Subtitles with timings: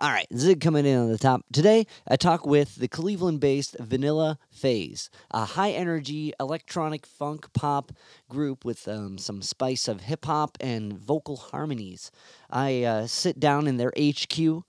[0.00, 1.44] All right, Zig coming in on the top.
[1.52, 7.90] Today, I talk with the Cleveland based Vanilla Phase, a high energy electronic funk pop
[8.28, 12.12] group with um, some spice of hip hop and vocal harmonies.
[12.48, 14.62] I uh, sit down in their HQ,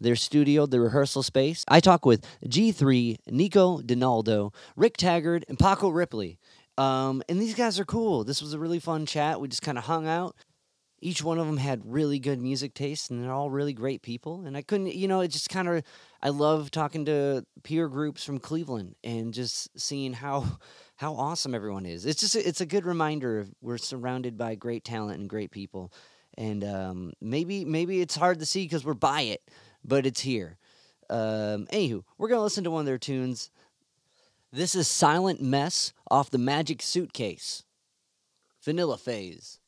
[0.00, 1.64] their studio, the rehearsal space.
[1.66, 6.38] I talk with G3, Nico Donaldo, Rick Taggart, and Paco Ripley.
[6.78, 8.22] Um, and these guys are cool.
[8.22, 9.40] This was a really fun chat.
[9.40, 10.36] We just kind of hung out
[11.06, 14.44] each one of them had really good music taste and they're all really great people
[14.44, 15.82] and i couldn't you know it just kind of
[16.22, 20.44] i love talking to peer groups from cleveland and just seeing how
[20.96, 22.06] how awesome everyone is.
[22.06, 25.92] It's just it's a good reminder of we're surrounded by great talent and great people
[26.36, 29.42] and um, maybe maybe it's hard to see because we're by it
[29.84, 30.58] but it's here.
[31.08, 33.50] Um, anywho we're gonna listen to one of their tunes.
[34.52, 37.62] This is silent mess off the magic suitcase.
[38.62, 39.60] Vanilla phase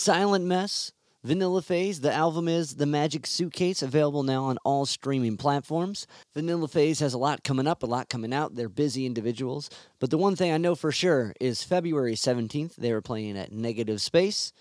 [0.00, 0.92] Silent Mess,
[1.24, 2.00] Vanilla Phase.
[2.00, 6.06] The album is The Magic Suitcase, available now on all streaming platforms.
[6.34, 8.54] Vanilla Phase has a lot coming up, a lot coming out.
[8.54, 9.68] They're busy individuals.
[9.98, 13.50] But the one thing I know for sure is February 17th, they were playing at
[13.50, 14.52] Negative Space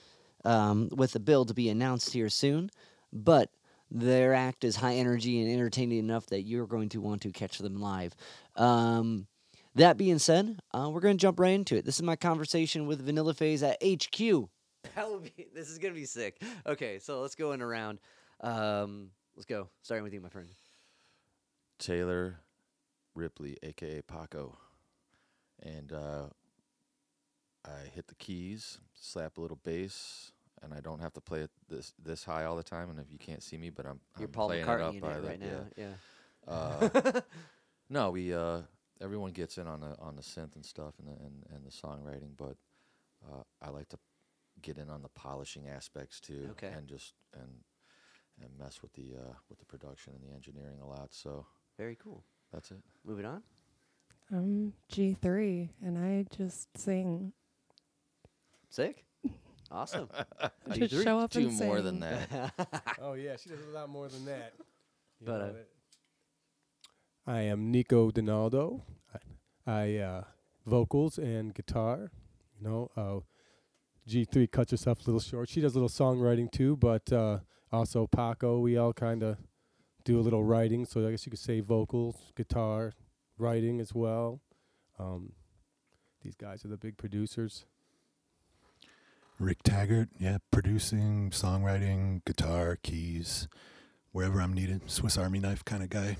[0.44, 2.72] um, with a bill to be announced here soon.
[3.14, 3.52] But
[3.92, 7.60] their act is high energy and entertaining enough that you're going to want to catch
[7.60, 8.16] them live.
[8.56, 9.28] Um,
[9.76, 11.86] that being said, uh, we're going to jump right into it.
[11.86, 14.50] This is my conversation with Vanilla Phase at HQ.
[14.96, 15.48] That would be.
[15.54, 16.42] This is going to be sick.
[16.66, 18.00] Okay, so let's go in around.
[18.42, 19.70] Um, let's go.
[19.82, 20.48] Starting with you, my friend.
[21.80, 22.40] Taylor
[23.16, 24.58] Ripley, aka Paco,
[25.62, 26.26] and uh,
[27.66, 30.32] I hit the keys, slap a little bass,
[30.64, 32.90] and I don't have to play it this this high all the time.
[32.90, 35.10] And if you can't see me, but I'm, You're I'm Paul playing McCartney it up
[35.10, 35.66] by the right now.
[35.76, 35.86] Yeah.
[36.48, 36.54] yeah.
[36.54, 37.22] Uh,
[37.90, 38.62] no, we uh,
[39.02, 41.72] everyone gets in on the on the synth and stuff and the and, and the
[41.72, 42.56] songwriting, but
[43.28, 43.98] uh, I like to
[44.62, 46.68] get in on the polishing aspects too, Okay.
[46.76, 47.64] and just and
[48.42, 51.14] and mess with the uh, with the production and the engineering a lot.
[51.14, 51.46] So
[51.78, 52.24] Very cool.
[52.52, 52.78] that's it.
[53.06, 53.44] Moving on.
[54.32, 57.32] I'm G3 and I just sing.
[58.70, 59.06] Sick.
[59.72, 60.10] Awesome.
[60.40, 60.90] I G3?
[60.90, 61.86] just show up Do and more sing.
[61.86, 62.54] than that.
[63.02, 64.54] Oh yeah, she does a lot more than that.
[65.20, 68.84] You But, know uh, I am Nico Donaldo.
[69.14, 70.24] I, I uh,
[70.66, 72.12] vocals and guitar.
[72.60, 73.20] You know, uh,
[74.08, 75.50] G3 cuts herself a little short.
[75.50, 77.40] She does a little songwriting too, but uh,
[77.72, 78.60] also Paco.
[78.60, 79.38] We all kind of
[80.06, 80.86] do a little writing.
[80.86, 82.94] So I guess you could say vocals, guitar,
[83.38, 84.40] writing as well.
[84.98, 85.34] Um,
[86.24, 87.66] these guys are the big producers.
[89.40, 93.48] Rick Taggart, yeah, producing, songwriting, guitar, keys,
[94.12, 94.90] wherever I'm needed.
[94.90, 96.18] Swiss Army knife kind of guy.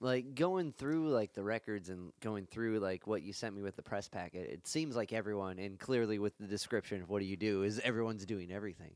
[0.00, 3.76] Like going through like the records and going through like what you sent me with
[3.76, 7.26] the press packet it seems like everyone and clearly with the description of what do
[7.26, 8.94] you do is everyone's doing everything.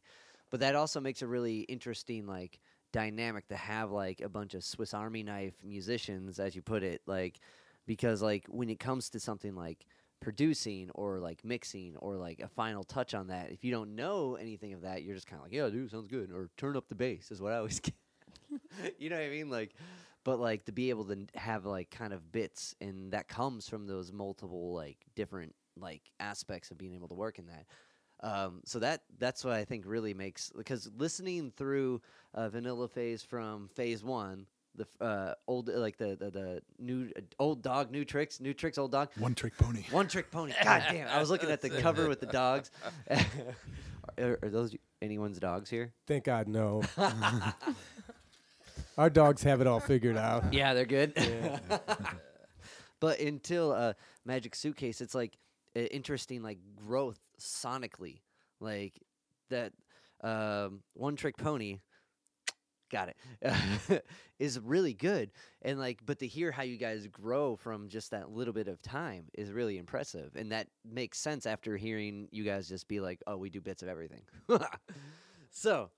[0.51, 2.61] But that also makes a really interesting like
[2.93, 7.01] dynamic to have like a bunch of swiss army knife musicians as you put it
[7.07, 7.41] like
[7.87, 9.87] because like when it comes to something like
[10.21, 14.37] producing or like mixing or like a final touch on that if you don't know
[14.37, 16.87] anything of that you're just kind of like yeah dude sounds good or turn up
[16.91, 17.95] the bass is what i always get.
[18.99, 19.49] You know what i mean?
[19.49, 19.75] Like
[20.25, 23.87] but like to be able to have like kind of bits and that comes from
[23.87, 27.67] those multiple like different like aspects of being able to work in that
[28.23, 32.01] um, so that that's what I think really makes because listening through
[32.35, 34.47] uh, Vanilla Phase from Phase One,
[34.77, 38.55] the f- uh, old like the the, the new uh, old dog, new tricks, new
[38.55, 39.83] tricks, old dog, One trick pony.
[39.91, 40.53] one trick pony.
[40.63, 41.09] God damn!
[41.09, 42.71] I was looking at the cover with the dogs.
[44.19, 45.93] are, are those anyone's dogs here?
[46.07, 46.83] Thank God, no.
[48.99, 50.53] Our dogs have it all figured out.
[50.53, 51.13] Yeah, they're good.
[51.17, 51.59] Yeah.
[53.01, 53.95] but until uh,
[54.25, 55.37] Magic Suitcase, it's like
[55.75, 58.21] uh, interesting, like growth sonically,
[58.61, 59.01] like
[59.51, 59.73] that
[60.23, 61.79] um, One Trick Pony.
[62.91, 64.05] Got it.
[64.39, 65.31] is really good,
[65.63, 68.83] and like, but to hear how you guys grow from just that little bit of
[68.83, 73.23] time is really impressive, and that makes sense after hearing you guys just be like,
[73.27, 74.21] "Oh, we do bits of everything."
[75.51, 75.89] so,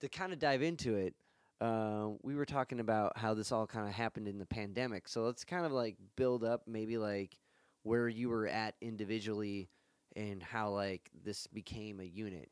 [0.00, 1.14] to kind of dive into it,
[1.60, 5.08] uh, we were talking about how this all kind of happened in the pandemic.
[5.08, 7.36] So let's kind of like build up maybe like
[7.82, 9.68] where you were at individually
[10.16, 12.50] and how like this became a unit.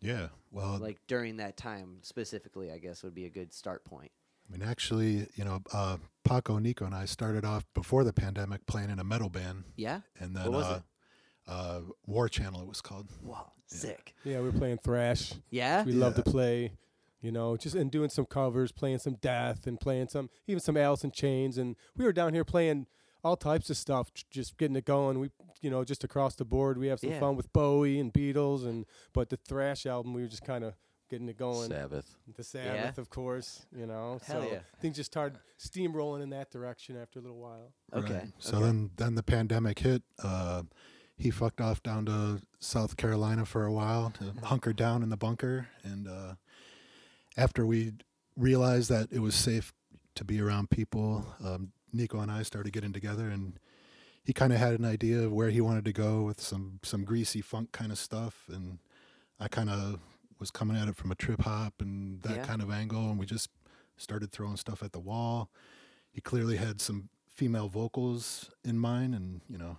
[0.00, 0.28] Yeah.
[0.50, 4.10] Well, Like during that time specifically, I guess would be a good start point.
[4.48, 8.66] I mean, actually, you know, uh, Paco, Nico, and I started off before the pandemic
[8.66, 10.00] playing in a metal band, Yeah?
[10.18, 10.82] and then What was uh, it?
[11.46, 13.06] uh, War Channel, it was called.
[13.22, 14.12] Wow, sick.
[14.24, 15.32] Yeah, we're playing thrash.
[15.50, 15.84] Yeah?
[15.84, 16.72] We love to play,
[17.20, 20.76] you know, just and doing some covers, playing some death, and playing some even some
[20.76, 22.86] Alice in Chains, and we were down here playing
[23.22, 25.20] all types of stuff, just getting it going.
[25.20, 27.20] We, you know, just across the board, we have some Yeah.
[27.20, 30.74] fun with Bowie and Beatles, and but the thrash album, we were just kind of
[31.10, 31.68] getting it going.
[31.68, 32.16] Sabbath.
[32.36, 34.20] The Sabbath, of course, you know.
[34.24, 34.60] Hell so yeah.
[34.80, 37.72] things just started steamrolling in that direction after a little while.
[37.92, 38.14] Okay.
[38.14, 38.32] Right.
[38.38, 38.66] So okay.
[38.66, 40.02] then, then the pandemic hit.
[40.22, 40.62] Uh,
[41.16, 45.18] he fucked off down to South Carolina for a while to hunker down in the
[45.18, 46.34] bunker, and uh,
[47.36, 47.92] after we
[48.36, 49.72] realized that it was safe
[50.14, 53.58] to be around people, um, Nico and I started getting together, and
[54.22, 57.04] he kind of had an idea of where he wanted to go with some some
[57.04, 58.78] greasy funk kind of stuff, and
[59.38, 59.98] I kind of
[60.38, 62.44] was coming at it from a trip hop and that Yeah.
[62.46, 63.48] kind of angle, and we just
[63.96, 65.50] started throwing stuff at the wall.
[66.12, 69.78] He clearly had some female vocals in mind, and you know,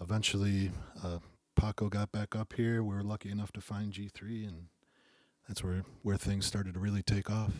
[0.00, 0.70] eventually
[1.02, 1.18] uh,
[1.56, 2.82] Paco got back up here.
[2.82, 4.66] We were lucky enough to find G3, and
[5.48, 7.52] that's where where things started to really take off.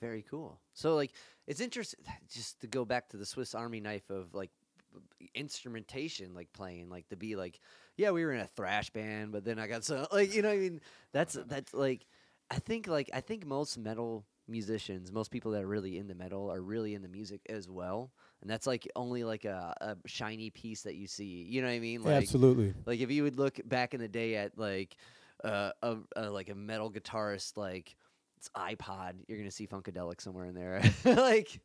[0.00, 0.58] Very cool.
[0.74, 1.12] So like
[1.46, 2.00] it's interesting
[2.32, 4.50] just to go back to the Swiss Army knife of like
[5.34, 7.58] instrumentation like playing like to be like
[7.96, 10.48] yeah we were in a thrash band but then I got so like you know
[10.48, 10.80] what I mean
[11.12, 12.06] that's that's like
[12.50, 16.50] I think like I think most metal musicians most people that are really into metal
[16.50, 18.10] are really into music as well
[18.42, 21.74] and that's like only like a, a shiny piece that you see you know what
[21.74, 22.74] I mean like Absolutely.
[22.84, 24.96] like if you would look back in the day at like
[25.44, 27.96] uh, a, a like a metal guitarist like
[28.36, 30.82] it's iPod, you're gonna see Funkadelic somewhere in there.
[31.04, 31.60] like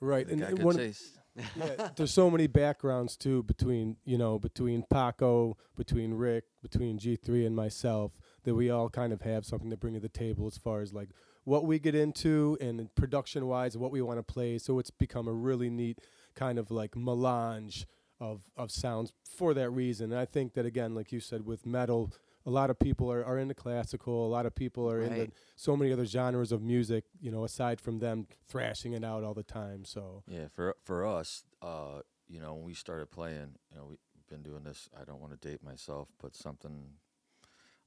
[0.00, 0.26] Right.
[0.26, 1.18] They And and good one, taste.
[1.56, 7.46] yeah, there's so many backgrounds too between you know between Paco, between Rick, between G3
[7.46, 8.12] and myself
[8.44, 10.92] that we all kind of have something to bring to the table as far as
[10.92, 11.10] like
[11.44, 14.58] what we get into and production wise what we want to play.
[14.58, 15.98] So it's become a really neat
[16.34, 17.86] kind of like melange
[18.20, 20.12] of of sounds for that reason.
[20.12, 22.12] And I think that again, like you said, with metal.
[22.48, 24.26] A lot of people are, are into classical.
[24.26, 27.78] A lot of people are into so many other genres of music, you know, aside
[27.78, 29.84] from them thrashing it out all the time.
[29.84, 33.98] So Yeah, for for us, uh, you know, when we started playing, you know, we've
[34.30, 34.88] been doing this.
[34.98, 36.94] I don't want to date myself, but something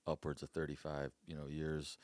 [0.05, 1.97] upwards of thirty-five, you know, years.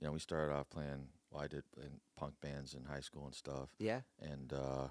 [0.00, 1.06] You know, we started off playing.
[1.30, 4.88] Well, I did in punk bands in high school and stuff, yeah, and uh,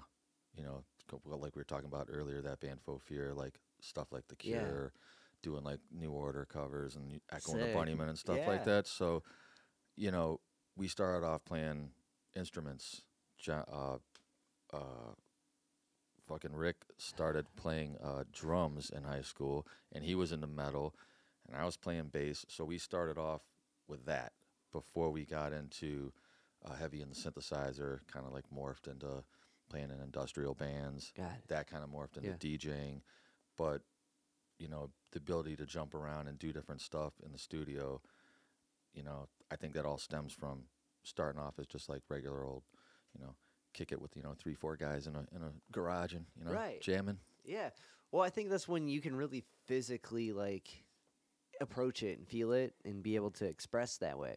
[0.56, 0.82] you know,
[1.26, 4.88] like we were talking about earlier, that band Faux Fear, like stuff like The Yeah.
[5.42, 7.66] Doing like New Order covers and Echo and the.
[7.66, 8.48] Bunnymen and stuff Yeah.
[8.50, 8.86] like that.
[8.86, 9.22] So,
[9.96, 10.40] you know,
[10.76, 11.90] we started off playing
[12.34, 13.02] instruments.
[13.48, 13.98] Uh,
[14.72, 15.14] uh,
[16.28, 20.94] fucking Rick started playing uh, drums in high school, and he was into metal,
[21.48, 22.46] and I was playing bass.
[22.48, 23.42] So we started off
[23.88, 24.32] with that
[24.72, 26.12] before we got into
[26.64, 28.00] uh, heavy and the synthesizer.
[28.06, 29.24] Kind of like morphed into
[29.68, 31.12] playing in industrial bands.
[31.48, 32.36] That kind of morphed into Yeah.
[32.36, 33.00] DJing,
[33.58, 33.82] but
[34.62, 38.00] you know the ability to jump around and do different stuff in the studio.
[38.94, 40.64] You know, I think that all stems from
[41.02, 42.62] starting off as just like regular old,
[43.18, 43.34] you know,
[43.74, 46.44] kick it with you know three four guys in a in a garage and you
[46.44, 46.80] know Right.
[46.80, 47.18] jamming.
[47.44, 47.70] yeah.
[48.12, 50.84] Well, I think that's when you can really physically like
[51.60, 54.36] approach it and feel it and be able to express that way.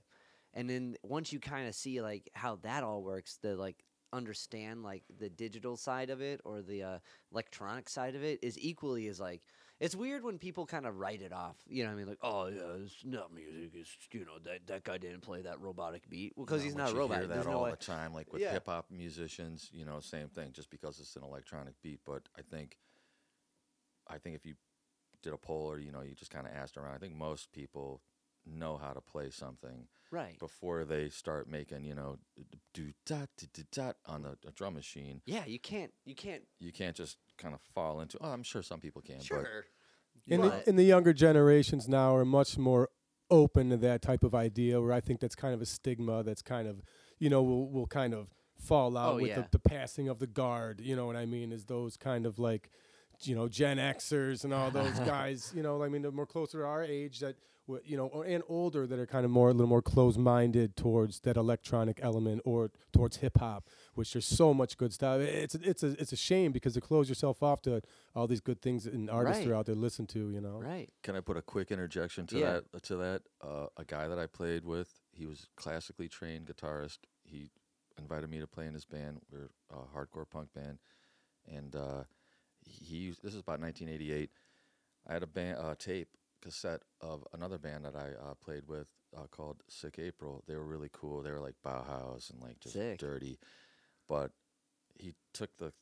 [0.53, 4.84] And then once you kind of see like how that all works, the like understand
[4.84, 7.00] like the digital side of it or the uh,
[7.34, 9.41] electronic side of it is equally as like
[9.79, 11.55] it's weird when people kind of write it off.
[11.67, 12.08] You know what I mean?
[12.08, 13.72] Like, oh yeah, it's not music.
[13.74, 16.34] It's you know that that guy didn't play that robotic beat.
[16.36, 17.17] Well, because You he's not a robot.
[17.20, 17.72] Hear that no all way.
[17.72, 18.51] the time, like with Yeah.
[18.53, 19.70] hip hop musicians.
[19.74, 20.51] You know, same thing.
[20.53, 22.77] Just because it's an electronic beat, but I think,
[24.08, 24.55] I think if you
[25.22, 27.51] did a poll or you know you just kind of asked around, I think most
[27.51, 28.01] people
[28.46, 30.38] know how to play something Right.
[30.38, 32.20] before they start making you know
[32.74, 35.22] do dot dot dot on the, the drum machine.
[35.25, 35.91] Yeah, you can't.
[36.05, 36.44] You can't.
[36.60, 38.18] You can't just kind of fall into.
[38.22, 39.65] Oh, I'm sure some people can, Sure.
[40.30, 42.89] And But- the, and the younger generations now are much more
[43.30, 44.82] open to that type of idea.
[44.82, 46.24] Where I think that's kind of a stigma.
[46.24, 46.82] That's kind of
[47.20, 49.36] you know will will kind of fall out Oh, with yeah.
[49.42, 50.80] the, the passing of the guard.
[50.82, 51.51] You know what I mean?
[51.51, 52.70] Is those kind of like
[53.24, 55.51] you know Gen Xers and all those guys.
[55.56, 57.36] You know, I mean, they're more closer to our age that
[57.68, 60.18] w- you know, or, and older that are kind of more a little more close
[60.18, 65.20] minded towards that electronic element or towards hip hop, which there's so much good stuff.
[65.22, 67.82] It's a, it's a it's a shame because to close yourself off to
[68.16, 69.52] all these good things and artists Right.
[69.52, 70.30] are out there to listen to.
[70.30, 70.90] You know, Right.
[71.04, 72.60] Can I put a quick interjection to Yeah.
[72.72, 72.84] that?
[72.84, 77.00] To that, uh, a guy that I played with, he was classically trained guitarist.
[77.24, 77.50] He
[77.98, 79.22] invited me to play in his band.
[79.32, 80.80] We're a hardcore punk band,
[81.48, 82.04] and uh,
[82.66, 84.30] he used, this is about 1988.
[85.08, 86.10] I had a band uh, tape
[86.42, 90.44] cassette of another band that I uh, played with uh, called Sick April.
[90.48, 91.22] They were really cool.
[91.22, 93.00] They were like Bauhaus and like just Sick.
[93.00, 93.40] dirty,
[94.07, 94.31] but
[94.97, 95.74] he took the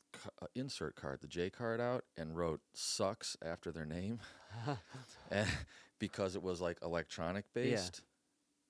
[0.41, 4.19] uh, insert card, the J card out, and wrote "sucks" after their name,
[5.31, 5.47] and
[5.99, 8.01] because it was like electronic based.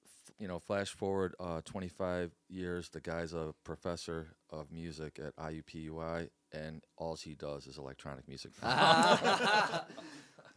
[0.06, 5.36] F- You know, flash forward uh, 25 years, the guy's a professor of music at
[5.38, 8.52] IUPUI, and all he does is electronic music.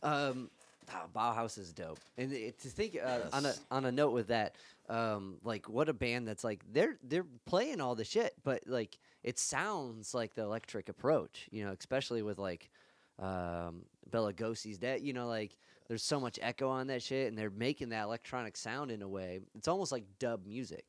[0.02, 0.50] um,
[0.93, 4.28] wow, Bauhaus is dope, and it, to think uh, on a on a note with
[4.28, 4.55] that,
[4.88, 8.99] um, like what a band that's like they're they're playing all the shit, but like
[9.23, 12.71] it sounds like the electric approach, you know, especially with like
[13.19, 15.57] um, Bela Lugosi's that you know like
[15.88, 19.09] there's so much echo on that shit, and they're making that electronic sound in a
[19.09, 19.40] way.
[19.57, 20.85] It's almost like dub music.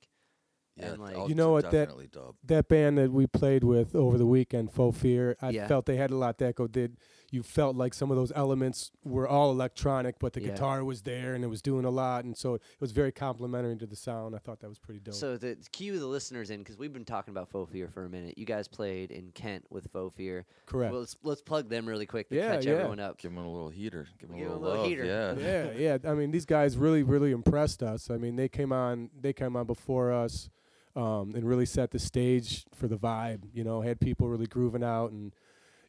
[0.75, 2.35] yeah, and, like- You know what, that- dub.
[2.45, 5.67] that band that we played with over the weekend, Faux Fear, I Yeah.
[5.67, 6.97] felt they had a lot that Echo did.
[7.29, 10.51] You felt like some of those elements were all electronic, but the Yeah.
[10.51, 13.75] guitar was there and it was doing a lot, and so it was very complimentary
[13.77, 14.33] to the sound.
[14.33, 15.13] I thought that was pretty dope.
[15.13, 18.09] So to cue the listeners in, because we've been talking about Faux Fear for a
[18.09, 18.37] minute.
[18.37, 20.45] You guys played in Kent with Faux Fear.
[20.67, 20.91] Correct.
[20.93, 22.71] Well, let's let's plug them really quick to Yeah, catch yeah.
[22.75, 23.17] everyone up.
[23.17, 24.07] Give them a little heater.
[24.19, 24.87] Give him Give a 'em little, love.
[24.87, 25.03] heater.
[25.03, 25.35] Yeah.
[25.77, 26.09] yeah, yeah.
[26.09, 28.09] I mean, these guys really, really impressed us.
[28.09, 30.49] I mean, they came on, they came on before us,
[30.95, 33.43] um, and really set the stage for the vibe.
[33.53, 35.33] You know, had people really grooving out, and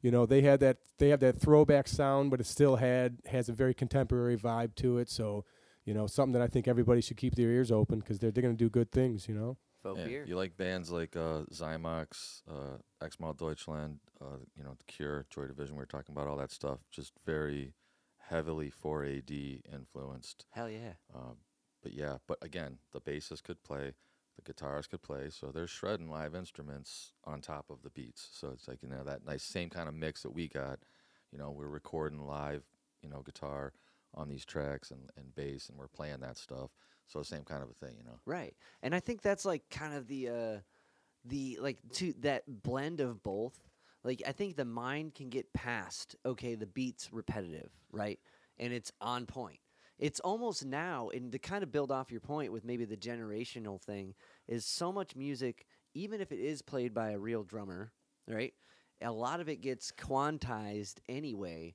[0.02, 3.48] You know, they had that they have that throwback sound, but it still had has
[3.48, 5.10] a very contemporary vibe to it.
[5.10, 5.44] So,
[5.84, 8.42] you know, something that I think everybody should keep their ears open because they're they're
[8.42, 9.28] gonna do good things.
[9.28, 9.56] You know.
[10.24, 10.24] Yeah.
[10.26, 15.46] You like bands like uh, Xymox, uh, Xmal Deutschland, uh, you know, The Cure, Joy
[15.46, 15.76] Division.
[15.76, 16.80] We were talking about all that stuff.
[16.90, 17.74] Just very
[18.18, 20.46] heavily 4AD influenced.
[20.50, 20.94] Hell yeah.
[21.14, 21.36] Um,
[21.82, 23.94] but yeah, but again, the bassist could play,
[24.42, 28.28] the guitarist could play, so they're shredding live instruments on top of the beats.
[28.32, 30.78] So it's like you know that nice same kind of mix that we got.
[31.32, 32.62] You know, we're recording live,
[33.02, 33.72] you know, guitar
[34.14, 36.70] on these tracks and, and bass, and we're playing that stuff.
[37.06, 38.18] So same kind of a thing, you know.
[38.26, 38.54] Right.
[38.82, 40.58] And I think that's like kind of the uh
[41.24, 43.58] the like to that blend of both.
[44.04, 48.18] Like I think the mind can get past okay, the beat's repetitive, right?
[48.58, 49.58] And it's on point.
[49.98, 53.80] It's almost now and to kind of build off your point with maybe the generational
[53.80, 54.14] thing
[54.46, 57.92] is so much music even if it is played by a real drummer,
[58.28, 58.52] right?
[59.02, 61.74] A lot of it gets quantized anyway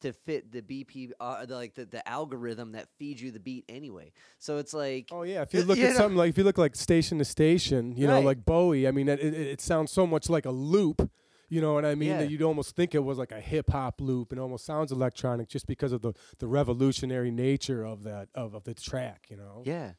[0.00, 3.64] to fit the BP, uh, the, like the, the algorithm that feeds you the beat
[3.68, 4.12] anyway.
[4.38, 6.44] So it's like, Oh yeah, if you look you at know- something like if you
[6.44, 8.86] look like station to station, you know, like Bowie.
[8.86, 11.10] I mean, it, it, it sounds so much like a loop.
[11.54, 12.08] You know what I mean?
[12.08, 12.18] Yeah.
[12.18, 15.48] That you'd almost think it was like a hip hop loop, and almost sounds electronic
[15.48, 19.28] just because of the, the revolutionary nature of that of, of the track.
[19.30, 19.62] You know?
[19.64, 19.92] Yeah,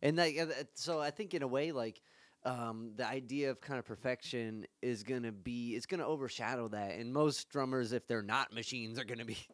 [0.00, 2.00] and like uh, so, I think in a way, like
[2.46, 7.12] um, the idea of kind of perfection is gonna be it's gonna overshadow that, and
[7.12, 9.36] most drummers, if they're not machines, are gonna be.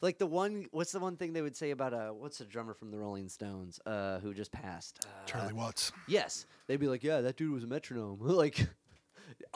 [0.00, 2.74] Like the one, what's the one thing they would say about uh, what's the drummer
[2.74, 5.04] from the Rolling Stones, uh, who just passed?
[5.04, 5.90] Uh, Charlie Watts.
[6.06, 8.18] Yes, they'd be like, yeah, that dude was a metronome.
[8.22, 8.68] like,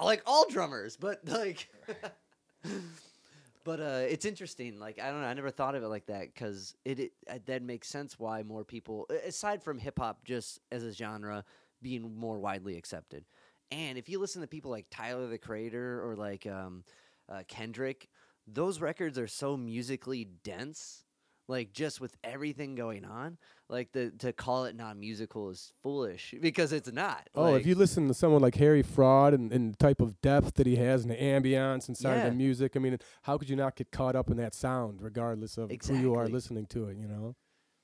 [0.04, 1.68] like all drummers, but like,
[3.64, 4.78] but uh, it's interesting.
[4.78, 7.38] Like, I don't know, I never thought of it like that because it, it uh,
[7.46, 11.44] that makes sense why more people, aside from hip hop, just as a genre
[11.82, 13.24] being more widely accepted.
[13.70, 16.84] And if you listen to people like Tyler the Creator or like um,
[17.28, 18.08] uh, Kendrick,
[18.46, 21.04] those records are so musically dense.
[21.48, 23.38] Like just with everything going on,
[23.70, 27.28] like the to call it non-musical is foolish because it's not.
[27.34, 30.20] Oh, Like, if you listen to someone like Harry Fraud and, and the type of
[30.20, 32.28] depth that he has and the ambiance inside of Yeah.
[32.28, 35.56] the music, I mean, how could you not get caught up in that sound, regardless
[35.56, 36.98] of who you are listening to it?
[36.98, 37.34] You know?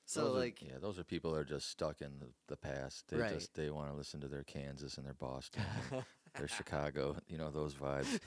[0.07, 2.57] so Those are- like yeah, those are people that are just stuck in the, the
[2.57, 3.05] past.
[3.09, 3.33] They Right.
[3.33, 5.63] just they want to listen to their Kansas and their Boston,
[6.37, 7.15] their Chicago.
[7.27, 8.19] You know those vibes.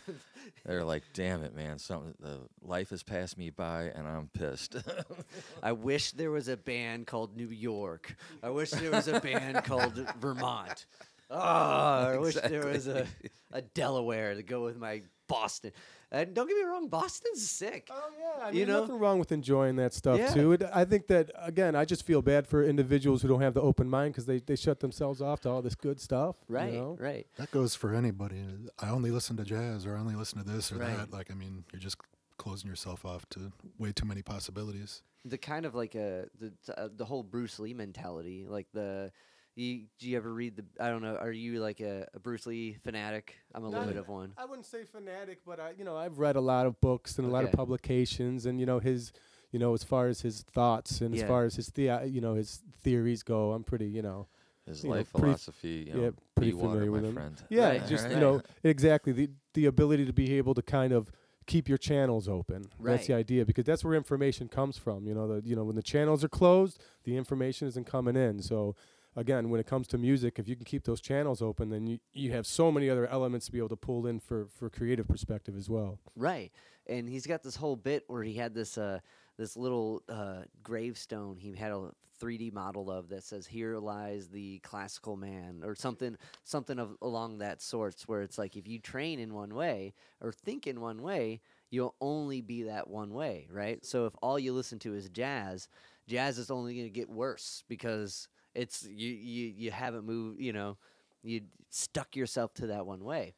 [0.65, 1.79] They're like, damn it, man!
[1.79, 4.77] Something the life has passed me by, and I'm pissed.
[5.63, 8.17] I wish there was a band called New York.
[8.43, 10.87] I wish there was a band called Vermont.
[11.31, 13.07] Oh, I wish there was a,
[13.53, 15.73] a Delaware to go with my Boston.
[16.11, 17.89] And don't get me wrong, Boston's sick.
[17.93, 18.81] Oh yeah, I You mean, know?
[18.81, 20.33] nothing wrong with enjoying that stuff Yeah.
[20.33, 20.53] too.
[20.53, 23.61] It, I think that again, I just feel bad for individuals who don't have the
[23.61, 26.37] open mind because they, they shut themselves off to all this good stuff.
[26.49, 26.97] you Right, know?
[26.99, 27.27] right.
[27.37, 28.43] That goes for anybody.
[28.79, 30.97] I only listen to jazz or I only listen to this or Right.
[30.97, 31.13] that.
[31.13, 31.99] Like, I mean, you're just
[32.39, 35.03] closing yourself off to way too many possibilities.
[35.27, 39.13] The kind of like a the uh, the whole Bruce Lee mentality, like the.
[39.59, 40.65] You, do you ever read the?
[40.79, 41.17] I don't know.
[41.17, 43.35] Are you like a, a Bruce Lee fanatic?
[43.55, 44.33] I'm a Not- little bit of one.
[44.39, 47.27] I wouldn't say fanatic, but I, you know, I've read a lot of books and
[47.27, 49.13] a lot of publications, and you know, his,
[49.51, 51.23] you know, as far as his thoughts and Yeah.
[51.23, 54.29] as far as his the, you know, his theories go, I'm pretty, you know,
[54.65, 57.05] His You know, life pretty- philosophy, you know, yeah, pretty be water, familiar my with
[57.07, 57.15] him.
[57.15, 57.43] friend.
[57.49, 58.13] Yeah, Right, just right.
[58.15, 61.11] you know exactly the the ability to be able to kind of
[61.47, 62.67] keep your channels open.
[62.79, 62.93] Right.
[62.93, 65.07] That's the idea because that's where information comes from.
[65.09, 68.41] You know, the you know when the channels are closed, the information isn't coming in.
[68.43, 68.77] So
[69.19, 71.99] again, when it comes to music, if you can keep those channels open, then you
[72.13, 75.09] you have so many other elements to be able to pull in for for creative
[75.09, 75.99] perspective as well.
[76.17, 76.53] Right.
[76.87, 79.01] And he's got this whole bit where he had this uh
[79.37, 84.59] this little uh gravestone he had a 3D model of that says here lies the
[84.61, 89.21] classical man or something something of along that sorts where it's like if you train
[89.21, 93.85] in one way or think in one way you'll only be that one way right
[93.87, 95.69] so if all you listen to is jazz
[96.09, 98.27] jazz is only going to get worse because
[98.59, 100.77] it's you you you haven't moved you know
[101.23, 103.35] you stuck yourself to that one way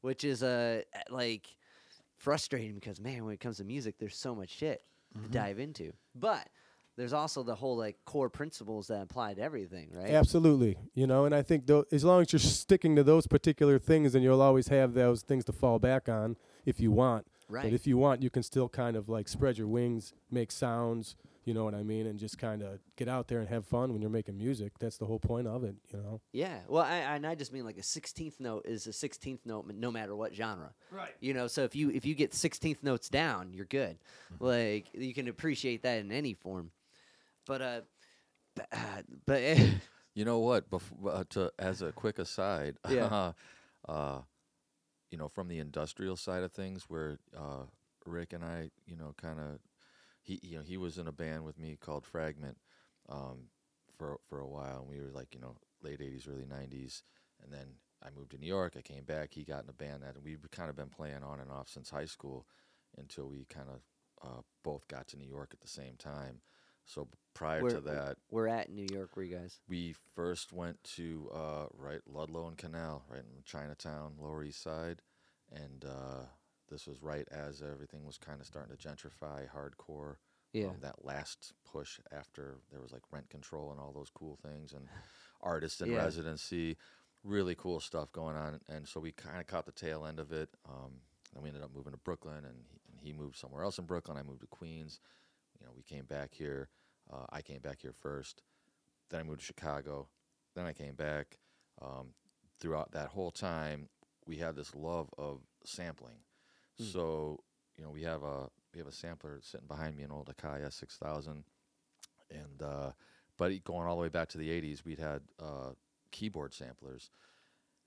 [0.00, 1.46] which is uh like
[2.22, 4.82] frustrating because man, when it comes to music, there's so much shit
[5.22, 5.92] to dive into.
[6.14, 6.48] But
[6.96, 10.10] there's also the whole like core principles that apply to everything, right?
[10.10, 14.12] Absolutely, you know, and I think as long as you're sticking to those particular things,
[14.12, 17.26] then you'll always have those things to fall back on if you want.
[17.48, 17.64] Right.
[17.64, 21.16] But if you want, you can still kind of like spread your wings, make sounds,
[21.44, 23.92] you know what I mean, and just kind of get out there and have fun
[23.92, 24.72] when you're making music.
[24.78, 26.20] That's the whole point of it, you know.
[26.32, 26.60] yeah.
[26.68, 29.90] Well, I, and I just mean like a 16th note is a 16th note no
[29.90, 30.72] matter what genre.
[30.90, 31.14] Right.
[31.20, 33.98] You know, so if you if you get 16th notes down, you're good.
[34.38, 36.70] Like you can appreciate that in any form.
[37.46, 37.80] But uh,
[38.56, 39.42] b- uh but
[40.14, 40.70] You know what?
[40.70, 43.32] Bef- uh, to as a quick aside, Yeah.
[43.88, 44.20] uh,
[45.10, 47.64] you know, from the industrial side of things, where uh,
[48.06, 49.58] Rick and I, you know, kind of,
[50.22, 52.56] he, you know, he was in a band with me called Fragment
[53.08, 53.48] um,
[53.98, 57.02] for for a while, and we were like, you know, late '80s, early '90s,
[57.42, 57.66] and then
[58.04, 58.74] I moved to New York.
[58.76, 59.30] I came back.
[59.34, 61.68] He got in a band that, and we've kind of been playing on and off
[61.68, 62.46] since high school,
[62.96, 63.80] until we kind of
[64.24, 66.40] uh, both got to New York at the same time.
[66.84, 69.16] So prior Where- to that, We're at New York.
[69.16, 69.60] Were you guys?
[69.68, 75.00] we first went to uh, right Ludlow and Canal, right in Chinatown, Lower East Side,
[75.52, 76.24] and uh,
[76.70, 80.16] this was right as everything was kind of starting to gentrify, hardcore.
[80.52, 80.66] Yeah.
[80.66, 84.72] um, that last push after there was like rent control and all those cool things,
[84.74, 84.86] and
[85.40, 86.04] artists in Yeah.
[86.04, 86.76] residency,
[87.24, 88.60] really cool stuff going on.
[88.68, 90.50] And so we kind of caught the tail end of it.
[90.68, 91.00] Um,
[91.34, 93.86] and we ended up moving to Brooklyn, and he, and he moved somewhere else in
[93.86, 94.18] Brooklyn.
[94.18, 95.00] I moved to Queens.
[95.58, 96.68] You know, we came back here.
[97.10, 98.42] Uh, I came back here first.
[99.08, 100.08] Then I moved to Chicago.
[100.54, 101.38] Then I came back.
[101.80, 102.08] Um,
[102.60, 103.88] throughout that whole time,
[104.26, 106.18] we had this love of sampling.
[106.78, 106.84] Hmm.
[106.84, 107.40] So
[107.76, 110.64] you know, we have a we have a sampler sitting behind me, an old Akai
[110.66, 111.42] S6000,
[112.30, 112.90] and uh,
[113.38, 115.70] but going all the way back to the '80s, we'd had uh,
[116.10, 117.10] keyboard samplers,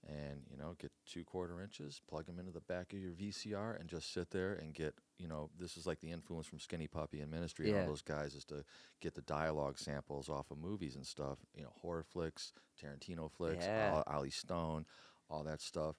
[0.08, 3.80] and you know, get two quarter inches, plug them into the back of your VCR,
[3.80, 6.88] and just sit there and get you know, this is like the influence from Skinny
[6.88, 8.66] Puppy and Ministry and all those guys is to
[9.02, 13.66] get the dialogue samples off of movies and stuff, you know, horror flicks, Tarantino flicks,
[13.66, 13.94] Yeah.
[13.96, 14.86] Ol- Ollie Stone,
[15.30, 15.96] all that stuff,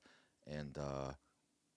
[0.46, 0.76] and.
[0.78, 1.12] uh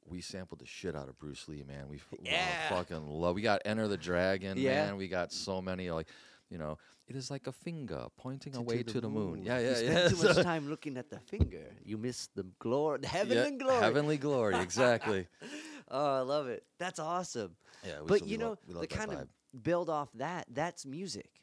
[0.09, 1.87] we sampled the shit out of Bruce Lee, man.
[1.89, 2.69] We Yeah.
[2.69, 3.35] fucking love.
[3.35, 4.85] We got Enter the Dragon, Yeah.
[4.85, 4.97] man.
[4.97, 6.07] We got so many like,
[6.49, 9.31] you know, it is like a finger pointing To- away to to the the, moon.
[9.37, 9.43] moon.
[9.43, 10.07] Yeah, yeah, you yeah.
[10.07, 13.45] spend too much time looking at the finger, you miss the glory, the heaven yeah,
[13.45, 13.81] and glory.
[13.81, 15.27] Heavenly glory, exactly.
[15.91, 16.63] Oh, I love it.
[16.77, 17.55] That's awesome.
[17.83, 19.21] Yeah, we, but so you know, love, we love the kind vibe.
[19.21, 21.41] of build off that, that's music.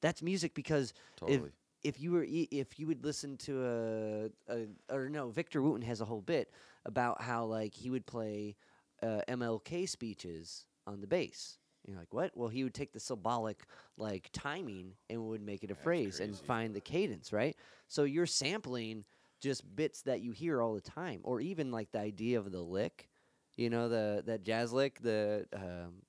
[0.00, 1.48] That's music because totally.
[1.48, 1.52] if
[2.00, 6.04] you were if you would listen to a, a or no, Victor Wooten has a
[6.04, 6.50] whole bit
[6.86, 8.56] about how like he would play
[9.02, 11.58] uh, MLK speeches on the bass.
[11.86, 12.32] You're like, what?
[12.34, 13.64] Well, he would take the symbolic
[13.98, 17.56] like timing and would make it a That's phrase and find the cadence, right?
[17.88, 19.04] So you're sampling
[19.40, 22.62] just bits that you hear all the time, or even like the idea of the
[22.62, 23.08] lick.
[23.56, 26.02] You know the that jazz lick, the um,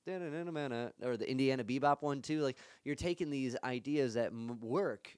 [1.04, 2.42] or the Indiana bebop one too.
[2.42, 5.16] Like you're taking these ideas that m- work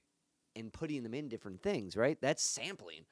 [0.56, 2.18] and putting them in different things, right?
[2.20, 3.04] That's sampling,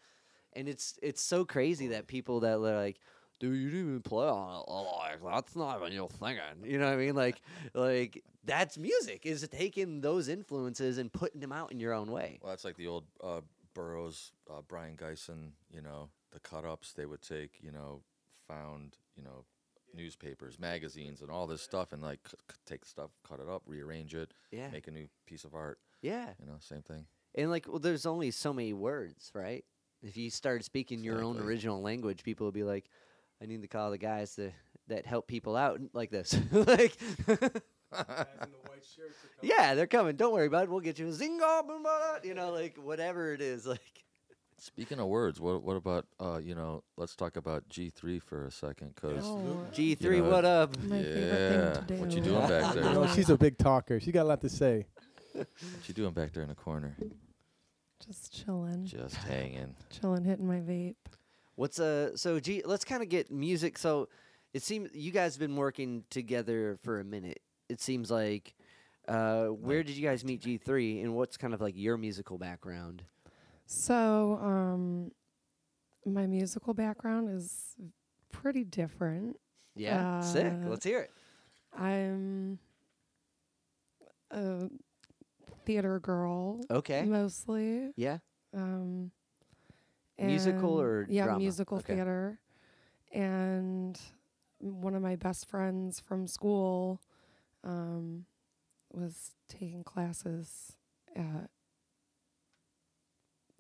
[0.55, 2.99] and it's it's so crazy that people that are like,
[3.41, 5.23] "Dude, you didn't even play on it.
[5.23, 7.15] Like that's not even your thinking." You know what I mean?
[7.15, 7.41] Like
[7.75, 12.39] like that's music is taking those influences and putting them out in your own way.
[12.43, 13.41] Well, that's like the old uh,
[13.75, 15.51] Burroughs, uh, Brion Gysin.
[15.73, 17.59] You know, the cut ups they would take.
[17.61, 18.03] You know,
[18.49, 19.45] found you know
[19.95, 23.63] newspapers, magazines, and all this stuff, and like c- c- take stuff, cut it up,
[23.67, 25.79] rearrange it, Yeah, make a new piece of art.
[26.03, 26.35] yeah.
[26.39, 27.07] You know, same thing.
[27.37, 29.65] And like, well, there's only so many words, right?
[30.03, 32.89] If you started speaking your own original language, people would be like,
[33.43, 34.53] "I need to call the guys to,
[34.89, 36.97] that help people out like this." like,
[39.43, 40.17] yeah, they're coming.
[40.17, 40.71] Don't worry about it.
[40.71, 43.67] We'll get you a zingo, boom, ba, da," you know, like whatever it is.
[43.67, 43.81] Like,
[44.59, 46.83] Speaking of words, what what about uh, you know?
[46.97, 50.77] Let's talk about G three for a second, because Oh, G three, know, what up?
[50.85, 51.95] my yeah, thing to do.
[51.97, 52.95] what you doing back You there?
[52.95, 54.01] know, she's a big talker.
[54.01, 54.87] She got a lot to say.
[55.35, 55.47] what
[55.85, 56.97] you doing back there in the corner?
[58.05, 59.75] Just chilling, Just hanging.
[59.91, 60.97] chilling, hitting my vape.
[61.55, 62.17] What's uh?
[62.17, 63.79] So G, let's kind of get music.
[63.79, 64.09] So
[64.53, 67.41] it seems you guys have been working together for a minute.
[67.69, 68.55] It seems like.
[69.09, 72.39] Uh, where did you guys meet G three, and what's kind of like your musical
[72.39, 73.05] background?
[73.65, 75.13] So, um,
[76.05, 77.77] my musical background is
[78.33, 79.39] pretty different.
[79.77, 80.47] Yeah, sick.
[80.53, 81.13] Uh, Let's hear it.
[81.79, 82.59] I'm
[84.33, 84.69] a
[85.67, 87.03] theater girl Okay.
[87.03, 87.93] mostly.
[87.97, 88.19] Yeah.
[88.55, 89.11] Um,
[90.19, 91.41] Musical or yeah, drama?
[91.41, 91.95] musical Okay.
[91.95, 92.39] theater.
[93.13, 94.01] And
[94.59, 97.03] one of my best friends from school
[97.63, 98.25] um,
[98.93, 100.73] was taking classes
[101.15, 101.51] at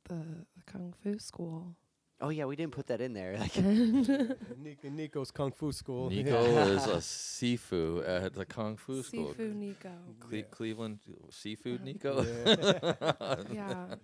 [0.08, 1.74] the, the kung fu school.
[2.20, 3.36] Oh yeah, we didn't put that in there.
[3.40, 3.56] Like,
[4.58, 6.08] Nico, Nico's Kung Fu School.
[6.08, 9.34] Nico is a Sifu at the Kung Fu School.
[9.38, 9.90] Nico.
[10.20, 10.42] Cle- Yeah.
[10.50, 10.98] Cleveland
[11.30, 12.22] seafood, Uh, Nico.
[12.22, 13.36] Yeah.
[13.52, 13.94] yeah.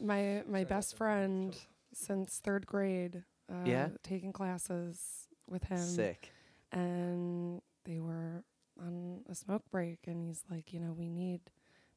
[0.00, 1.54] My my best friend
[1.92, 3.22] since third grade.
[3.48, 3.88] Uh, Yeah?
[4.02, 5.78] Taking classes with him.
[5.78, 6.30] sick.
[6.72, 8.42] and they were
[8.80, 11.40] on a smoke break and he's like you know we need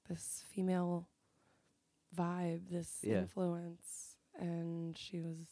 [0.08, 1.08] this female
[2.16, 3.20] vibe this Yeah.
[3.22, 4.07] influence
[4.40, 5.48] and she was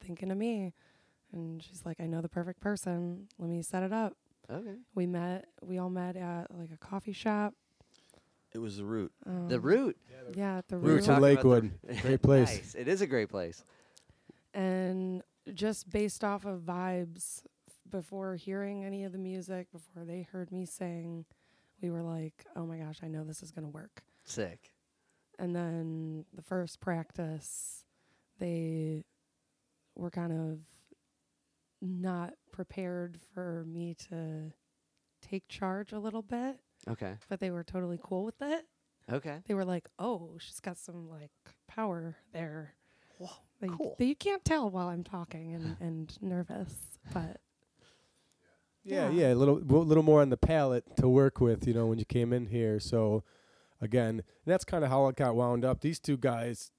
[0.00, 0.72] thinking of me
[1.32, 4.14] and she's like i know the perfect person let me set it up
[4.50, 4.74] Okay.
[4.94, 7.54] we met we all met at like a coffee shop
[8.52, 9.12] It was the root.
[9.24, 9.96] um, The root.
[10.34, 12.02] yeah the We were Roots root of talking about the- Lakewood.
[12.02, 12.48] Great place.
[12.56, 12.74] nice.
[12.74, 13.64] It is a great place.
[14.52, 15.22] and
[15.54, 17.42] just based off of vibes
[17.88, 21.24] before hearing any of the music, before they heard me sing,
[21.80, 24.02] we were like, oh my gosh, I know this is going to work.
[24.24, 24.71] Sick.
[25.38, 27.84] And then the first practice,
[28.38, 29.04] they
[29.96, 30.58] were kind of
[31.80, 34.52] not prepared for me to
[35.20, 37.16] take charge a little bit, Okay.
[37.28, 38.66] but they were totally cool with it.
[39.10, 39.40] Okay.
[39.46, 41.32] They were like, "Oh, she's got some like
[41.66, 42.74] power there."
[43.18, 43.96] Whoa, That you- cool.
[43.98, 47.40] that you can't tell while I'm talking and, and nervous, but
[48.84, 49.28] Yeah, Yeah.
[49.28, 51.98] yeah, a little, a little more on the palette to work with, you know, when
[52.00, 52.80] you came in here.
[52.80, 53.22] So,
[53.82, 55.80] again, that's kind of how it got wound up.
[55.82, 56.70] These two guys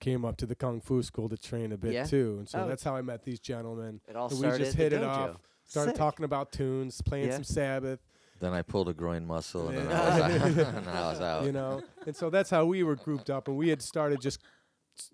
[0.00, 2.04] came up to the kung fu school to train a bit Yeah?
[2.04, 2.68] too, and so Oh.
[2.68, 4.00] that's how I met these gentlemen.
[4.08, 5.06] It all And we just at the hit it dojo.
[5.34, 5.38] off.
[5.64, 5.98] Started Sick.
[5.98, 7.34] talking about tunes, playing Yeah.
[7.34, 8.00] some Sabbath,
[8.38, 10.74] Then I pulled a groin muscle, and then I was out.
[10.76, 11.44] and I was out.
[11.44, 14.42] you know, and so that's how we were grouped up, and we had started just,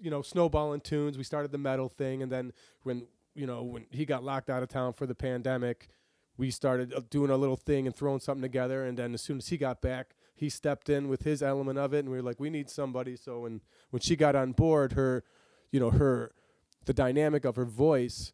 [0.01, 1.17] you know, snowballing tunes.
[1.17, 2.53] We started the metal thing, and then
[2.83, 5.89] when you know when he got locked out of town for the pandemic,
[6.37, 8.85] we started uh, doing a little thing and throwing something together.
[8.85, 11.93] And then as soon as he got back, he stepped in with his element of
[11.93, 13.17] it, and we were like, we need somebody.
[13.17, 15.25] So when when she got on board, her,
[15.71, 16.33] you know, her,
[16.85, 18.33] the dynamic of her voice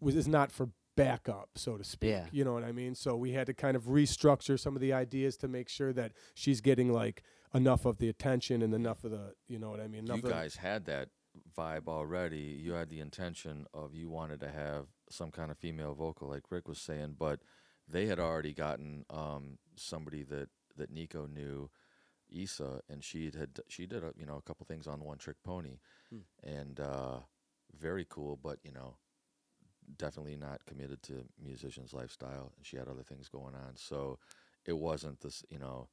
[0.00, 2.10] was is not for backup, so to speak.
[2.10, 2.26] Yeah.
[2.32, 2.94] You know what I mean?
[2.94, 6.12] So we had to kind of restructure some of the ideas to make sure that
[6.34, 7.22] she's getting like
[7.54, 10.04] enough of the attention and enough of the, you know what I mean?
[10.04, 11.10] Enough you of guys had that
[11.56, 12.58] vibe already.
[12.60, 16.42] You had the intention of you wanted to have some kind of female vocal, like
[16.50, 17.40] Rick was saying, but
[17.88, 20.48] they had already gotten um, somebody that
[20.78, 21.70] that Nico knew,
[22.30, 25.36] Issa, and she had she did a you know a couple things on One Trick
[25.44, 25.78] Pony,
[26.10, 26.20] Hmm.
[26.42, 27.20] and uh,
[27.78, 28.96] very cool, but you know
[29.96, 32.52] definitely not committed to musician's lifestyle.
[32.56, 34.18] And she had other things going on, so
[34.66, 35.88] it wasn't this you know.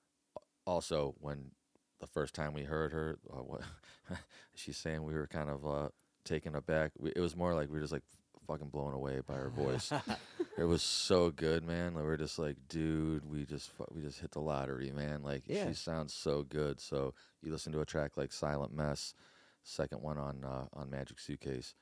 [0.65, 1.51] Also, when
[1.99, 3.61] the first time we heard her, uh, what
[4.55, 5.89] she's saying, we were kind of uh,
[6.23, 6.91] taken aback.
[6.99, 8.03] We, it was more like we were just like
[8.47, 9.91] fucking blown away by her voice.
[10.57, 11.93] it was so good, man.
[11.93, 15.21] Like, we were just like, dude, we just fu- we just hit the lottery, man.
[15.23, 15.67] Like Yeah.
[15.67, 16.79] she sounds so good.
[16.79, 19.13] So you listen to a track like Silent Mess,
[19.63, 21.75] second one on uh, on Magic Suitcase,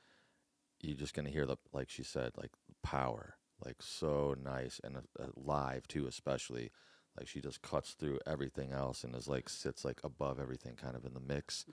[0.80, 5.00] you're just gonna hear the like she said, like power, like so nice and uh,
[5.22, 6.70] uh, live too, especially.
[7.18, 10.96] Like she just cuts through everything else and is like sits like above everything, kind
[10.96, 11.64] of in the mix.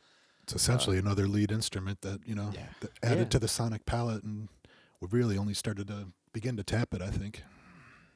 [0.44, 2.68] It's essentially another lead instrument that you know Yeah.
[2.82, 3.30] that added Yeah.
[3.30, 4.50] to the sonic palette, and
[5.02, 7.02] we really only started to begin to tap it.
[7.02, 7.44] I think.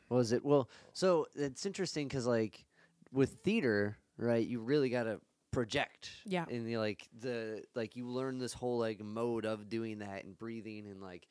[0.10, 0.45] Was it?
[0.45, 2.63] Well, so it's interesting because like
[3.12, 4.45] with theater, right?
[4.45, 5.19] You really got to
[5.52, 6.10] project.
[6.26, 6.45] Yeah.
[6.50, 10.38] And you like the like you learn this whole like mode of doing that and
[10.38, 11.28] breathing and like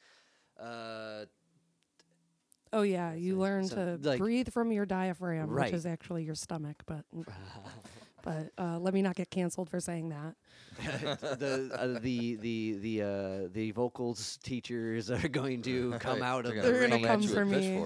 [0.58, 1.24] uh
[2.72, 5.66] oh yeah, you So- learn so, to like- breathe from your diaphragm, Right.
[5.66, 6.82] which is actually your stomach.
[6.86, 7.04] But
[8.24, 10.34] but uh, let me not get canceled for saying that.
[11.38, 16.52] the uh, the the the uh the vocals teachers are going to come out of
[16.52, 17.06] they're the They're gonna range.
[17.06, 17.78] come for me.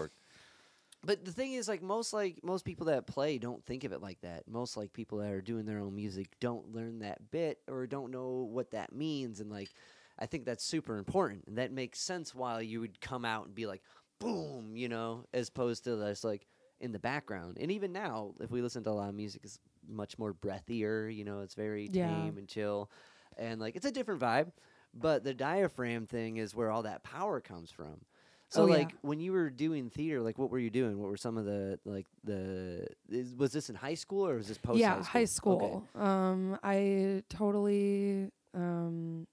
[1.04, 4.00] But the thing is, like most like most people that play don't think of it
[4.02, 4.48] like that.
[4.48, 8.10] Most like people that are doing their own music don't learn that bit or don't
[8.10, 9.40] know what that means.
[9.40, 9.70] And like,
[10.18, 12.34] I think that's super important, and that makes sense.
[12.34, 13.82] While you would come out and be like,
[14.18, 16.46] boom, you know, as opposed to just like
[16.80, 17.58] in the background.
[17.60, 21.14] And even now, if we listen to a lot of music, it's much more breathier.
[21.14, 22.06] You know, it's very Yeah.
[22.06, 22.90] tame and chill,
[23.36, 24.52] and like it's a different vibe.
[24.94, 28.00] But the diaphragm thing is where all that power comes from.
[28.48, 28.76] So Oh, yeah.
[28.78, 30.98] like when you were doing theater, like what were you doing?
[30.98, 34.48] What were some of the like the is, was this in high school or was
[34.48, 35.12] this post yeah, high school?
[35.12, 35.82] high school.
[35.94, 39.26] Um, I totally um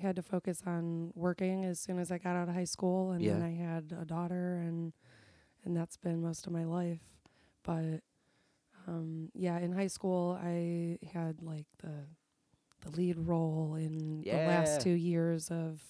[0.00, 3.26] had to focus on working as soon as I got out of high school, and
[3.26, 4.92] then I had a daughter, and
[5.64, 7.00] and that's been most of my life.
[7.64, 8.00] But
[8.86, 12.06] um, yeah, in high school, I had like the
[12.84, 15.80] the lead role in the last two years of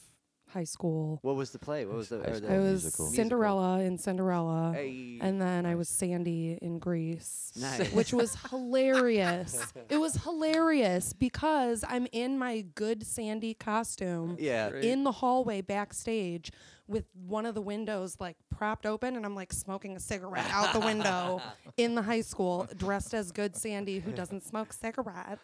[0.49, 1.19] high school.
[1.23, 1.85] What was the play?
[1.85, 2.19] What was the?
[2.19, 3.07] High the I was musical.
[3.09, 4.73] Cinderella in Cinderella.
[4.75, 5.19] Hey.
[5.21, 7.93] And then I was Sandy in Grease, Nice.
[7.93, 9.73] which was hilarious.
[9.89, 14.71] it was hilarious because I'm in my good Sandy costume yeah.
[14.71, 14.85] Great.
[14.85, 16.53] in the hallway backstage
[16.87, 20.73] with one of the windows like propped open and I'm like smoking a cigarette out
[20.73, 21.41] the window
[21.77, 25.41] in the high school dressed as good Sandy who doesn't smoke cigarettes.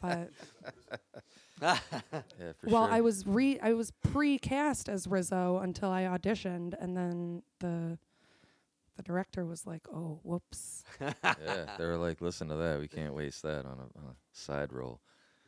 [0.00, 0.30] But
[1.60, 1.78] Yeah,
[2.64, 2.94] well, sure.
[2.94, 7.98] I was re I was pre-cast as Rizzo until I auditioned, and then the
[8.96, 12.80] the director was like, "Oh, whoops." yeah, they were like, listen to that.
[12.80, 15.00] We can't waste that on a, on a side role.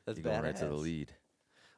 [0.07, 1.13] That's you going right to the lead.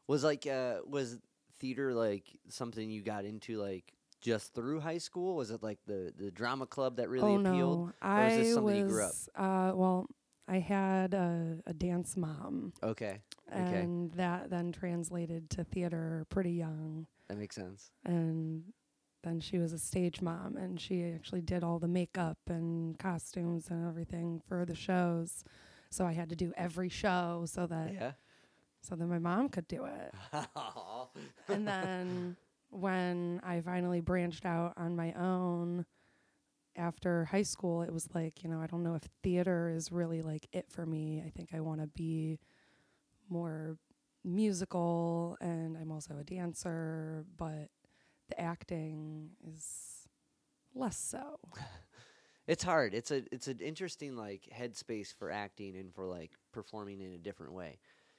[0.06, 1.18] Was like uh was
[1.62, 5.34] theater like something you got into like just through high school?
[5.36, 7.78] Was it like the the drama club that really oh appealed?
[7.78, 8.78] no, or I this something was.
[8.78, 9.12] you grew up?
[9.34, 10.06] Uh, well,
[10.46, 13.20] I had a, a dance mom, Okay.
[13.50, 13.80] Okay.
[13.80, 17.06] and that then translated to theater pretty young.
[17.28, 17.90] That makes sense.
[18.04, 18.64] and
[19.22, 23.68] then she was a stage mom and she actually did all the makeup and costumes
[23.70, 25.44] and everything for the shows
[25.90, 28.12] so i had to do every show so that Yeah.
[28.80, 30.12] so that my mom could do it
[31.52, 32.36] and then
[32.70, 35.84] when i finally branched out on my own
[36.76, 40.22] after high school it was like you know i don't know if theater is really
[40.22, 41.22] like it for me.
[41.24, 42.38] I think i want to be
[43.28, 43.76] more
[44.24, 47.68] musical and i'm also a dancer but
[48.28, 50.08] the acting is
[50.74, 51.38] less so.
[52.48, 52.92] It's hard.
[52.92, 57.18] It's a it's an interesting like headspace for acting and for like performing in a
[57.18, 57.78] different way,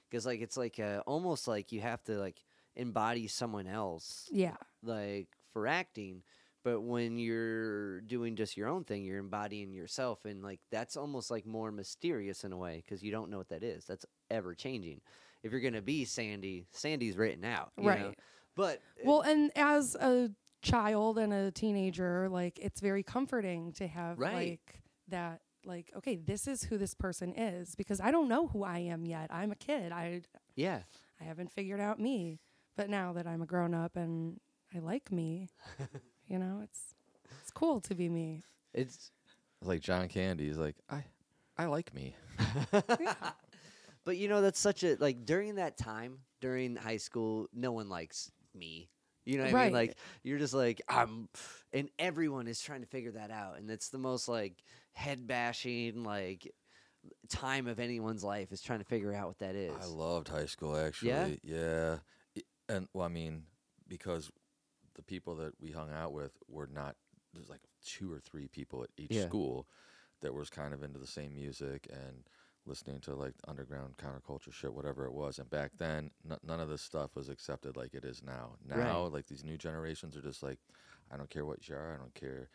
[0.10, 2.42] because like it's like uh, almost like you have to like
[2.76, 6.24] embody someone else yeah like for acting,
[6.64, 11.30] but when you're doing just your own thing, you're embodying yourself, and like that's almost
[11.30, 13.86] like more mysterious in a way because you don't know what that is.
[13.86, 15.02] That's ever changing.
[15.44, 17.90] If you're gonna be Sandy, Sandy's written out, you know?
[17.90, 18.20] Right.
[18.56, 20.32] But uh, well and as a
[20.62, 24.34] child and a teenager like it's very comforting to have Right.
[24.34, 28.64] like that like okay this is who this person is because i don't know who
[28.64, 30.22] i am yet i'm a kid i
[30.56, 30.80] yeah,
[31.20, 32.40] i haven't figured out me
[32.76, 34.40] but now that i'm a grown up and
[34.76, 35.50] i like me
[36.28, 36.96] you know it's
[37.42, 39.12] it's cool to be me it's
[39.62, 41.06] Like John Candy is like, I,
[41.58, 42.16] I like me.
[44.06, 47.88] But you know, that's such a like during that time during high school, no one
[47.88, 48.90] likes me.
[49.24, 49.74] You know what I mean?
[49.74, 51.30] Like you're just like I'm,
[51.72, 56.04] and everyone is trying to figure that out, and it's the most like head bashing
[56.04, 56.52] like
[57.30, 59.72] time of anyone's life is trying to figure out what that is.
[59.82, 61.40] I loved high school actually.
[61.42, 62.00] Yeah.
[62.70, 63.44] And well, I mean,
[63.88, 64.32] because
[64.96, 66.96] the people that we hung out with were not
[67.34, 69.26] there's like two or three people at each Yeah.
[69.26, 69.68] school
[70.22, 72.24] that was kind of into the same music and
[72.66, 75.40] listening to like underground counterculture shit, whatever it was.
[75.40, 78.56] And back then, n- none of this stuff was accepted like it is now.
[78.66, 80.60] Now, like these new generations are just like,
[81.12, 82.50] I don't care what you are, I don't care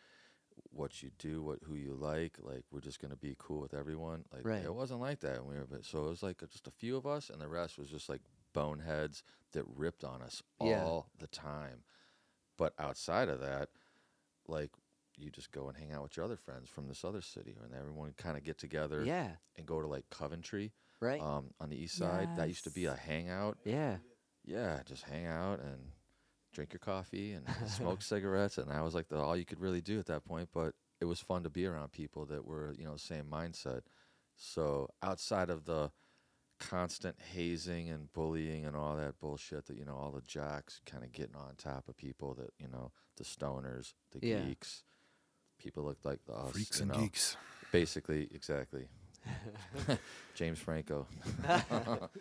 [0.71, 2.37] what you do, what who you like.
[2.41, 4.23] Like we're just gonna be cool with everyone.
[4.33, 4.63] Like Right.
[4.63, 5.67] it wasn't like that when we were.
[5.69, 8.09] But so it was like just a few of us, and the rest was just
[8.09, 8.21] like
[8.59, 10.83] boneheads that ripped on us Yeah.
[10.83, 11.83] all the time.
[12.57, 13.69] But outside of that,
[14.47, 14.71] like
[15.17, 17.73] you just go and hang out with your other friends from this other city, and
[17.73, 21.21] everyone kind of get together yeah, and go to like Coventry right.
[21.21, 22.29] um, on the east side.
[22.35, 23.57] That used to be a hangout.
[23.65, 23.97] yeah,
[24.45, 25.91] Yeah, just hang out and
[26.53, 29.81] drink your coffee and smoke cigarettes, and that was like the, all you could really
[29.81, 30.49] do at that point.
[30.53, 33.81] But it was fun to be around people that were you know same mindset.
[34.35, 35.91] So outside of the
[36.59, 41.03] constant hazing and bullying and all that bullshit that you know all the jocks kind
[41.03, 44.41] of getting on top of people that you know the stoners, the Yeah.
[44.41, 44.83] geeks,
[45.57, 46.95] people looked like us, Freaks and know.
[46.99, 47.37] geeks.
[47.71, 48.87] Basically, exactly.
[50.35, 51.07] James Franco.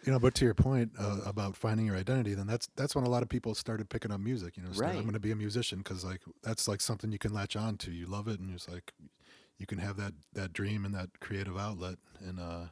[0.05, 3.05] You know, but to your point uh, about finding your identity, then that's that's when
[3.05, 4.57] a lot of people started picking up music.
[4.57, 4.99] You know, started, Right.
[4.99, 7.77] I'm going to be a musician because like that's like something you can latch on
[7.79, 7.91] to.
[7.91, 8.93] You love it, and it's like
[9.59, 12.67] you can have that that dream and that creative outlet, and uh,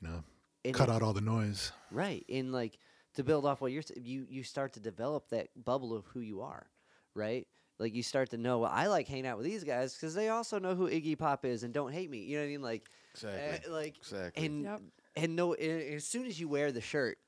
[0.00, 0.22] you know,
[0.64, 1.72] And cut it- out all the noise.
[1.90, 2.24] Right.
[2.28, 2.78] And like
[3.14, 6.20] to build off what you're s- you you start to develop that bubble of who
[6.20, 6.66] you are,
[7.14, 7.46] right?
[7.78, 10.28] Like you start to know, well, I like hanging out with these guys because they
[10.28, 12.18] also know who Iggy Pop is and don't hate me.
[12.20, 12.62] You know what I mean?
[12.62, 13.70] Like, Exactly.
[13.70, 14.46] uh, like, Exactly.
[14.46, 14.82] and Yep.
[15.16, 17.18] and no, a- as soon as you wear the shirt,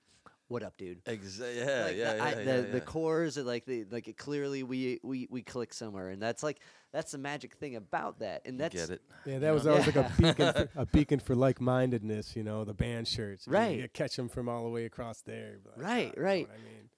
[0.49, 1.01] what up, dude?
[1.07, 1.59] Exactly.
[1.59, 2.73] yeah, like yeah, the, yeah, I, yeah, the, yeah.
[2.73, 6.43] the cores are like the like it clearly we we we click somewhere, and that's
[6.45, 6.61] like
[6.97, 9.03] that's the magic thing about that, and You that's get it.
[9.27, 9.73] Yeah, you that was know?
[9.73, 12.35] always like a beacon, for, a beacon for like-mindedness.
[12.35, 13.47] You know, the band shirts.
[13.47, 13.79] Right.
[13.79, 15.59] You catch them from all the way across there.
[15.63, 16.49] but, Right, you know right.
[16.49, 16.89] what I mean,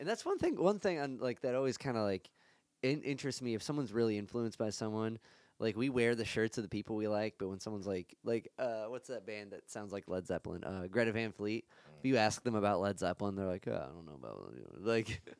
[0.00, 0.56] And that's one thing.
[0.56, 2.28] One thing on like that always kind of like
[2.82, 3.54] in- interests me.
[3.54, 5.20] If someone's really influenced by someone,
[5.60, 8.50] like we wear the shirts of the people we like, but when someone's like, like,
[8.58, 10.64] uh, what's that band that sounds like Led Zeppelin?
[10.64, 11.64] Uh, Greta Van Fleet.
[12.00, 14.62] If you ask them about Led Zeppelin, they're like, oh, I don't know about you
[14.64, 15.22] know," like.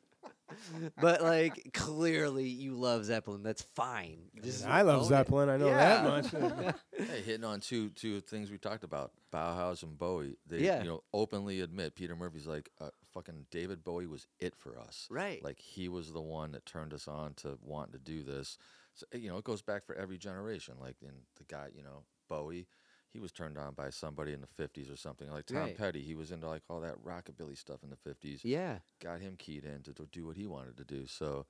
[1.01, 3.43] but like clearly you love Zeppelin.
[3.43, 4.17] That's fine.
[4.43, 5.09] Just I love own it.
[5.09, 5.49] Zeppelin.
[5.49, 6.03] I know that
[6.63, 6.75] much.
[6.97, 10.37] Hey, hitting on two two things we talked about, Bauhaus and Bowie.
[10.47, 10.81] They Yeah.
[10.81, 15.07] you know openly admit Peter Murphy's like uh, fucking David Bowie was it for us.
[15.09, 15.43] Right.
[15.43, 18.57] Like he was the one that turned us on to want to do this.
[18.93, 20.75] So you know it goes back for every generation.
[20.79, 22.67] Like in the guy you know Bowie,
[23.15, 25.31] he was turned on by somebody in the fifties or something.
[25.31, 25.77] Like Tom Right.
[25.77, 28.41] Petty, he was into like all that rockabilly stuff in the fifties.
[28.43, 31.07] yeah, Got him keyed in to, to do what he wanted to do.
[31.07, 31.45] So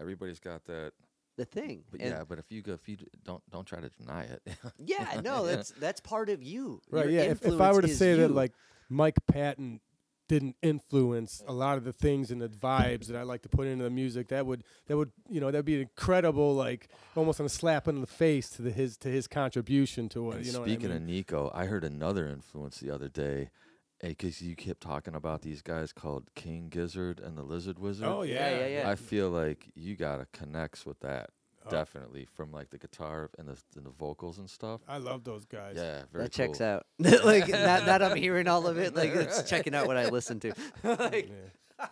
[0.00, 0.92] everybody's got that.
[1.36, 1.84] the thing.
[1.90, 4.42] But And- yeah, but if you go, if you don't don't try to deny it.
[4.78, 6.80] yeah, no, that's that's part of you.
[6.90, 7.04] Right.
[7.10, 7.30] Your yeah.
[7.30, 8.52] If, if I were to say is that like
[8.88, 9.80] Mike Patton
[10.32, 13.66] didn't influence a lot of the things and the vibes that I like to put
[13.66, 17.48] into the music, that would that would you know that'd be incredible, like almost a
[17.50, 20.64] slap in the face to the, his to his contribution to what And you know.
[20.64, 21.02] speaking what I of?
[21.02, 23.50] Nico, I heard another influence the other day,
[24.00, 28.08] because you kept talking about these guys called King Gizzard and the Lizard Wizard.
[28.08, 28.88] Oh yeah, Yeah, yeah, yeah.
[28.88, 31.28] I feel like you gotta connects with that
[31.66, 31.70] Oh.
[31.70, 34.80] definitely from like the guitar and the and the vocals and stuff.
[34.88, 35.74] I love those guys.
[35.76, 36.86] Yeah, very that checks out.
[36.98, 38.94] like that, that I'm hearing all of it.
[38.96, 40.52] Like it's checking out what I listen to.
[40.82, 41.28] like,
[41.78, 41.86] Yeah.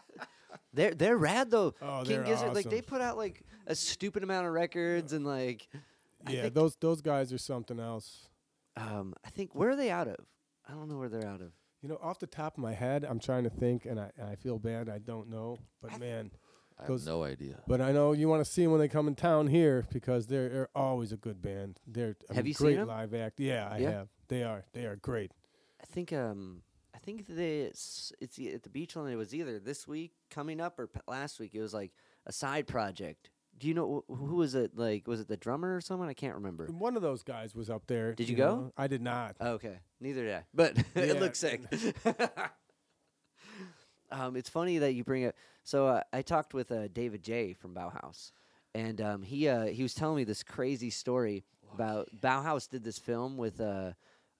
[0.72, 1.74] they're they're rad though.
[1.82, 5.24] Oh, King they're Gizzard, like they put out like a stupid amount of records and
[5.24, 5.68] like
[6.28, 8.28] Yeah, those those guys are something else.
[8.76, 10.16] um I think where are they out of?
[10.68, 11.52] I don't know where they're out of.
[11.82, 14.34] You know, off the top of my head, I'm trying to think, and I, I
[14.34, 14.90] feel bad.
[14.90, 16.30] I don't know, but man,
[16.88, 17.62] I have no idea.
[17.66, 20.26] but I know you want to see them when they come in town here because
[20.26, 21.78] they're, they're always a good band.
[21.86, 22.88] They're I Have mean, you seen great 'em?
[22.88, 23.40] live act.
[23.40, 23.90] Yeah, I Yeah?
[23.90, 24.08] have.
[24.28, 25.32] They are they are great.
[25.82, 26.62] I think um
[26.94, 29.10] I think that it's it's e- at the Beachland.
[29.12, 31.54] It was either this week coming up or p- last week.
[31.54, 31.92] It was like
[32.26, 33.30] a side project.
[33.58, 34.76] Do you know wh- who was it?
[34.76, 36.08] Like was it the drummer or someone?
[36.08, 36.66] I can't remember.
[36.66, 38.14] One of those guys was up there.
[38.14, 38.54] Did you go?
[38.56, 38.72] know.
[38.76, 39.36] I did not.
[39.40, 40.42] Okay, neither did I.
[40.54, 41.62] But Yeah, it looks sick.
[44.12, 45.36] um, it's funny that you bring it.
[45.64, 48.32] So uh, I talked with uh, David J from Bauhaus,
[48.74, 51.44] and um, he uh, he was telling me this crazy story
[51.74, 53.92] about Bauhaus did this film with uh,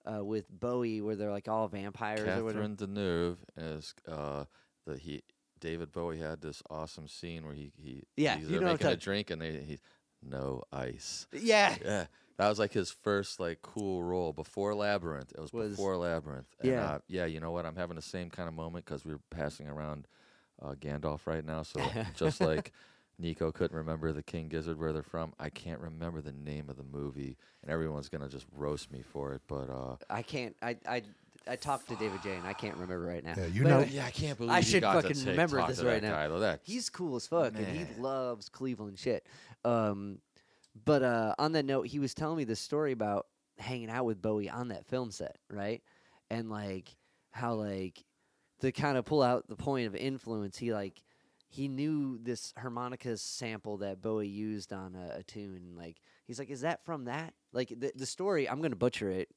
[0.04, 2.24] uh, with Bowie where they're like all vampires.
[2.24, 4.44] Catherine Deneuve is uh
[4.86, 5.22] the he
[5.60, 8.96] David Bowie had this awesome scene where he he Yeah, he's you know making a
[8.96, 9.78] drink and they he
[10.22, 11.26] no ice.
[11.32, 12.06] Yeah, Yeah,
[12.40, 15.32] that was like his first like cool role before Labyrinth.
[15.32, 16.46] It was, Was- before Labyrinth.
[16.60, 16.84] And, Yeah.
[16.84, 17.26] uh, yeah.
[17.26, 17.66] You know what?
[17.66, 20.06] I'm having the same kind of moment because we're passing around
[20.62, 21.62] uh, Gandalf right now.
[21.62, 21.80] So
[22.16, 22.72] just like
[23.18, 26.76] Nico couldn't remember the King Gizzard where they're from, I can't remember the name of
[26.76, 29.42] the movie, and everyone's gonna just roast me for it.
[29.46, 30.56] But uh, I can't.
[30.62, 31.02] I I
[31.48, 33.34] I talked to David J and I can't remember right now.
[33.36, 35.16] Yeah, you But know- anyway, yeah, I can't believe I you should got to fucking
[35.16, 36.14] take- remember talk this to right that now.
[36.14, 36.40] Guy, though.
[36.40, 37.88] That He's cool as fuck, and he Man.
[38.02, 39.26] loves Cleveland shit.
[39.64, 40.18] Um,
[40.84, 43.26] but uh, on that note, he was telling me this story about
[43.58, 45.82] hanging out with Bowie on that film set, right?
[46.30, 46.96] And like
[47.30, 48.04] how like
[48.60, 51.02] to kind of pull out the point of influence, he like
[51.48, 55.74] he knew this harmonica sample that Bowie used on a, a tune.
[55.76, 55.96] Like
[56.26, 57.34] he's like, is that from that?
[57.52, 59.28] Like the the story, I'm gonna butcher it.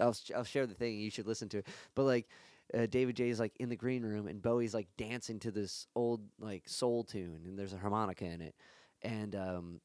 [0.00, 0.98] I'll I'll share the thing.
[0.98, 1.66] You should listen to it.
[1.94, 2.28] But like
[2.72, 5.86] uh, David J is like in the green room and Bowie's like dancing to this
[5.94, 8.54] old like soul tune and there's a harmonica in it
[9.02, 9.80] and um,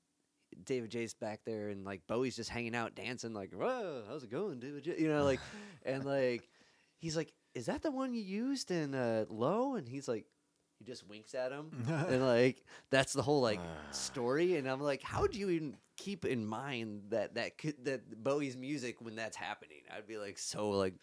[0.66, 4.32] David J's back there and like Bowie's just hanging out dancing like whoa how's it
[4.32, 5.40] going David J you know like
[5.86, 6.50] and like
[6.98, 10.26] he's like is that the one you used in uh, Low and he's like
[10.80, 11.72] he just winks at him.
[12.10, 13.60] And like that's the whole like
[13.92, 14.56] story.
[14.56, 18.56] And I'm like how do you even keep in mind that that could, that Bowie's
[18.56, 19.82] music when that's happening?
[19.96, 20.96] I'd be like so like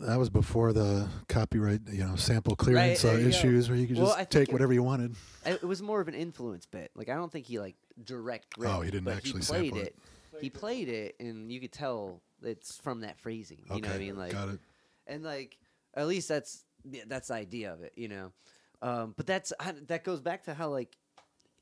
[0.00, 3.28] That was before the copyright, you know, sample clearance there uh, you go.
[3.28, 5.14] issues where you could Well, just think take it- whatever you wanted.
[5.44, 6.90] It it was more of an influence bit.
[6.94, 8.54] Like I don't think he like direct.
[8.60, 9.96] Oh, he didn't but actually he played sample it.
[10.32, 10.40] it.
[10.40, 13.58] He played it, and you could tell it's from that phrasing.
[13.66, 14.16] You know what I Okay, mean?
[14.16, 14.60] Like, got it.
[15.06, 15.58] and like
[15.94, 17.92] at least that's yeah, that's the idea of it.
[17.96, 18.32] You know,
[18.80, 20.96] um, but that's I- that goes back to how like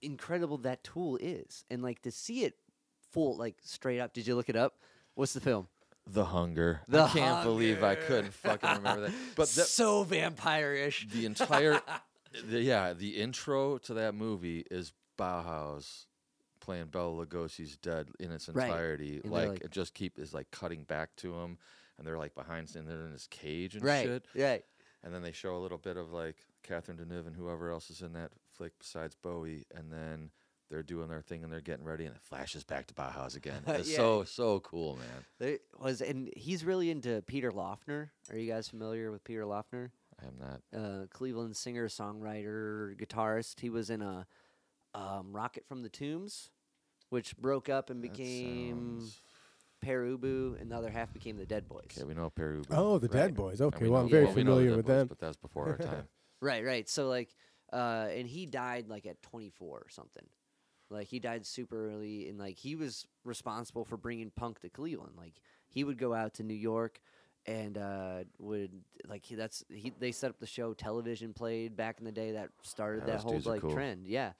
[0.03, 2.55] incredible that tool is, and like to see it
[3.11, 4.14] full like straight up.
[4.14, 4.74] Did you look it up?
[5.14, 5.66] What's the film?
[6.13, 6.81] The hunger.
[6.89, 9.13] The I can't believe I couldn't fucking remember that.
[9.37, 11.09] But that, so vampire-ish.
[11.09, 11.81] the entire
[12.49, 16.07] the, yeah the intro to that movie is Bauhaus
[16.61, 20.51] playing Bela Lugosi's Dead in its entirety they're like, like- it just keep is like
[20.51, 21.59] cutting back to him
[21.99, 24.05] and they're like behind and they're in this cage and Right.
[24.07, 24.65] shit Right.
[25.03, 28.03] and then they show a little bit of like Catherine Deneuve and whoever else is
[28.03, 30.31] in that flick besides Bowie and then
[30.71, 33.62] they're doing their thing and they're getting ready and it flashes back to Bauhaus again
[33.66, 33.97] it's Yeah.
[33.97, 38.11] so so cool man There was, and he's really into Peter Laughner.
[38.31, 39.91] Are you guys familiar with Peter Laughner?
[40.23, 43.61] I am not uh, Cleveland singer, songwriter, guitarist.
[43.61, 44.27] He was in a
[44.95, 46.51] um, Rocket from the Tombs,
[47.09, 49.21] which broke up and That became sounds-
[49.81, 51.87] Pere Ubu, and the other half became the Dead Boys.
[51.97, 53.12] okay we know Peru Oh, the Right.
[53.16, 53.61] Dead Boys.
[53.62, 55.07] and Okay, we well, I'm very well, we the familiar with Boys, them.
[55.09, 56.07] but that's before our time
[56.43, 56.87] Right, right.
[56.89, 57.35] So like,
[57.73, 60.25] uh, and he died like at 24 or something.
[60.91, 65.12] Like he died super early, and like he was responsible for bringing punk to Cleveland.
[65.16, 65.34] Like
[65.68, 67.01] he would go out to New York,
[67.47, 68.72] and uh, would
[69.07, 69.93] like he, that's he.
[69.99, 70.74] They set up the show.
[70.74, 73.62] Television played back in the day that started Yeah, that those whole dudes are like
[73.62, 73.72] cool.
[73.72, 74.07] trend.
[74.07, 74.32] Yeah.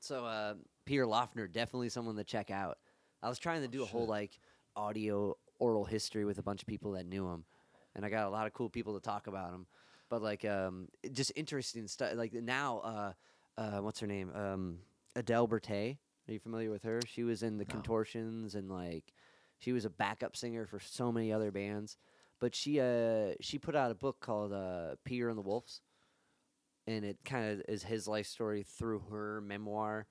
[0.00, 2.78] So uh, Peter Laughner definitely someone to check out.
[3.22, 4.38] I was trying to do a whole like
[4.76, 7.44] audio oral history with a bunch of people that knew him,
[7.94, 9.66] and I got a lot of cool people to talk about him.
[10.08, 12.12] But like, um, just interesting stuff.
[12.14, 13.12] Like now, uh,
[13.58, 14.30] uh, what's her name?
[14.34, 14.78] Um,
[15.16, 15.98] Adele Bertei.
[16.28, 17.00] Are you familiar with her?
[17.06, 17.70] She was in the No.
[17.72, 19.12] Contortions and like,
[19.58, 21.96] she was a backup singer for so many other bands.
[22.38, 25.80] But she uh she put out a book called uh, Peter and the Wolves,
[26.86, 30.06] and it kind of is his life story through her memoir.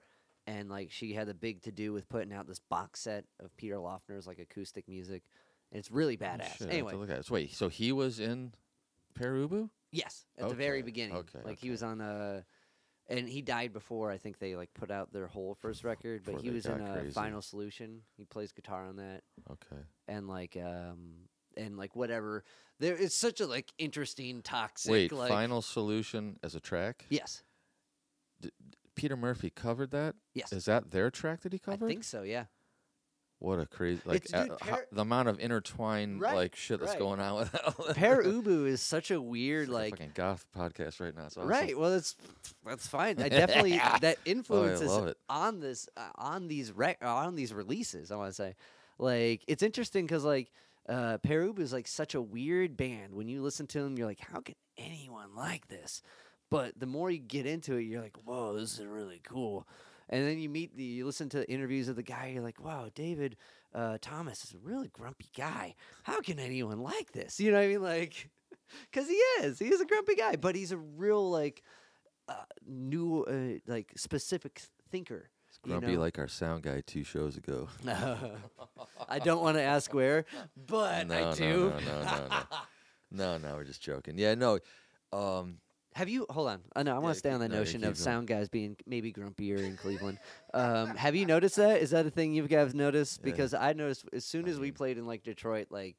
[0.48, 3.56] And like she had a big to do with putting out this box set of
[3.58, 5.24] Peter Laughner's like acoustic music.
[5.72, 6.32] And it's really Oh, badass.
[6.32, 7.26] shit, I have to anyway, look at.
[7.26, 8.54] So wait, so he was in
[9.16, 9.70] Pere Ubu?
[9.92, 11.16] Yes, at the very beginning.
[11.18, 12.42] okay, like he was on uh
[13.08, 16.32] and he died before I think they like put out their whole first record, but
[16.34, 17.12] Before he they was in got a crazy.
[17.12, 18.02] Final Solution.
[18.18, 19.82] He plays guitar on that Okay.
[20.08, 21.28] and like um
[21.58, 22.44] and like whatever.
[22.80, 27.06] There it's such a like interesting toxic Wait, like Final Solution as a track?
[27.10, 27.44] Yes.
[28.96, 30.16] Peter Murphy covered that?
[30.34, 30.52] Yes.
[30.54, 31.86] Is that their track that he covered?
[31.86, 32.46] I think so, yeah.
[33.40, 36.94] What a crazy like It's- uh, Par- the amount of intertwined Right, like shit that's
[36.94, 37.00] right.
[37.00, 37.96] going on with that.
[37.96, 41.26] Per Ubu is such a weird It's like, a fucking goth podcast right now.
[41.26, 41.50] It's awesome.
[41.50, 41.78] Right.
[41.78, 42.16] Well, that's
[42.66, 43.22] that's fine.
[43.22, 48.10] I definitely that influences Oh, on this uh, on these rec- uh, on these releases.
[48.12, 48.56] I want to say,
[48.98, 50.52] like, it's interesting because like
[50.88, 53.14] uh, Pere Ubu is like such a weird band.
[53.14, 56.02] When you listen to them, you're like, how can anyone like this?
[56.50, 59.68] But the more you get into it, you're like, whoa, this is really cool.
[60.10, 62.32] And then you meet the, you listen to interviews of the guy.
[62.34, 63.38] You're like, wow, David
[63.74, 65.76] uh, Thomas is a really grumpy guy.
[66.04, 67.40] How can anyone like this?
[67.40, 67.82] You know what I mean?
[67.82, 68.30] Like,
[68.92, 69.60] because he is.
[69.60, 71.64] He is a grumpy guy, but he's a real like
[72.30, 72.36] uh,
[72.68, 75.30] new, uh, like specific thinker.
[75.64, 76.02] you Grumpy know?
[76.02, 77.68] like our sound guy two shows ago.
[79.10, 80.26] I don't want to ask where,
[80.68, 81.70] but no, I no, do.
[81.70, 82.38] no, no, no, no.
[83.12, 84.18] No, no, we're just joking.
[84.18, 84.60] Yeah, no.
[85.14, 85.60] Um,
[85.96, 86.26] Have you?
[86.30, 86.62] Hold on.
[86.76, 86.94] I know.
[86.94, 88.04] I want to stay on no, notion keep of going.
[88.04, 90.20] sound guys being maybe grumpier in Cleveland.
[90.54, 91.82] Um, have you noticed that?
[91.82, 93.22] Is that a thing you guys noticed?
[93.22, 93.32] Yeah.
[93.32, 95.96] Because I noticed as soon as we played in like Detroit, like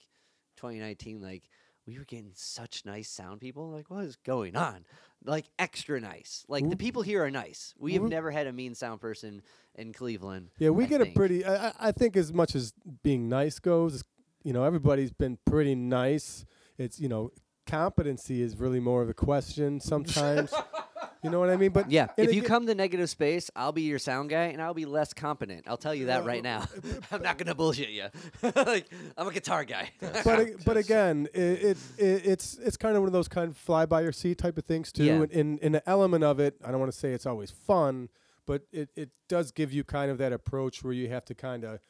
[0.58, 1.44] 2019, like
[1.86, 3.70] we were getting such nice sound people.
[3.70, 4.84] Like, what is going on?
[5.24, 6.44] Like extra nice.
[6.46, 7.72] Like the people here are nice.
[7.78, 9.40] We have never had a mean sound person
[9.76, 10.50] in Cleveland.
[10.58, 11.14] Yeah, we I get think.
[11.14, 11.44] a pretty.
[11.44, 14.04] I- I think as much as being nice goes,
[14.44, 16.44] you know, everybody's been pretty nice.
[16.76, 17.30] It's you know,
[17.66, 20.52] competency is really more of a question sometimes.
[21.22, 21.70] you know what I mean?
[21.72, 24.62] But Yeah, if you aga- come to negative space, I'll be your sound guy, and
[24.62, 25.64] I'll be less competent.
[25.66, 26.66] I'll tell you that right now.
[27.10, 28.06] I'm not gonna bullshit you.
[28.54, 29.90] like I'm a guitar guy.
[30.00, 33.50] but ag- but again, it, it, it it's it's kind of one of those kind
[33.50, 35.04] of fly by your seat type of things too.
[35.04, 35.12] Yeah.
[35.22, 38.08] And in in an element of it, I don't want to say it's always fun,
[38.46, 41.64] but it it does give you kind of that approach where you have to kind
[41.64, 41.80] of.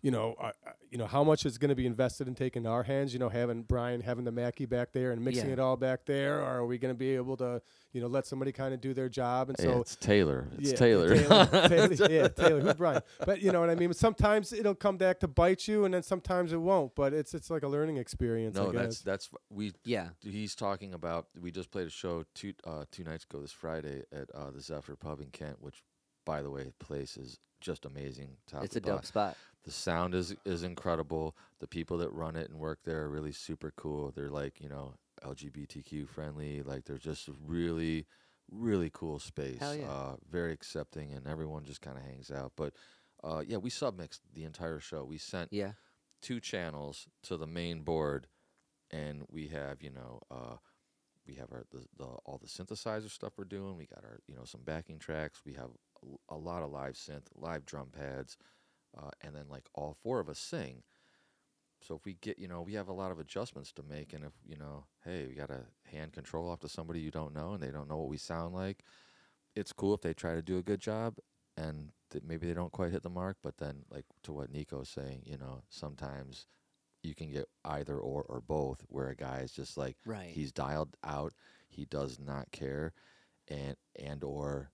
[0.00, 0.52] You know, uh,
[0.90, 3.12] you know how much is going to be invested in taking our hands.
[3.12, 5.54] You know, having Brian having the Mackie back there and mixing Yeah.
[5.54, 7.60] it all back there, or are we going to be able to,
[7.92, 9.48] you know, let somebody kind of do their job?
[9.48, 10.46] And yeah, so it's Taylor.
[10.56, 11.16] It's yeah, Taylor.
[11.16, 12.60] Taylor, Taylor, yeah, Taylor.
[12.60, 13.02] Who's Brian?
[13.26, 13.92] But you know what I mean.
[13.92, 16.94] Sometimes it'll come back to bite you, and then sometimes it won't.
[16.94, 18.54] But it's it's like a learning experience.
[18.54, 19.72] No, that's that's we.
[19.84, 21.26] yeah, He's talking about.
[21.40, 24.60] We just played a show two uh, two nights ago this Friday at uh, the
[24.60, 25.82] Zephyr Pub in Kent, which,
[26.24, 28.36] by the way, the place is just amazing.
[28.46, 29.04] Top it's to a dope bottom.
[29.04, 29.36] spot.
[29.64, 31.36] The sound is is incredible.
[31.60, 34.12] The people that run it and work there are really super cool.
[34.14, 34.94] They're like you know
[35.24, 36.62] LGBTQ friendly.
[36.62, 38.06] Like they're just really
[38.50, 39.58] really cool space.
[39.60, 39.90] Hell yeah.
[39.90, 42.52] Uh, very accepting, and everyone just kind of hangs out.
[42.56, 42.74] But
[43.22, 45.04] uh, yeah, we submixed the entire show.
[45.04, 45.72] We sent Yeah,
[46.22, 48.28] two channels to the main board,
[48.90, 50.56] and we have you know uh,
[51.28, 53.76] we have our the, the all the synthesizer stuff we're doing.
[53.76, 55.42] We got our you know some backing tracks.
[55.44, 55.70] We have
[56.28, 58.36] a lot of live synth, live drum pads,
[58.96, 60.82] uh, and then like all four of us sing.
[61.80, 64.24] So if we get you know we have a lot of adjustments to make, and
[64.24, 65.60] if you know hey we got to
[65.92, 68.54] hand control off to somebody you don't know and they don't know what we sound
[68.54, 68.82] like,
[69.54, 71.18] it's cool if they try to do a good job
[71.56, 73.36] and th- maybe they don't quite hit the mark.
[73.42, 76.46] But then like to what Nico's saying, you know sometimes
[77.02, 80.30] you can get either or or both where a guy is just like right.
[80.30, 81.32] he's dialed out
[81.68, 82.92] he does not care
[83.48, 84.70] and and or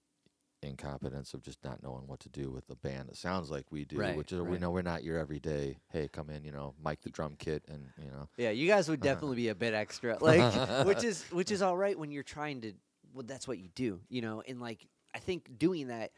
[0.62, 3.84] incompetence of just not knowing what to do with the band that sounds like we
[3.84, 6.74] do Right, which is we know we're not your everyday hey come in you know
[6.82, 9.74] mic the drum kit and you know yeah, you guys would definitely be a bit
[9.74, 12.72] extra, like which is which is all right when you're trying to.
[13.12, 14.42] Well, that's what you do, you know.
[14.46, 16.10] And like I think doing that,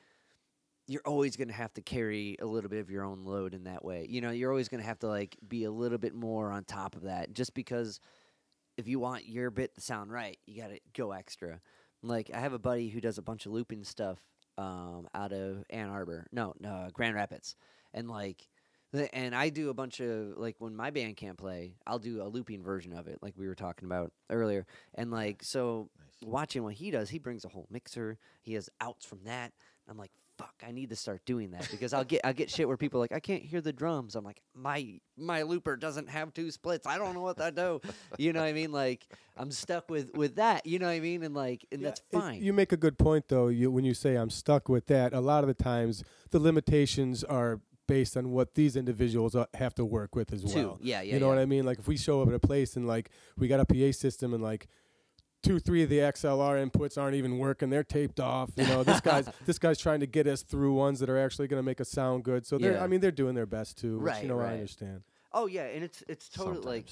[0.86, 3.64] you're always going to have to carry a little bit of your own load in
[3.64, 4.06] that way.
[4.08, 6.64] You know, you're always going to have to like be a little bit more on
[6.64, 8.00] top of that, just because
[8.76, 11.60] if you want your bit to sound right, you got to go extra.
[12.02, 14.18] Like I have a buddy who does a bunch of looping stuff
[14.58, 17.56] um, out of Ann Arbor, no, no, Grand Rapids,
[17.92, 18.48] and like,
[19.12, 22.28] and I do a bunch of like when my band can't play, I'll do a
[22.28, 25.90] looping version of it, like we were talking about earlier, and like so
[26.22, 28.18] watching what he does, he brings a whole mixer.
[28.42, 29.52] He has outs from that.
[29.88, 32.68] I'm like, fuck, I need to start doing that because I'll get I get shit
[32.68, 34.14] where people are like, I can't hear the drums.
[34.14, 36.86] I'm like, my my looper doesn't have two splits.
[36.86, 37.80] I don't know what that do.
[38.18, 38.72] You know what I mean?
[38.72, 39.06] Like
[39.36, 40.66] I'm stuck with with that.
[40.66, 41.22] You know what I mean?
[41.22, 42.42] And like, and Yeah, that's it- fine.
[42.42, 43.48] you make a good point, though.
[43.48, 47.24] You, when you say I'm stuck with that, a lot of the times the limitations
[47.24, 50.66] are based on what these individuals uh, have to work with as Too.
[50.68, 50.78] well.
[50.80, 51.14] Yeah, yeah.
[51.14, 51.34] you know yeah.
[51.36, 51.64] what I mean?
[51.64, 54.34] Like if we show up at a place and like we got a PA system
[54.34, 54.66] and like
[55.46, 58.50] two, three of the XLR inputs aren't even working, they're taped off.
[58.56, 61.48] You know, this guy's this guy's trying to get us through ones that are actually
[61.48, 62.46] going to make us sound good.
[62.46, 62.84] So they're, Yeah.
[62.84, 63.98] I mean, they're doing their best too.
[63.98, 65.02] which, Right, you know, I understand.
[65.32, 66.86] Oh yeah, and it's it's totally like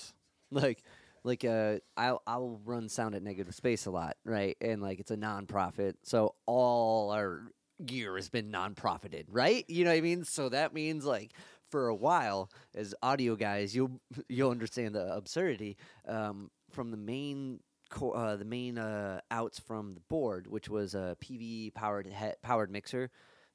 [0.51, 0.83] like
[1.25, 4.57] like uh, I'll I'll run sound at Negative Space a lot, right?
[4.61, 7.43] And like it's a nonprofit, so all our
[7.85, 9.65] gear has been non-profited, right?
[9.69, 10.25] You know what I mean?
[10.25, 11.33] So that means like
[11.71, 15.77] for a while, as audio guys, you'll you'll understand the absurdity
[16.07, 17.61] um, from the main.
[17.95, 22.33] Co- uh, the main uh, outs from the board, which was a PV powered he-
[22.43, 23.11] powered mixer,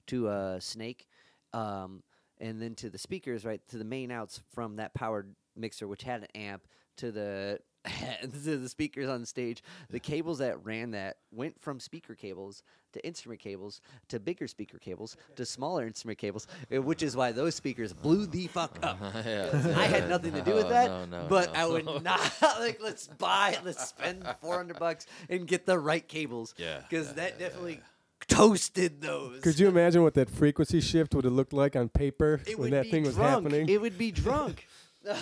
[0.08, 1.08] to a Snake,
[1.54, 2.04] um,
[2.40, 6.04] and then to the speakers, right to the main outs from that powered mixer, which
[6.04, 6.68] had an amp,
[6.98, 7.60] to the
[8.24, 9.64] the speakers on stage.
[9.90, 12.64] The cables that ran that went from speaker cables
[12.94, 17.32] to instrument cables to bigger speaker cables to smaller instrument cables, uh, which is why
[17.32, 19.00] those speakers blew the fuck up.
[19.26, 21.60] yeah, I had nothing to do with that, no, no, but no.
[21.60, 22.20] I would not
[22.60, 22.80] like.
[22.82, 26.56] Let's buy, let's spend four hundred bucks and get the right cables.
[26.58, 27.82] Yeah, because yeah, that yeah, definitely
[28.28, 29.42] toasted those.
[29.42, 32.72] Could you imagine what that frequency shift would have looked like on paper it when
[32.72, 33.70] that be thing was happening?
[33.70, 34.68] It would be drunk,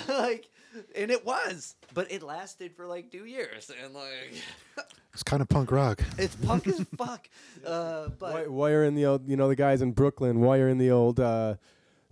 [0.08, 0.50] like,
[0.96, 4.34] and it was, but it lasted for like two years, and like,
[5.14, 6.02] It's kind of punk rock.
[6.20, 7.28] it's punk as fuck.
[7.66, 10.70] Uh, but Wi- wire in the old, you know, the guys in Brooklyn Why wire
[10.70, 11.56] in the old, uh,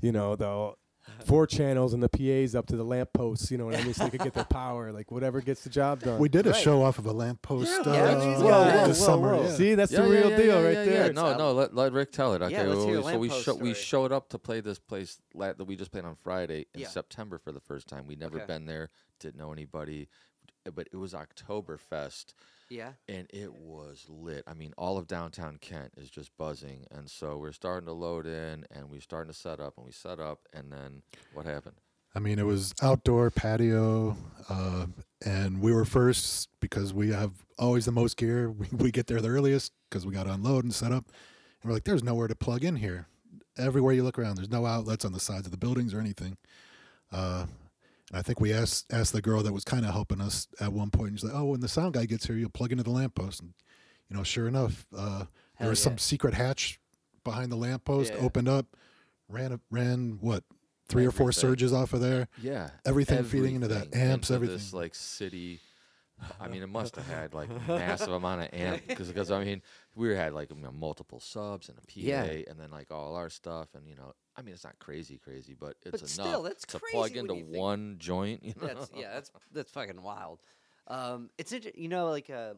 [0.02, 0.74] you know, the
[1.26, 3.52] four channels and the PAs up to the lampposts.
[3.52, 3.94] You know what I mean?
[3.94, 6.20] So they could get their power, like whatever gets the job done.
[6.20, 6.62] We did a Right.
[6.62, 9.36] show off of a lamppost Yeah, uh, yeah, whoa, whoa, this whoa, summer.
[9.36, 9.44] whoa.
[9.44, 9.52] yeah.
[9.56, 11.06] See, that's Yeah, the real yeah, deal yeah, right yeah, there.
[11.08, 11.12] Yeah.
[11.12, 12.42] No, no, let, let Rick tell it.
[12.42, 14.80] Okay, Yeah, let's well, hear so we lamppost sho- we showed up to play this
[14.80, 16.88] place la- that we just played on Friday in Yeah.
[16.88, 18.08] September for the first time.
[18.08, 18.46] We'd never Okay.
[18.48, 18.90] been there,
[19.20, 20.10] didn't know anybody,
[20.74, 22.34] but it was Oktoberfest
[22.70, 24.44] yeah, and it was lit.
[24.48, 28.26] I mean, all of downtown Kent is just buzzing, and so we're starting to load
[28.26, 31.04] in, and we're starting to set up, and we set up, and then
[31.34, 31.76] what happened?
[32.16, 34.16] I mean, it was outdoor patio,
[34.50, 34.86] uh,
[35.26, 38.50] and we were first because we have always the most gear.
[38.58, 41.06] We, we get there the earliest because we got to unload and set up.
[41.62, 43.08] And we're like, there's nowhere to plug in here.
[43.58, 46.38] Everywhere you look around, there's no outlets on the sides of the buildings or anything.
[47.12, 47.50] Uh, and
[48.16, 50.90] I think we asked asked the girl that was kind of helping us at one
[50.90, 51.10] point.
[51.10, 53.42] And she's like, "Oh, when the sound guy gets here, you'll plug into the lamppost."
[53.42, 53.54] And
[54.10, 55.26] you know, sure enough, uh,
[55.60, 55.84] there was yeah.
[55.84, 56.80] some secret hatch
[57.24, 58.14] behind the lamppost.
[58.14, 58.20] Yeah.
[58.20, 58.68] Opened up,
[59.28, 60.44] ran a- ran what
[60.88, 62.28] three or four surges off of there.
[62.42, 64.58] Yeah, Everything feeding into that, everything, amps, into everything.
[64.58, 65.60] This like city.
[66.40, 69.62] I mean, it must have had like a massive amount of amp because I mean
[69.96, 72.24] we had like you know, multiple subs and a PA Yeah.
[72.48, 75.56] and then like all our stuff and you know I mean it's not crazy crazy
[75.60, 78.44] but it's But enough still, that's to plug into think- one joint.
[78.44, 78.68] You know?
[78.68, 80.40] that's yeah, that's that's fucking wild.
[80.88, 82.54] Um, it's inter- you know like uh,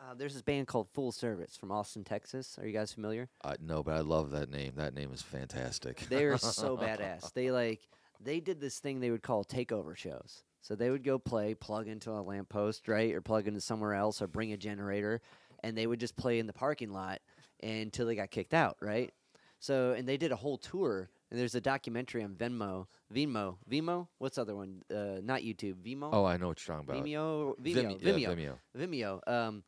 [0.00, 2.58] uh, there's this band called Full Service from Austin, Texas.
[2.60, 3.28] Are you guys familiar?
[3.44, 4.72] Uh, no, but I love that name.
[4.76, 6.00] That name is fantastic.
[6.10, 7.32] They're so badass.
[7.32, 7.80] They like
[8.20, 10.42] they did this thing they would call takeover shows.
[10.64, 14.22] So they would go play, plug into a lamppost, right, or plug into somewhere else,
[14.22, 15.20] or bring a generator,
[15.62, 17.20] and they would just play in the parking lot
[17.62, 19.12] until they got kicked out, right?
[19.58, 21.10] So and they did a whole tour.
[21.30, 24.06] And there's a documentary on Venmo, Vimeo, Vimeo.
[24.18, 24.82] What's the other one?
[24.90, 26.10] Uh, not YouTube, Vimeo.
[26.12, 27.04] Oh, I know what you're talking about.
[27.04, 29.20] Vimeo, Vimeo, Vimeo, Vimeo, yeah, Vimeo.
[29.26, 29.62] Vimeo, um,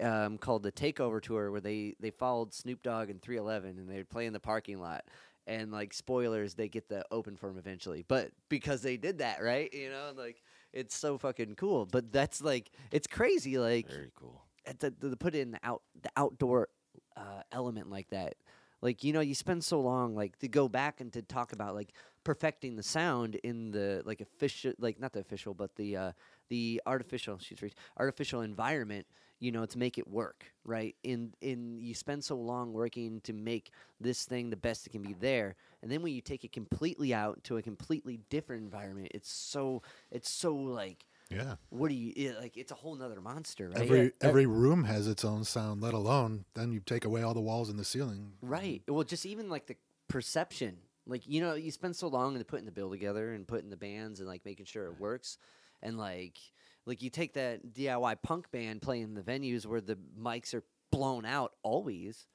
[0.00, 3.96] um, called the Takeover Tour, where they they followed Snoop Dogg and 311, and they
[3.96, 5.04] would play in the parking lot.
[5.46, 9.42] And like spoilers, they get the open for him eventually, but because they did that,
[9.42, 9.72] right?
[9.74, 10.40] You know, like
[10.72, 11.86] it's so fucking cool.
[11.86, 14.42] But that's like it's crazy, like Very cool.
[14.78, 16.68] the, the, put in the out the outdoor
[17.16, 18.34] uh, element like that.
[18.80, 21.74] Like you know, you spend so long like to go back and to talk about
[21.74, 21.92] like
[22.24, 26.12] perfecting the sound in the like official, like not the official, but the uh,
[26.48, 27.38] the artificial.
[27.38, 27.58] She's
[27.98, 29.06] artificial environment.
[29.42, 30.94] You know, to make it work right.
[31.02, 35.02] In in you spend so long working to make this thing the best it can
[35.02, 39.08] be there, and then when you take it completely out to a completely different environment,
[39.12, 39.82] it's so
[40.12, 41.56] it's so like Yeah.
[41.70, 42.56] what do you it, like?
[42.56, 43.80] It's a whole nother monster, right?
[43.80, 44.28] Every Yeah.
[44.28, 47.68] every room has its own sound, let alone then you take away all the walls
[47.68, 48.34] and the ceiling.
[48.42, 48.82] Right.
[48.88, 49.76] Well, just even like the
[50.08, 50.76] perception.
[51.06, 53.76] Like, you know, you spend so long in putting the bill together and putting the
[53.76, 55.38] bands and like making sure it works.
[55.82, 56.38] And like
[56.86, 61.24] like you take that DIY punk band playing the venues where the mics are blown
[61.24, 62.26] out always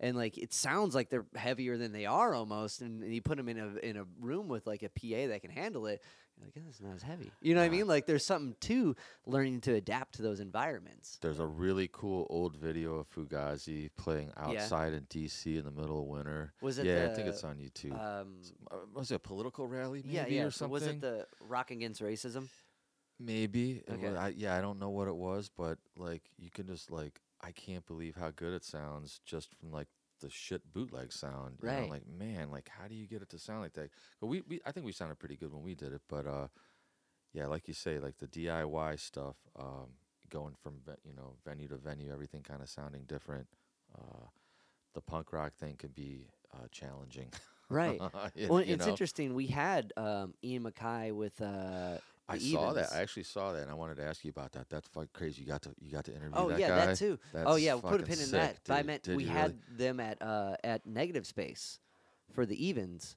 [0.00, 3.36] and like it sounds like they're heavier than they are almost and, and you put
[3.36, 6.02] them in a in a room with like a PA that can handle it
[6.36, 8.56] you're like "Oh, it's not as heavy you know what I mean like there's something
[8.62, 8.96] to
[9.26, 14.32] learning to adapt to those environments There's a really cool old video of Fugazi playing
[14.36, 15.56] outside in D.C.
[15.56, 16.52] in the middle of winter.
[16.60, 17.92] Was it yeah, I think it's on YouTube.
[17.92, 18.36] um
[18.70, 20.02] Uh, was it a political rally?
[20.04, 20.72] Maybe, yeah yeah or something.
[20.72, 22.48] was it the rock against racism
[23.20, 23.82] Maybe.
[23.86, 24.10] It Okay.
[24.12, 27.20] wa- I, yeah, I don't know what it was, but like you can just like
[27.40, 29.88] I can't believe how good it sounds just from like
[30.20, 31.58] the shit bootleg sound.
[31.62, 31.90] you know, Right.
[31.90, 33.90] like man, like how do you get it to sound like that?
[34.20, 36.48] But we, we I think we sounded pretty good when we did it, but uh,
[37.32, 39.88] yeah, like you say, like the DIY stuff, um,
[40.30, 43.46] going from ve- you know venue to venue, everything kind of sounding different.
[43.96, 44.26] Uh,
[44.94, 47.28] the punk rock thing could be uh, challenging.
[47.68, 48.00] right
[48.34, 48.90] You- Well, you it's know?
[48.90, 49.34] interesting.
[49.34, 51.98] We had um, Ian MacKaye with uh,
[52.28, 52.92] I the saw that.
[52.94, 54.68] I actually saw that, and I wanted to ask you about that.
[54.70, 55.42] That's fucking crazy.
[55.42, 56.86] You got to you got to interview Oh that yeah, guy.
[56.86, 57.18] that too.
[57.34, 58.58] oh yeah, we'll put a pin in sick, that.
[58.66, 59.76] But I meant we had really?
[59.76, 61.80] them at uh, at negative space
[62.32, 63.16] for the evens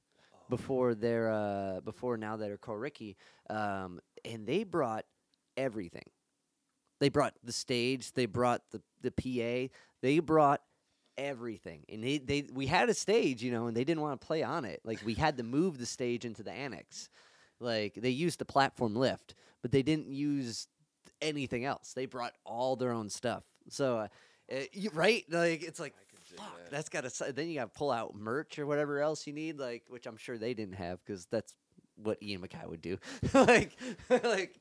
[0.50, 0.56] Oh.
[0.56, 3.16] before their uh, before now that are Coriky,
[3.50, 5.04] um, and they brought
[5.56, 6.08] everything.
[7.00, 8.12] They brought the stage.
[8.12, 9.72] They brought the the PA.
[10.00, 10.62] They brought
[11.16, 14.26] everything, and they, they we had a stage, you know, and they didn't want to
[14.26, 14.80] play on it.
[14.84, 17.08] Like we had to move the stage into the annex.
[17.60, 20.68] Like they used the platform lift, but they didn't use
[21.20, 21.92] anything else.
[21.92, 23.44] They brought all their own stuff.
[23.68, 24.08] So, uh,
[24.52, 25.24] uh, you, right?
[25.30, 25.94] Like it's like
[26.36, 26.58] fuck.
[26.70, 27.32] That's got to.
[27.32, 30.16] Then you got to pull out merch or whatever else you need, like which I'm
[30.16, 31.54] sure they didn't have because that's
[31.96, 32.98] what Ian MacKaye would do.
[33.34, 33.72] like,
[34.24, 34.58] like.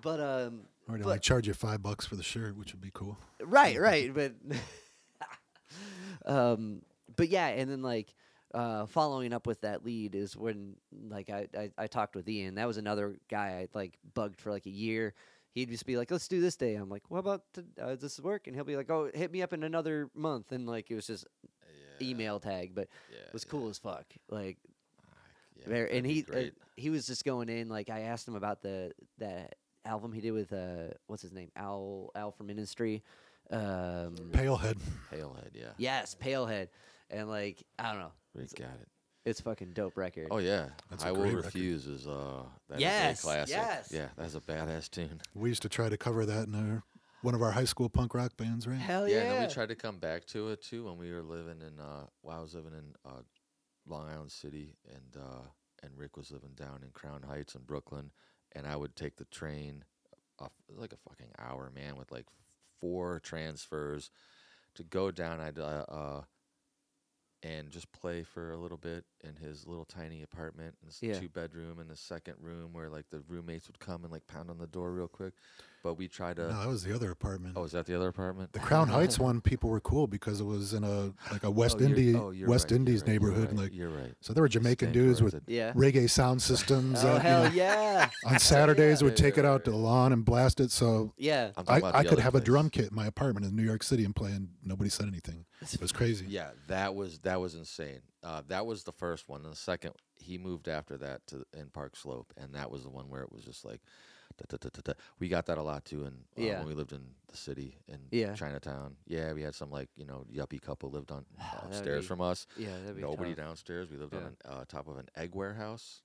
[0.00, 2.80] But um, Or they but- like charge you five bucks for the shirt, which would
[2.80, 3.18] be cool.
[3.42, 4.32] right, right, but
[6.26, 6.82] um,
[7.16, 8.14] but yeah, and then like
[8.54, 10.76] uh, following up with that lead is when
[11.08, 12.54] like I, I I talked with Ian.
[12.56, 15.14] That was another guy I like bugged for like a year.
[15.54, 18.00] He'd just be like, "Let's do this day." I'm like, "What about t- uh, does
[18.00, 20.90] this work?" And he'll be like, "Oh, hit me up in another month." And like
[20.90, 21.26] it was just
[22.00, 23.50] Yeah, email tag, but yeah, it was yeah.
[23.50, 24.06] cool as fuck.
[24.30, 24.58] Like
[25.56, 26.42] Yeah, very, and he uh,
[26.76, 30.32] he was just going in like I asked him about the that album he did
[30.32, 33.02] with uh what's his name Al Al for Ministry,
[33.50, 34.76] um Pailhead.
[35.12, 35.70] Pailhead, yeah.
[35.78, 36.68] yes Pailhead,
[37.10, 38.88] and like I don't know We it's, got it.
[39.24, 40.28] it's fucking dope record.
[40.30, 41.44] Oh yeah, That's a I will great record.
[41.46, 43.56] refuse is uh that is Yes, a classic.
[43.56, 43.90] yes.
[43.92, 45.20] Yeah, that's a badass tune.
[45.34, 46.82] We used to try to cover that in our,
[47.22, 48.78] one of our high school punk rock bands, right?
[48.78, 49.22] Hell yeah, yeah!
[49.22, 51.78] and then we tried to come back to it too when we were living in
[51.80, 53.22] uh while I was living in uh
[53.86, 55.42] Long Island City and uh
[55.82, 58.10] and Rick was living down in Crown Heights in Brooklyn
[58.52, 59.84] and I would take the train
[60.40, 62.26] off like a fucking hour, man, with like
[62.80, 64.10] four transfers
[64.74, 66.20] to go down I'd uh, uh
[67.42, 71.18] and just play for a little bit in his little tiny apartment in this Yeah.
[71.18, 74.50] two bedroom in the second room where like the roommates would come and like pound
[74.50, 75.34] on the door real quick.
[75.82, 77.54] But we tried to No, that was the other apartment.
[77.56, 78.52] Oh, is that the other apartment?
[78.52, 81.78] The Crown Heights one, people were cool because it was in a like a West
[81.80, 83.48] Oh, Indies oh, West right, you're Indies right, you're neighborhood.
[83.52, 84.14] right, Like you're right.
[84.20, 85.72] so, there were Jamaican Stand dudes with yeah.
[85.74, 87.04] reggae sound systems.
[87.08, 88.10] Oh uh, you hell know, yeah!
[88.26, 90.70] On Saturdays, would take it out to the lawn and blast it.
[90.70, 92.94] So Yeah, I'm I, talking about I the could other have a drum kit in
[92.96, 95.44] my apartment in New York City and play, and nobody said anything.
[95.62, 96.26] It was crazy.
[96.28, 98.00] Yeah, that was that was insane.
[98.22, 99.42] Uh, that was the first one.
[99.44, 102.90] And the second, he moved after that to in Park Slope, and that was the
[102.90, 103.80] one where it was just like,
[104.48, 106.04] da, da, da, we got that a lot too.
[106.04, 106.58] And uh, Yeah.
[106.58, 108.34] when we lived in the city in Yeah.
[108.34, 111.24] Chinatown, yeah, we had some like you know yuppie couple lived on
[111.64, 112.46] upstairs be from us.
[112.56, 112.78] yeah.
[112.80, 113.44] That'd be Nobody tough.
[113.44, 113.90] downstairs.
[113.90, 116.02] We lived on an, uh, top of an egg warehouse.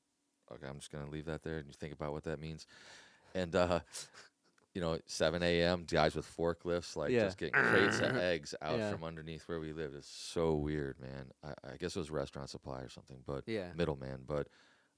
[0.52, 2.66] Okay, I'm just gonna leave that there, and you think about what that means.
[3.36, 3.80] And uh,
[4.76, 5.86] you know, 7 a.m.
[5.88, 7.26] guys with forklifts, like Yeah.
[7.26, 8.90] just getting crates of eggs out Yeah.
[8.92, 9.96] from underneath where we lived.
[9.96, 11.32] It's so weird, man.
[11.44, 13.68] I, I guess it was restaurant supply or something, but Yeah.
[13.76, 14.24] middleman.
[14.28, 14.48] But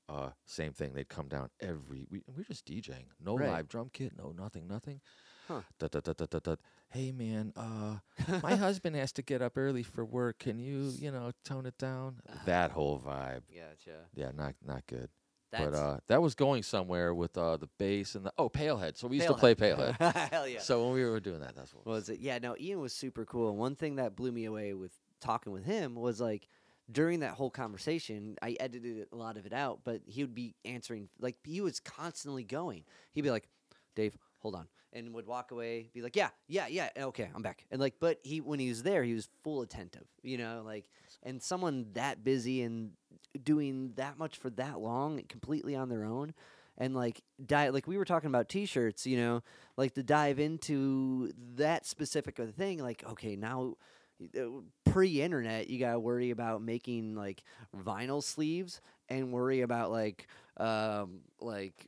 [0.10, 0.94] uh, same thing.
[0.94, 2.06] They'd come down every.
[2.10, 3.06] We, we're just DJing.
[3.24, 3.50] No Right.
[3.50, 4.14] live drum kit.
[4.18, 4.68] No nothing.
[4.68, 5.02] Nothing.
[5.48, 5.62] Huh.
[5.80, 6.56] Da, da, da, da, da, da.
[6.90, 7.98] Hey man, uh,
[8.44, 10.40] my husband has to get up early for work.
[10.40, 12.16] Can you, you know, tone it down?
[12.46, 13.42] That whole vibe.
[13.54, 13.98] Gotcha.
[14.16, 15.10] Yeah, not not good.
[15.52, 18.98] That's but uh, that was going somewhere with uh, the bass and the oh Pailhead.
[18.98, 19.98] So we used to play Pailhead.
[20.32, 20.60] hell yeah.
[20.60, 22.20] So when we were doing that, that's what was it?
[22.20, 23.50] Yeah, no, Ian was super cool.
[23.50, 24.92] And one thing that blew me away with
[25.22, 26.48] talking with him was like
[26.92, 30.56] during that whole conversation, I edited a lot of it out, but he would be
[30.66, 32.84] answering like he was constantly going.
[33.14, 33.48] He'd be like,
[33.96, 37.42] "Dave, hold on," and would walk away, be like, "Yeah, yeah, yeah, eh, okay, I'm
[37.42, 40.62] back." And like, but he when he was there, he was full attentive, you know,
[40.64, 40.90] like,
[41.24, 42.92] and someone that busy and
[43.42, 46.34] doing that much for that long, completely on their own.
[46.78, 49.44] And like dive, like we were talking about T-shirts, you know,
[49.78, 52.80] like to dive into that specific thing.
[52.80, 53.76] Like, okay, now
[54.86, 57.44] pre-internet, you gotta worry about making like
[57.76, 61.88] vinyl sleeves and worry about like um like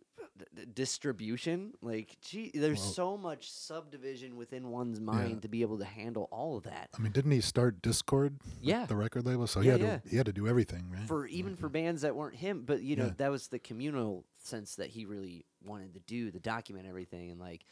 [0.56, 1.74] d- distribution.
[1.82, 6.28] Like, gee, there's Well- so much subdivision within one's mind to be able to handle
[6.32, 6.90] all of that.
[6.98, 8.34] I mean, didn't he start Dischord?
[8.62, 8.86] Yeah.
[8.86, 9.48] the record label.
[9.48, 9.98] So Yeah, he had yeah.
[10.00, 11.08] to he had to do everything, right?
[11.08, 13.14] for even for bands that weren't him but you know Yeah.
[13.18, 17.40] that was the communal sense that he really wanted to do to document everything and
[17.40, 17.66] like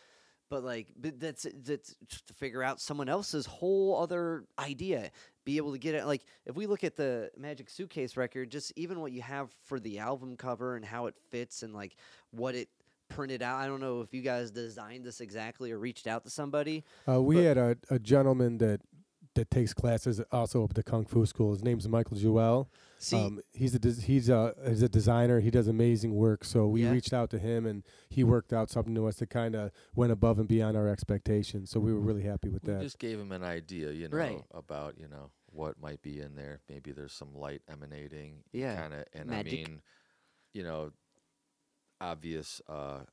[0.49, 1.95] but like but that's that's
[2.27, 5.09] to figure out someone else's whole other idea
[5.43, 8.71] be able to get it like if we look at the magic suitcase record just
[8.75, 11.95] even what you have for the album cover and how it fits and like
[12.31, 12.69] what it
[13.07, 16.29] printed out i don't know if you guys designed this exactly or reached out to
[16.29, 18.81] somebody Uh, we had a, a gentleman that
[19.35, 21.51] that takes classes also at the kung fu school.
[21.51, 22.69] His name's Michael Jewell.
[22.97, 25.39] See um, he's a des- he's a he's a designer.
[25.39, 26.43] He does amazing work.
[26.45, 26.91] So we Yeah.
[26.91, 30.11] reached out to him, and he worked out something to us that kind of went
[30.11, 31.69] above and beyond our expectations.
[31.69, 32.81] So we were really happy with we that.
[32.81, 34.43] just gave him an idea, you know, Right.
[34.51, 36.61] about you know what might be in there.
[36.69, 38.43] Maybe there's some light emanating.
[38.51, 39.53] Yeah, Kind of, and magic.
[39.53, 39.81] I mean,
[40.53, 40.91] you know,
[42.01, 43.05] obvious, uh, you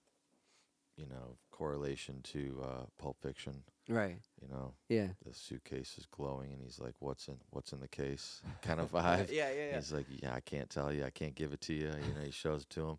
[1.12, 3.62] know, correlation to uh, Pulp Fiction.
[3.88, 4.16] Right.
[4.40, 5.08] You know, Yeah.
[5.26, 8.90] the suitcase is glowing, and he's like, "What's in What's in the case?" Kind of
[8.92, 9.30] vibe.
[9.32, 9.76] yeah, yeah, yeah.
[9.76, 11.04] He's like, "Yeah, I can't tell you.
[11.04, 12.98] I can't give it to you." You know, he shows it to him,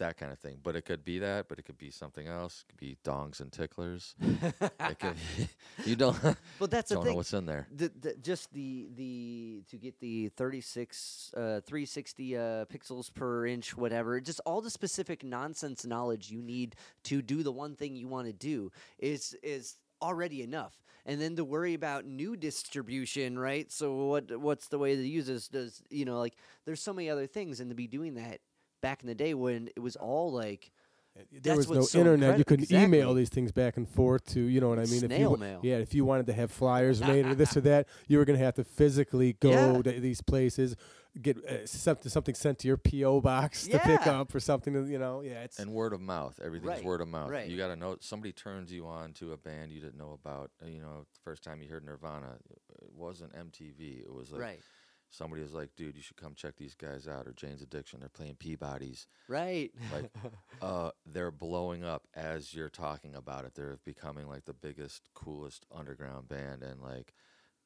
[0.00, 0.58] that kind of thing.
[0.62, 2.64] But it could be that, but it could be something else.
[2.68, 4.16] It could be dongs and ticklers.
[4.20, 5.14] it could
[5.86, 6.18] you don't
[6.58, 7.12] Well, that's the don't thing.
[7.12, 7.68] know what's in there.
[7.74, 13.76] the, the just the the to get the 36 uh 360 uh pixels per inch
[13.76, 18.08] whatever just all the specific nonsense knowledge you need to do the one thing you
[18.08, 23.70] want to do is is already enough and then to worry about new distribution right
[23.72, 27.26] so what what's the way the users does you know like there's so many other
[27.26, 28.40] things and to be doing that
[28.80, 30.70] back in the day when it was all like
[31.32, 32.38] There was no so internet.
[32.38, 33.14] You incredi- could email exactly.
[33.20, 34.96] these things back and forth to, you know what I mean?
[35.04, 35.60] if you, Snail mail.
[35.62, 38.38] Yeah, if you wanted to have flyers made or this or that, you were going
[38.38, 39.82] to have to physically go Yeah.
[39.82, 40.76] to these places,
[41.20, 44.72] get uh, something something sent to your PO box to pick up or something.
[44.74, 46.38] To, you know, yeah, it's And word of mouth.
[46.42, 47.30] Everything's Right, word of mouth.
[47.30, 47.48] right.
[47.48, 50.52] You got to know somebody turns you on to a band you didn't know about.
[50.62, 52.36] uh, You know, the first time you heard Nirvana,
[52.80, 54.02] it wasn't MTV.
[54.04, 54.60] It was like right
[55.10, 58.00] somebody is like, "Dude, you should come check these guys out." Or Jane's Addiction.
[58.00, 59.06] They're playing Peabody's.
[59.28, 60.10] right Like,
[60.62, 63.54] uh, they're blowing up as you're talking about it.
[63.54, 67.14] They're becoming like the biggest, coolest underground band, and like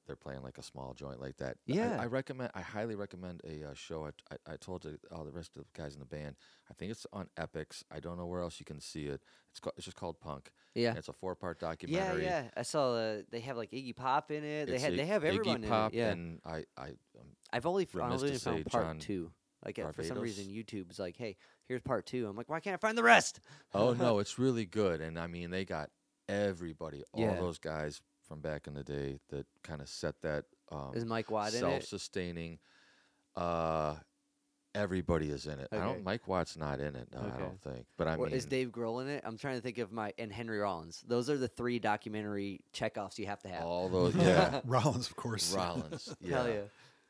[0.07, 1.57] they're playing like a small joint like that.
[1.67, 1.99] Yeah.
[2.01, 2.51] I, recommend.
[2.55, 4.07] I highly recommend a uh, show.
[4.07, 6.37] I, I I told all the rest of the guys in the band.
[6.71, 7.83] I think it's on Epix.
[7.91, 9.23] I don't know where else you can see it.
[9.51, 10.51] It's called, it's just called Punk.
[10.75, 12.25] yeah And it's a four part documentary.
[12.25, 12.43] yeah.
[12.45, 12.49] yeah.
[12.57, 14.67] I saw uh, they have like Iggy Pop in it.
[14.67, 15.97] They had I- they have everyone Iggy in Pop it.
[15.99, 16.89] Yeah, and I I
[17.19, 19.31] um, I've only I only found part John two.
[19.65, 21.37] Like uh, for some reason, YouTube's like, hey,
[21.69, 22.27] here's part two.
[22.29, 23.41] I'm like, why can't I find the rest?
[23.73, 25.89] Oh no, it's really good, and I mean they got
[26.29, 27.35] everybody, all Yeah.
[27.37, 31.31] those guys from back in the day that kind of set that um, Is Mike
[31.31, 31.61] Watt in it?
[31.61, 32.59] self-sustaining.
[33.37, 33.97] Uh,
[34.75, 35.69] everybody is in it.
[35.73, 35.85] I Okay.
[35.85, 36.05] don't.
[36.05, 37.09] Mike Watt's not in it.
[37.13, 37.39] No, I Okay.
[37.39, 37.87] don't think.
[37.97, 39.23] But I Or mean, is Dave Grohl in it?
[39.27, 41.03] I'm trying to think of my and Henry Rollins.
[41.07, 43.65] Those are the three documentary checkoffs you have to have.
[43.65, 44.15] all those.
[44.17, 45.53] Yeah, Rollins, of course.
[45.53, 46.15] Rollins.
[46.21, 46.37] Yeah.
[46.37, 46.61] Hell yeah.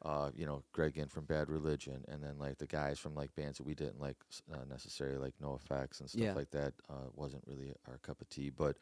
[0.02, 3.34] Uh, you know, Greg in from Bad Religion, and then like the guys from like
[3.36, 6.34] bands that we didn't like s- uh, necessarily, like NOFX and stuff Yeah.
[6.34, 6.74] like that.
[6.90, 8.76] Uh, wasn't really our cup of tea, but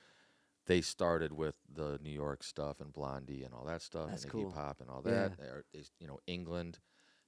[0.73, 4.33] they started with the New York stuff and Blondie and all that stuff, That's and
[4.33, 4.51] cool.
[4.51, 5.29] Iggy Pop and all Yeah.
[5.29, 5.37] that.
[5.39, 6.79] They're- They, you know, England,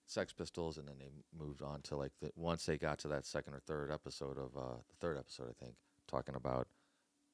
[0.07, 3.27] Sex Pistols, and then they moved on to like the once they got to that
[3.27, 5.77] second or third episode of uh, the third episode, I think,
[6.07, 6.69] talking about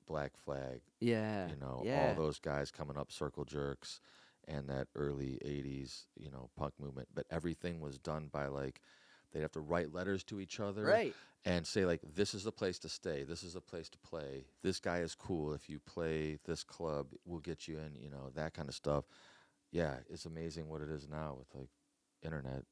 [0.06, 1.48] Black Flag, Yeah.
[1.48, 2.08] you know, yeah.
[2.08, 4.00] all those guys coming up, Circle Jerks,
[4.48, 7.08] and that early '80s, you know, punk movement.
[7.14, 8.80] But everything was done by like
[9.32, 11.14] they'd have to write letters to each other, Right.
[11.44, 13.22] and say like, "This is the place to stay.
[13.24, 14.46] This is the place to play.
[14.62, 15.52] This guy is cool.
[15.52, 19.04] If you play this club, we'll get you in." You know, that kind of stuff.
[19.72, 21.70] Yeah, it's amazing what it is now with like
[22.22, 22.64] internet.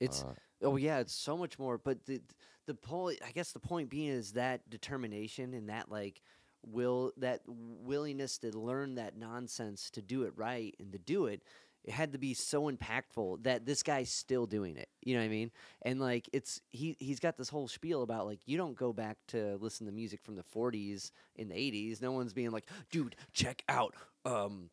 [0.00, 1.78] It's uh, Oh yeah, it's so much more.
[1.78, 2.20] But the
[2.66, 6.22] the point, I guess, the point being is that determination and that like
[6.64, 11.42] will that willingness to learn that nonsense to do it right and to do it.
[11.84, 14.88] It had to be so impactful that this guy's still doing it.
[15.02, 15.50] You know what I mean?
[15.82, 19.18] And like it's he he's got this whole spiel about like you don't go back
[19.28, 22.00] to listen to music from the 40s in the 80s.
[22.00, 24.70] No one's being like, dude, check out um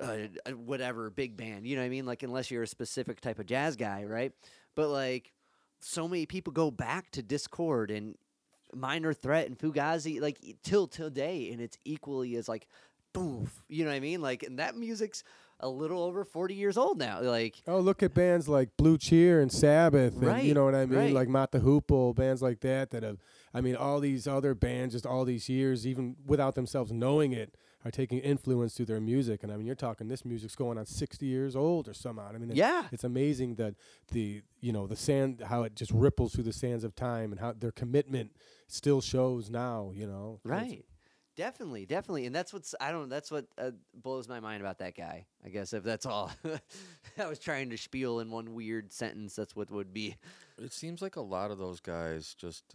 [0.00, 1.66] uh, uh, whatever big band.
[1.66, 2.06] You know what I mean?
[2.06, 4.32] Like unless you're a specific type of jazz guy, right?
[4.74, 5.32] But like
[5.80, 8.16] so many people go back to Dischord and
[8.74, 12.68] Minor Threat and Fugazi like till today, and it's equally as like
[13.12, 13.62] boof.
[13.68, 14.22] You know what I mean?
[14.22, 15.22] Like, and that music's
[15.62, 17.20] a little over forty years old now.
[17.20, 20.74] Like, Oh, look at bands like Blue Cheer and Sabbath, and Right, you know what
[20.74, 21.12] I mean, right.
[21.12, 22.90] like the Hoople, bands like that.
[22.90, 23.18] That have,
[23.54, 27.56] I mean, all these other bands, just all these years, even without themselves knowing it,
[27.84, 29.42] are taking influence through their music.
[29.42, 32.28] And I mean, you're talking this music's going on 60 years old or somehow.
[32.28, 33.74] I mean, it's, yeah, it's amazing that
[34.10, 37.40] the you know the sand how it just ripples through the sands of time and
[37.40, 38.30] how their commitment
[38.68, 39.92] still shows now.
[39.94, 40.84] You know, right.
[41.34, 43.08] Definitely, definitely, and that's what's I don't.
[43.08, 45.26] That's what uh, blows my mind about that guy.
[45.44, 46.30] I guess if that's all,
[47.18, 49.34] I was trying to spiel in one weird sentence.
[49.34, 50.16] That's what would be.
[50.58, 52.74] it seems like a lot of those guys just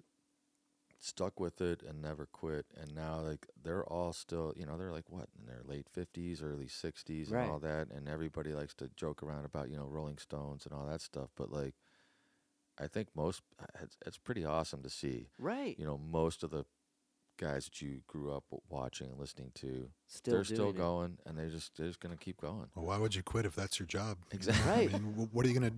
[0.99, 4.91] stuck with it and never quit and now like they're all still you know they're
[4.91, 7.43] like what in their late 50s early 60s Right.
[7.43, 10.73] and all that and everybody likes to joke around about you know rolling stones and
[10.73, 11.75] all that stuff but like
[12.79, 13.41] i think most
[13.83, 15.77] it's, it's pretty awesome to see Right.
[15.77, 16.65] you know most of the
[17.37, 20.77] guys that you grew up watching and listening to Still they're still doing it.
[20.77, 23.55] going and they're just they're just gonna keep going Well, why would you quit if
[23.55, 24.17] that's your job?
[24.31, 24.71] Exactly.
[24.71, 24.93] Right.
[24.93, 25.71] I mean, what are you gonna?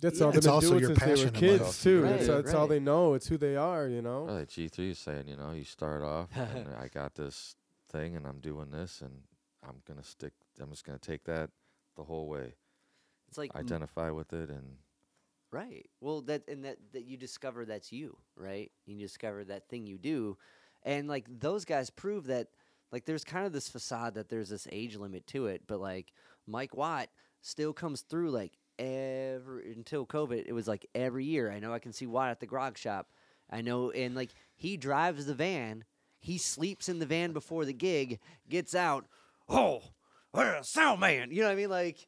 [0.00, 0.26] That's Yeah.
[0.26, 1.82] all they've It's been also doing your since they were passion kids life.
[1.82, 2.02] too.
[2.02, 2.68] Right, that's that's all right.
[2.68, 3.14] they know.
[3.14, 3.88] It's who they are.
[3.88, 4.24] You know.
[4.24, 7.56] Well, like G3 is saying, you know, you start off and I got this
[7.90, 9.22] thing and I'm doing this and
[9.66, 11.50] I'm going to stick, I'm just going to take that
[11.96, 12.54] the whole way.
[13.28, 14.76] It's like m- Identify with it and
[15.52, 15.86] Right.
[16.00, 18.70] Well, that and that that you discover that's you, right?
[18.84, 20.36] You discover that thing you do,
[20.86, 22.48] and like those guys prove that
[22.92, 26.12] like there's kind of this facade that there's this age limit to it, but like
[26.46, 27.08] Mike Watt
[27.42, 30.44] still comes through like every until COVID.
[30.46, 31.50] It was like every year.
[31.50, 33.08] I know I can see Watt at the grog shop.
[33.50, 35.84] I know, and like he drives the van.
[36.18, 38.18] He sleeps in the van before the gig.
[38.48, 39.06] Gets out.
[39.48, 39.82] Oh,
[40.34, 41.30] uh, sound man.
[41.30, 41.70] You know what I mean?
[41.70, 42.06] Like,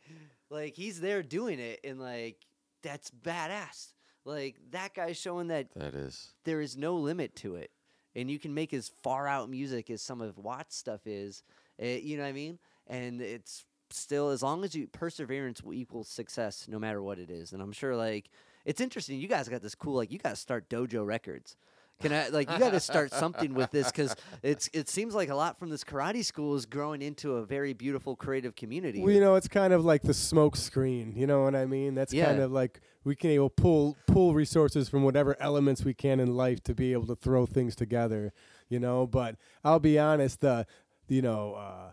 [0.50, 2.36] like he's there doing it, and like
[2.82, 3.92] that's badass.
[4.24, 6.30] Like that guy's showing that That is.
[6.44, 7.70] there is no limit to it,
[8.18, 11.42] and you can make as far out music as some of Watt's stuff is.
[11.78, 12.58] eh, you know what I mean?
[12.88, 17.30] And it's still as long as you perseverance will equal success, no matter what it
[17.30, 17.52] is.
[17.52, 18.28] And I'm sure like
[18.64, 19.20] it's interesting.
[19.20, 21.56] You guys got this cool like you got to start Dojo Records.
[22.00, 25.30] Can I like you got to start something with this because it's it seems like
[25.30, 29.02] a lot from this karate school is growing into a very beautiful creative community.
[29.02, 31.12] Well, you know, it's kind of like the smoke screen.
[31.16, 31.96] You know what I mean?
[31.96, 36.20] That's kind of like we can able pull pull resources from whatever elements we can
[36.20, 38.32] in life to be able to throw things together.
[38.68, 39.34] You know, but
[39.64, 40.66] I'll be honest, the
[41.08, 41.54] you know.
[41.54, 41.92] Uh,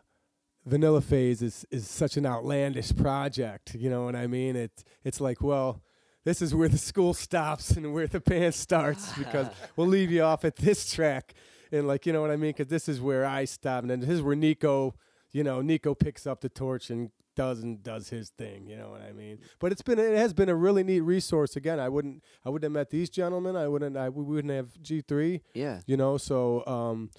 [0.67, 4.55] Vanilla Phase is, is such an outlandish project, you know what I mean?
[4.55, 5.83] It, it's like, well,
[6.25, 9.47] this is where the school stops and where the band starts because
[9.77, 11.33] we'll leave you off at this track.
[11.71, 12.49] And like you know what I mean?
[12.49, 14.95] Because this is where I stop and then this is where Nico
[15.31, 18.89] you know Nico picks up the torch and does and does his thing you know
[18.89, 19.39] what I mean?
[19.59, 21.55] But it's been it has been a really neat resource.
[21.55, 23.55] Again I wouldn't I wouldn't have met these gentlemen.
[23.55, 25.81] I wouldn't I we wouldn't have G3 yeah.
[25.85, 26.17] you know?
[26.17, 27.11] So um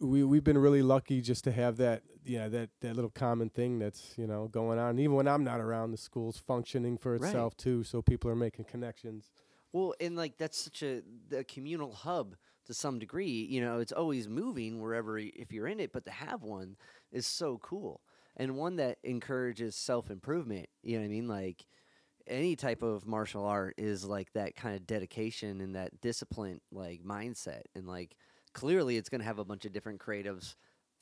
[0.00, 3.78] we we've been really lucky just to have that yeah that that little common thing
[3.78, 7.14] that's you know going on and even when I'm not around the school's functioning for
[7.14, 7.24] Right.
[7.24, 9.30] itself too so people are making connections
[9.72, 12.36] Well, and like that's such a the communal hub
[12.66, 13.46] to some degree.
[13.48, 16.76] You know, it's always moving wherever y- if you're in it, but to have one
[17.12, 18.00] is so cool
[18.36, 20.68] and one that encourages self improvement.
[20.82, 21.28] You know what I mean?
[21.28, 21.66] Like
[22.26, 27.02] any type of martial art is like that kind of dedication and that discipline like
[27.04, 28.16] mindset and like
[28.56, 30.54] clearly it's going to have a bunch of different creatives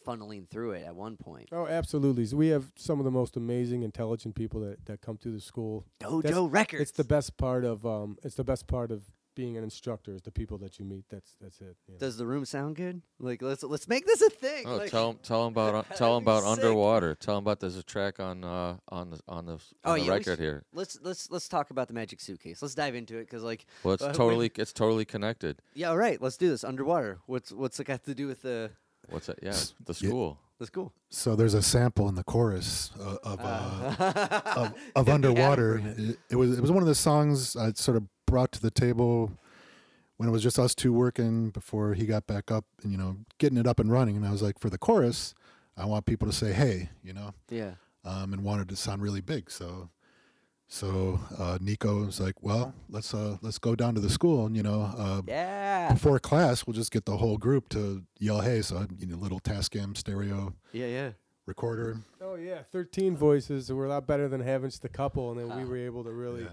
[0.05, 1.49] funneling through it at one point.
[1.53, 2.27] Oh, absolutely.
[2.27, 5.41] So we have some of the most amazing, intelligent people that, that come through the
[5.41, 5.87] school.
[6.01, 6.83] Dojo That's- Records.
[6.83, 8.19] It's the best part of um.
[8.23, 9.05] It's the best part of
[9.35, 11.05] being an instructor is the people that you meet.
[11.11, 11.77] That's that's it.
[11.87, 11.99] you know.
[11.99, 13.03] Does the room sound good?
[13.19, 14.65] Like let's let's make this a thing.
[14.67, 16.53] Oh, like, tell 'em- tell 'em about un- That'd tell 'em be about sick.
[16.65, 17.15] underwater.
[17.15, 20.05] Tell 'em about there's a track on uh on the on the, Oh, the yeah,
[20.13, 20.65] we record sh- here.
[20.73, 22.63] let's let's let's talk about the magic suitcase.
[22.63, 25.61] Let's dive into it because like Well, it's Uh, when- totally it's totally connected.
[25.75, 27.19] yeah, all right, let's do this underwater.
[27.27, 28.71] What's what's it got to do with the
[29.09, 29.39] What's that?
[29.43, 30.09] Yeah, S- the yeah.
[30.09, 30.39] school.
[30.59, 30.95] the school?
[31.11, 35.75] So there's a sample in the chorus uh, of uh, of, of underwater.
[35.75, 35.99] bring it.
[35.99, 38.71] It, it was it was one of the songs I sort of brought to the
[38.71, 39.33] table
[40.17, 43.17] when it was just us two working before he got back up and you know
[43.39, 44.17] getting it up and running.
[44.17, 45.35] And I was like, for the chorus,
[45.77, 47.73] I want people to say "Hey," you know, Yeah,
[48.05, 49.51] um, and wanted to sound really big.
[49.51, 49.91] So
[50.69, 54.57] so uh, Nico was like, well, let's uh, let's go down to the school and
[54.57, 54.93] you know.
[54.97, 59.07] Uh, yeah, Before class, we'll just get the whole group to yell "Hey!" So you
[59.07, 61.11] know, little Tascam stereo yeah, yeah.
[61.47, 61.99] recorder.
[62.21, 65.57] oh yeah, thirteen voices were a lot better than having just a couple, and then
[65.57, 66.43] we were able to really.
[66.43, 66.49] Yeah.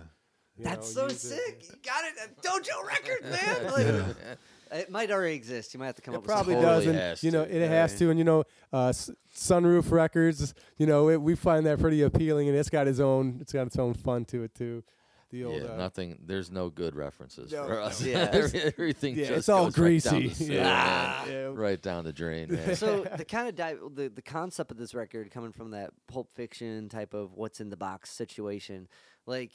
[0.61, 1.37] You That's know, so use it.
[1.37, 1.63] sick.
[1.63, 2.13] You got it.
[2.23, 3.71] at Dojo Records, man.
[3.71, 4.35] Like, Yeah.
[4.73, 5.73] It might already exist.
[5.73, 7.43] You might have to come It up probably with Totally does, and has you know
[7.43, 7.53] to.
[7.63, 10.53] it has to, and you know, uh, S- Sunroof Records.
[10.77, 13.67] You know, it, we find that pretty appealing, and it's got its own, it's got
[13.67, 14.81] its own fun to it too.
[15.29, 16.19] The old, Yeah, uh, nothing.
[16.25, 17.81] There's no good references No, for no.
[17.81, 18.01] us.
[18.05, 18.29] Yeah.
[18.31, 20.27] everything yeah, just it's all goes right down greasy.
[20.29, 21.49] the sewer, yeah, yeah.
[21.53, 22.73] right down the drain, man.
[22.77, 26.31] so the kind of di- the the concept of this record coming from that pulp
[26.33, 28.87] fiction type of what's in the box situation
[29.25, 29.51] like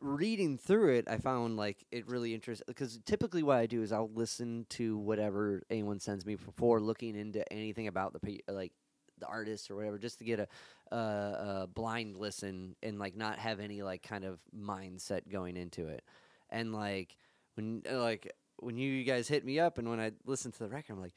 [0.00, 3.92] reading through it i found like it really interesting because typically what i do is
[3.92, 8.72] i'll listen to whatever anyone sends me before looking into anything about the like
[9.20, 13.38] the artist or whatever just to get a, uh, a blind listen and like not
[13.38, 16.02] have any like kind of mindset going into it.
[16.48, 17.16] And like
[17.54, 20.92] when like when you guys hit me up and when i listened to the record
[20.92, 21.14] i'm like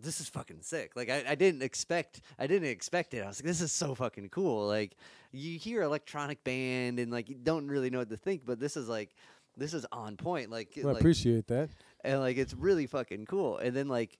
[0.00, 0.92] this is fucking sick.
[0.96, 3.24] Like I, I didn't expect I didn't expect it.
[3.24, 4.66] I was like, this is so fucking cool.
[4.66, 4.96] Like
[5.32, 8.76] you hear electronic band and like you don't really know what to think, but this
[8.76, 9.14] is like
[9.56, 10.50] this is on point.
[10.50, 11.70] Like, Well, I like appreciate that.
[12.04, 13.58] and like it's really fucking cool.
[13.58, 14.18] And then like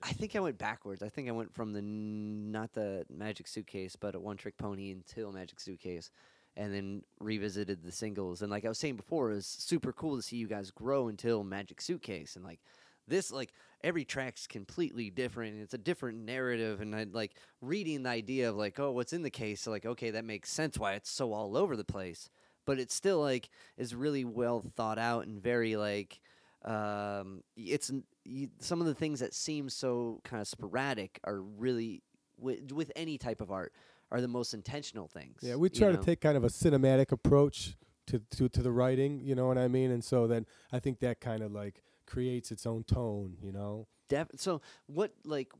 [0.00, 1.02] I think I went backwards.
[1.02, 4.56] I think I went from the n- not the Magic Suitcase, but a One Trick
[4.56, 6.12] Pony until Magic Suitcase,
[6.56, 8.40] and then revisited the singles.
[8.40, 11.08] And like I was saying before, it was super cool to see you guys grow
[11.08, 12.36] until Magic Suitcase.
[12.36, 12.60] And like
[13.08, 13.52] this, like
[13.82, 15.54] every track's completely different.
[15.54, 16.80] And it's a different narrative.
[16.80, 19.62] And I like reading the idea of like, oh, what's in the case?
[19.62, 22.30] So like, okay, that makes sense why it's so all over the place.
[22.66, 26.20] But it's still like is really well thought out and very like
[26.64, 27.90] um, it's
[28.24, 32.02] you, some of the things that seem so kind of sporadic are really
[32.38, 33.72] with, with any type of art
[34.10, 35.38] are the most intentional things.
[35.42, 35.96] Yeah, we you try know?
[35.96, 37.76] to take kind of a cinematic approach
[38.08, 39.20] to to to the writing.
[39.20, 39.90] You know what I mean?
[39.90, 43.36] And so then I think that kind of like creates its own tone.
[43.42, 43.86] You know.
[44.08, 45.52] Def- so what like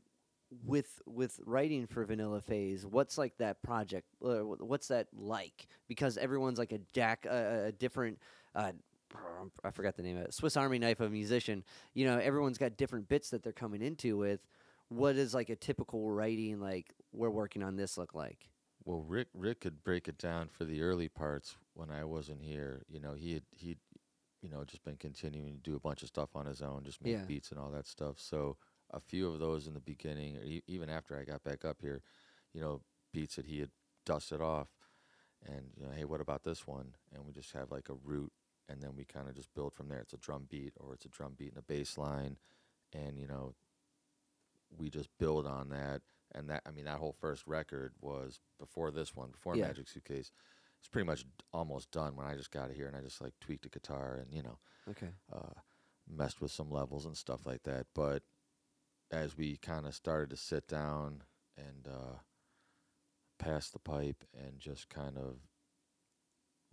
[0.65, 4.07] with with writing for Vanilla Phase, what's like that project?
[4.23, 5.67] Uh, what's that like?
[5.87, 8.19] Because everyone's like a jack, uh, a different.
[8.55, 8.71] Uh,
[9.63, 10.33] I forgot the name of it.
[10.33, 11.63] Swiss Army knife of a musician.
[11.93, 14.41] You know, everyone's got different bits that they're coming into with.
[14.89, 16.93] What is like a typical writing like?
[17.11, 18.49] We're working on this look like.
[18.85, 22.83] Well, Rick Rick could break it down for the early parts when I wasn't here.
[22.89, 23.77] You know, he had he,
[24.41, 27.01] you know, just been continuing to do a bunch of stuff on his own, just
[27.01, 27.25] make Yeah.
[27.25, 28.19] beats and all that stuff.
[28.19, 28.57] So
[28.91, 31.81] a few of those in the beginning, or e- even after I got back up
[31.81, 32.01] here,
[32.53, 32.81] you know,
[33.11, 33.71] beats that he had
[34.05, 34.69] dusted off,
[35.45, 36.95] and you know, hey, what about this one?
[37.13, 38.31] And we just have like a root,
[38.67, 39.99] and then we kind of just build from there.
[39.99, 42.37] It's a drum beat, or it's a drum beat and a bass line,
[42.93, 43.55] and you know,
[44.77, 46.01] we just build on that.
[46.31, 49.65] And that, I mean, that whole first record was before this one, before Yeah.
[49.67, 50.31] Magic Suitcase.
[50.79, 53.63] It's pretty much almost done when I just got here and I just like tweaked
[53.63, 54.59] the guitar and you know
[54.89, 55.09] Okay.
[55.31, 55.59] uh,
[56.07, 57.87] messed with some levels and stuff like that.
[57.93, 58.23] But
[59.11, 61.23] as we kind of started to sit down
[61.57, 62.17] and uh,
[63.37, 65.37] pass the pipe and just kind of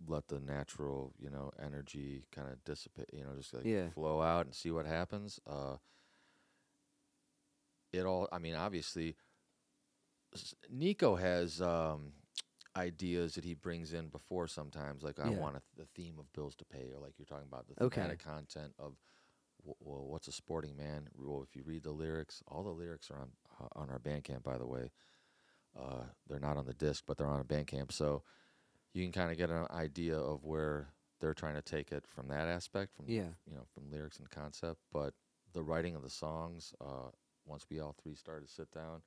[0.07, 3.89] let the natural, you know, energy kind of dissipate, you know, just like Yeah.
[3.89, 5.39] flow out and see what happens.
[5.47, 5.77] Uh,
[7.93, 9.15] it all, I mean, obviously,
[10.69, 12.11] Nico has um,
[12.77, 15.03] ideas that he brings in before sometimes.
[15.03, 15.39] Like, I Yeah.
[15.39, 18.01] want a, the theme of bills to pay, or like you're talking about the Okay.
[18.01, 18.95] thematic content of
[19.61, 21.09] w- well, what's a sporting man?
[21.15, 24.43] Well, if you read the lyrics, all the lyrics are on uh, on our Bandcamp,
[24.43, 24.91] by the way.
[25.77, 28.23] Uh, they're not on the disc, but they're on a Bandcamp, so
[28.93, 32.27] you can kind of get an idea of where they're trying to take it from
[32.29, 33.29] that aspect, from Yeah.
[33.45, 34.79] you know, from lyrics and concept.
[34.91, 35.13] But
[35.53, 37.09] the writing of the songs, uh,
[37.45, 39.01] once we all three started to sit down,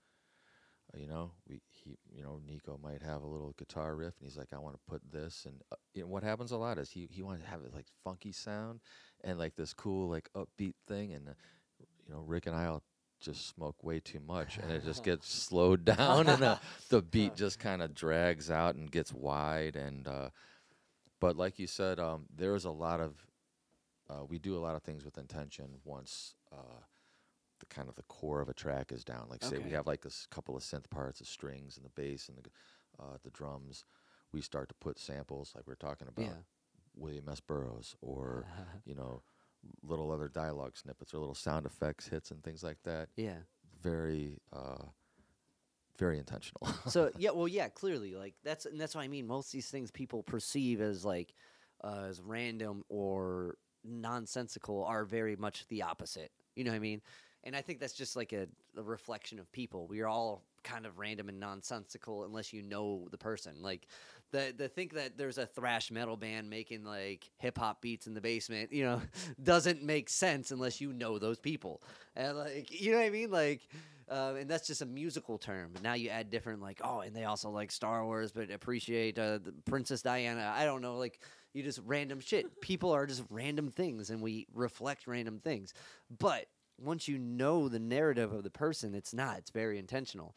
[0.96, 4.36] you know, we he, you know, Nico might have a little guitar riff, and he's
[4.38, 6.90] like, I want to put this, and uh, you know, what happens a lot is
[6.90, 8.80] he he wanted to have it like funky sound
[9.22, 11.32] and like this cool like upbeat thing, and uh,
[12.06, 12.82] you know, Rick and I'll
[13.20, 16.56] just smoke way too much, and it just gets slowed down, and uh,
[16.88, 20.30] the beat just kind of drags out and gets wide, and uh,
[21.20, 23.26] but like you said, um, there's a lot of
[24.08, 26.80] uh, we do a lot of things with intention once uh,
[27.60, 29.26] the kind of the core of a track is down.
[29.30, 32.28] Like say we have like this couple of synth parts, the strings and the bass
[32.28, 32.50] and the
[33.02, 33.84] uh, the drums.
[34.32, 36.32] We start to put samples like we are talking about Yeah.
[36.96, 37.40] William S.
[37.40, 38.44] Burroughs or
[38.84, 39.22] you know
[39.82, 43.08] little other dialogue snippets or little sound effects hits and things like that.
[43.16, 43.36] yeah.
[43.82, 44.84] Very uh,
[45.98, 46.68] very intentional.
[46.86, 49.26] so yeah, well, yeah, clearly, like that's and that's what I mean.
[49.26, 51.34] Most of these things people perceive as like
[51.84, 56.30] uh, as random or nonsensical are very much the opposite.
[56.56, 57.00] You know what I mean?
[57.44, 59.86] And I think that's just like a, a reflection of people.
[59.86, 63.62] We are all kind of random and nonsensical unless you know the person.
[63.62, 63.86] Like
[64.30, 68.14] the the think that there's a thrash metal band making like hip hop beats in
[68.14, 69.00] the basement, you know,
[69.42, 71.82] doesn't make sense unless you know those people.
[72.14, 73.30] And like you know what I mean?
[73.30, 73.68] Like
[74.10, 75.72] um, and that's just a musical term.
[75.82, 79.38] Now you add different like oh, and they also like Star Wars, but appreciate uh,
[79.64, 80.52] Princess Diana.
[80.54, 81.20] I don't know, like
[81.52, 82.60] you just random shit.
[82.60, 85.74] People are just random things, and we reflect random things.
[86.18, 86.46] But
[86.80, 89.38] once you know the narrative of the person, it's not.
[89.38, 90.34] It's very intentional.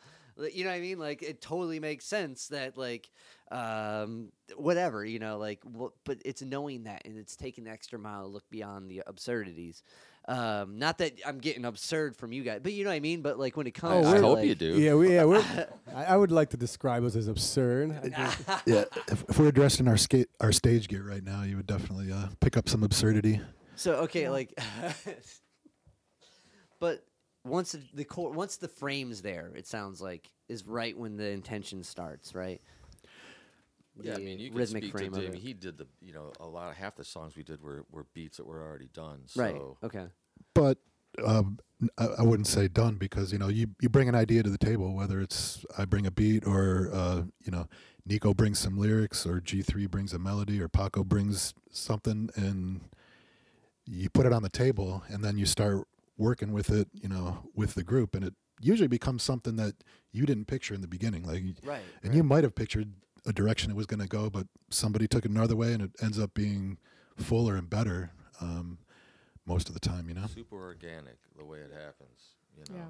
[0.52, 1.00] You know what I mean?
[1.00, 3.10] Like it totally makes sense that like
[3.52, 8.00] um, whatever you know, like wh- but it's knowing that and it's taking the extra
[8.00, 9.84] mile to look beyond the absurdities.
[10.26, 13.22] Um, not that I'm getting absurd from you guys, but you know what I mean.
[13.22, 14.80] But like when it comes, I to, hope like, you do.
[14.80, 15.26] Yeah, we, yeah.
[15.26, 18.14] We're, I, I would like to describe us as absurd.
[18.66, 21.68] Yeah, if, if we're dressed in our skate our stage gear right now, you would
[21.68, 23.42] definitely uh, pick up some absurdity.
[23.76, 24.58] So okay, like,
[26.84, 27.06] but
[27.46, 31.30] once the, the core, once the frame's there, it sounds like is right when the
[31.30, 32.62] intention starts, right?
[34.02, 35.40] Yeah, I mean, you can rhythmic speak to frame of Jamie.
[35.40, 38.06] He did the, you know, a lot of half the songs we did were, were
[38.14, 39.22] beats that were already done.
[39.34, 39.56] Right.
[39.56, 40.08] So Okay.
[40.54, 40.78] but
[41.26, 44.44] um, n- I, I wouldn't say done because you know you, you bring an idea
[44.44, 47.68] to the table whether it's I bring a beat or uh, you know
[48.06, 52.82] Nico brings some lyrics or G three brings a melody or Paco brings something and
[53.86, 57.50] you put it on the table and then you start working with it you know
[57.56, 59.74] with the group and it usually becomes something that
[60.12, 61.82] you didn't picture in the beginning like Right.
[62.04, 62.94] and you might have pictured
[63.26, 65.92] a direction it was going to go but somebody took it another way and it
[66.02, 66.78] ends up being
[67.18, 68.12] fuller and better
[68.42, 68.78] um,
[69.46, 72.36] most of the time you know super organic the way it happens.
[72.58, 72.80] You know.
[72.80, 72.86] Yeah.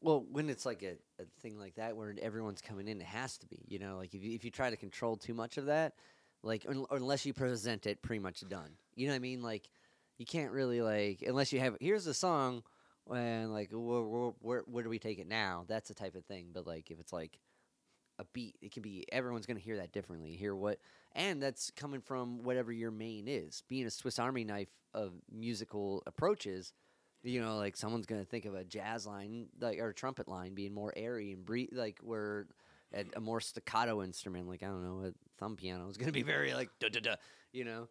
[0.00, 3.38] Well, when it's like a, a thing like that where everyone's coming in, it has
[3.38, 3.60] to be.
[3.68, 5.94] You know, like if you, if you try to control too much of that,
[6.42, 8.70] like un- unless you present it pretty much done.
[8.96, 9.42] You know what I mean?
[9.42, 9.70] Like
[10.18, 12.62] you can't really like unless you have here's the song
[13.10, 15.64] and like where, where, where, do we take it now?
[15.68, 16.48] That's the type of thing.
[16.52, 17.38] But like if it's like
[18.18, 18.56] a beat.
[18.62, 20.34] It can be everyone's going to hear that differently.
[20.36, 20.78] Hear what,
[21.14, 23.62] and that's coming from whatever your main is.
[23.68, 26.72] Being a Swiss Army knife of musical approaches,
[27.22, 30.28] you know, like someone's going to think of a jazz line like or a trumpet
[30.28, 32.46] line being more airy and breathe, like where
[32.94, 36.12] a, a more staccato instrument, like I don't know, a thumb piano is going to
[36.12, 37.14] be very like da da da,
[37.52, 37.88] you know.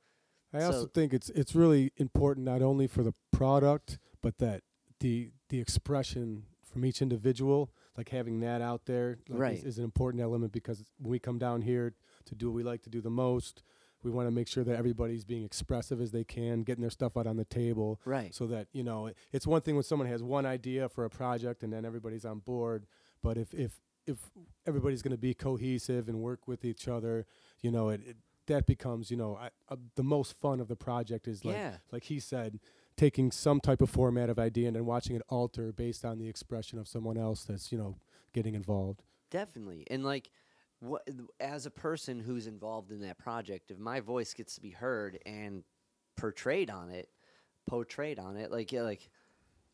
[0.56, 4.62] I also think it's it's really important not only for the product, but that
[5.00, 9.58] the the expression from each individual, like having that out there, like, Right.
[9.58, 11.94] is, is an important element because when we come down here
[12.26, 13.64] to do what we like to do the most,
[14.04, 17.16] we want to make sure that everybody's being expressive as they can, getting their stuff
[17.16, 18.34] out on the table, Right.
[18.36, 21.10] so that you know it- it's one thing when someone has one idea for a
[21.10, 22.88] project and then everybody's on board,
[23.22, 24.30] but if if if
[24.68, 27.26] everybody's going to be cohesive and work with each other,
[27.62, 28.18] you know, it, it
[28.48, 31.78] that becomes you know I, uh, the most fun of the project is like Yeah.
[31.92, 32.60] like he said
[32.98, 36.30] taking some type of format of idea and then watching it alter based on the
[36.30, 37.98] expression of someone else that's you know
[38.34, 39.86] getting involved Definitely.
[39.90, 40.30] And like
[40.80, 41.08] what
[41.40, 45.20] as a person who's involved in that project, if my voice gets to be heard
[45.26, 45.64] and
[46.16, 47.10] portrayed on it,
[47.68, 49.10] portrayed on it, like yeah, like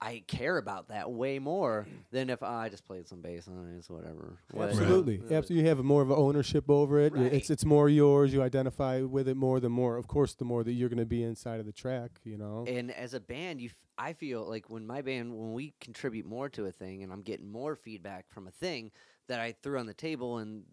[0.01, 3.77] I care about that way more than if I just played some bass on it,
[3.77, 4.39] it's whatever.
[4.57, 5.19] Absolutely.
[5.19, 5.57] Uh, absolutely.
[5.57, 7.13] You have more of an ownership over it.
[7.13, 8.33] Y- it's it's more yours.
[8.33, 9.59] You identify with it more.
[9.59, 12.19] The more of course the more that you're going to be inside of the track
[12.23, 12.65] you know?
[12.67, 16.25] And as a band, you f- I feel like when my band when we contribute
[16.25, 18.91] more to a thing and I'm getting more feedback from a thing
[19.27, 20.63] that I threw on the table and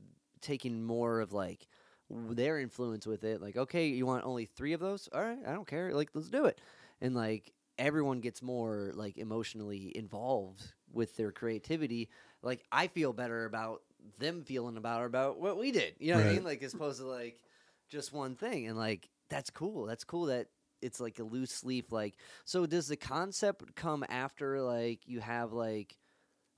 [0.41, 1.67] taking more of like
[2.11, 5.09] their influence with it like okay you want only 3 of those?
[5.13, 5.93] All right I don't care.
[5.93, 6.59] Like let's do it.
[7.03, 12.09] And like everyone gets more like emotionally involved with their creativity
[12.43, 13.83] like I feel better about
[14.19, 17.01] them feeling about about what we did you know what I mean like as opposed
[17.01, 17.43] to like
[17.89, 20.49] just one thing and like that's cool that's cool that
[20.81, 25.53] it's like a loose leaf like so does the concept come after like you have
[25.53, 25.97] like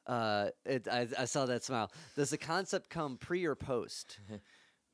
[0.06, 4.18] uh it, I, I saw that smile does the concept come pre or post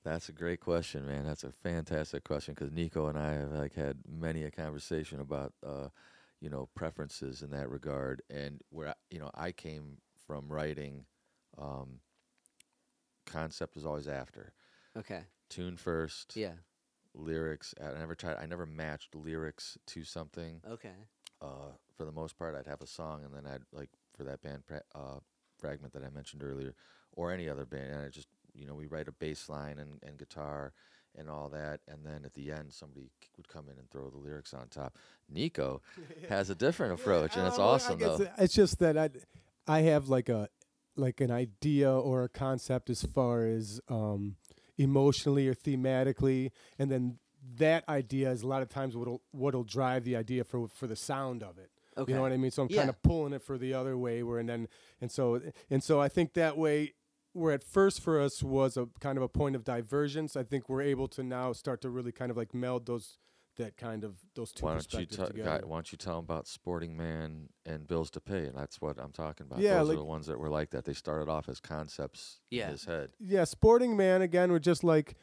[0.04, 1.24] That's a great question, man.
[1.26, 5.52] That's a fantastic question because Nico and I have like had many a conversation about,
[5.66, 5.88] uh,
[6.40, 11.04] you know, preferences in that regard, and where I, you know I came from writing,
[11.58, 12.00] um,
[13.26, 14.52] concept was always after
[14.96, 16.52] okay tune first, yeah
[17.14, 17.74] lyrics.
[17.82, 18.36] I never tried.
[18.36, 20.60] I never matched lyrics to something.
[20.70, 20.94] okay
[21.40, 24.42] uh, for the most part, I'd have a song, and then I'd like for that
[24.42, 24.62] band
[24.94, 25.18] uh,
[25.58, 26.74] fragment that I mentioned earlier,
[27.12, 29.98] or any other band, and I just you know we write a bass line and,
[30.02, 30.72] and guitar
[31.16, 34.16] and all that, and then at the end somebody would come in and throw the
[34.18, 34.96] lyrics on top.
[35.28, 35.82] Nico
[36.28, 38.26] has a different approach, and it's Uh, awesome though.
[38.38, 39.10] It's just that I,
[39.66, 40.48] I have like a,
[40.96, 44.36] like an idea or a concept as far as um,
[44.78, 47.18] emotionally or thematically, and then
[47.58, 50.96] that idea is a lot of times what'll what'll drive the idea for for the
[50.96, 51.70] sound of it.
[51.96, 52.50] okay You know what I mean?
[52.50, 52.78] So I'm Yeah.
[52.78, 54.68] kind of pulling it for the other way, where and then
[55.00, 55.40] and so
[55.70, 56.94] and so I think that way,
[57.36, 60.36] where at first for us was a kind of a point of divergence.
[60.36, 63.18] I think we're able to now start to really kind of like meld those
[63.58, 65.60] that kind of those two Why don't you perspectives together.
[65.60, 68.44] guy, why don't you tell them about Sporting Man and Bills to Pay?
[68.44, 69.60] And that's what I'm talking about.
[69.60, 70.84] Yeah, Those like- are the ones that were like that.
[70.84, 72.66] They started off as concepts Yeah.
[72.66, 73.10] in his head.
[73.18, 75.16] yeah, Sporting Man again were just like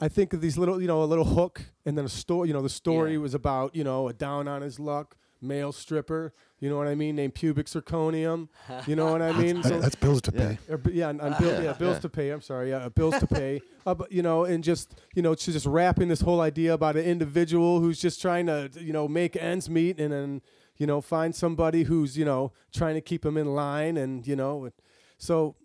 [0.00, 2.48] I think of these little, you know, a little hook, and then a story.
[2.48, 3.18] You know, the story Yeah.
[3.18, 6.32] was about you know a down on his luck male stripper.
[6.60, 7.16] You know what I mean?
[7.16, 8.48] Named pubic zirconium.
[8.86, 9.60] You know what I mean?
[9.62, 10.54] That- that's bills to Yeah.
[10.54, 10.72] pay.
[10.72, 12.00] Or, b- yeah, and, and bill, Yeah, yeah, bills yeah.
[12.00, 12.30] to pay.
[12.30, 13.60] I'm sorry, yeah, bills to pay.
[13.84, 16.96] Uh, but, you know, and just you know, she's just wrapping this whole idea about
[16.96, 20.40] an individual who's just trying to you know make ends meet, and then
[20.76, 24.36] you know find somebody who's you know trying to keep him in line, and you
[24.36, 24.70] know,
[25.18, 25.56] so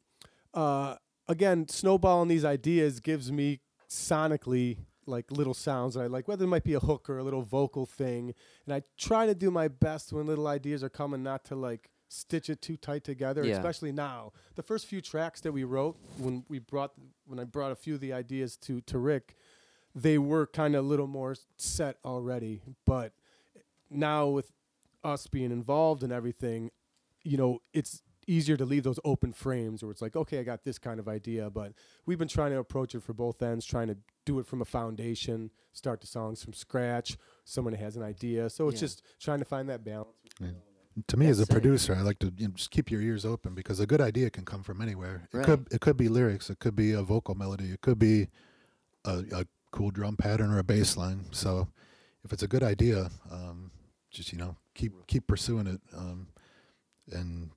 [0.55, 0.95] uh,
[1.27, 4.77] again, snowballing these ideas gives me sonically
[5.07, 7.41] like little sounds that I like, whether it might be a hook or a little
[7.43, 8.34] vocal thing.
[8.65, 11.89] And I try to do my best when little ideas are coming, not to like
[12.09, 13.55] stitch it too tight together, Yeah.
[13.55, 14.31] especially now.
[14.55, 16.93] The first few tracks that we wrote when we brought
[17.25, 19.35] when I brought a few of the ideas to to Rick,
[19.95, 22.61] they were kind of a little more set already.
[22.85, 23.13] But
[23.89, 24.51] now with
[25.03, 26.71] us being involved and everything,
[27.23, 30.65] you know, it's easier to leave those open frames where it's like, okay, I got
[30.65, 31.71] this kind of idea, but
[32.05, 33.97] we've been trying to approach it for both ends, trying to
[34.27, 37.17] do it from a foundation, start the songs from scratch.
[37.45, 38.87] Someone has an idea, so it's Yeah.
[38.87, 40.09] just trying to find that balance.
[41.07, 41.61] To me, as a That's sick.
[41.61, 44.29] producer, I like to you know, just keep your ears open because a good idea
[44.29, 45.29] can come from anywhere.
[45.31, 48.27] It could it could be lyrics, it could be a vocal melody, it could be
[49.05, 51.27] a, a cool drum pattern or a bass line.
[51.31, 51.67] So,
[52.25, 53.71] if it's a good idea, um,
[54.09, 56.27] just you know keep keep pursuing it, um,
[57.11, 57.51] and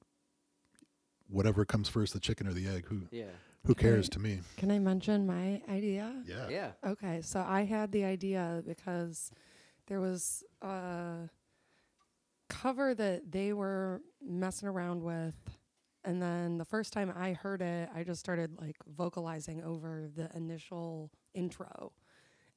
[1.29, 3.25] whatever comes first, the chicken or the egg, who yeah
[3.67, 3.83] who Okay.
[3.83, 4.41] cares to me?
[4.57, 6.27] Can I mention my idea?
[6.27, 6.49] Yeah.
[6.49, 9.31] yeah Okay, so I had the idea because
[9.87, 11.29] there was a
[12.49, 15.35] cover that they were messing around with
[16.05, 20.31] And then the first time I heard it, I just started like vocalizing over the
[20.35, 21.93] initial intro.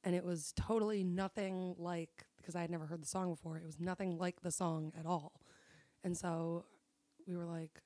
[0.04, 3.64] And it was totally nothing like, because I had never heard the song before, it
[3.66, 5.40] was nothing like the song at all.
[6.04, 6.64] And so
[7.26, 7.80] we were like,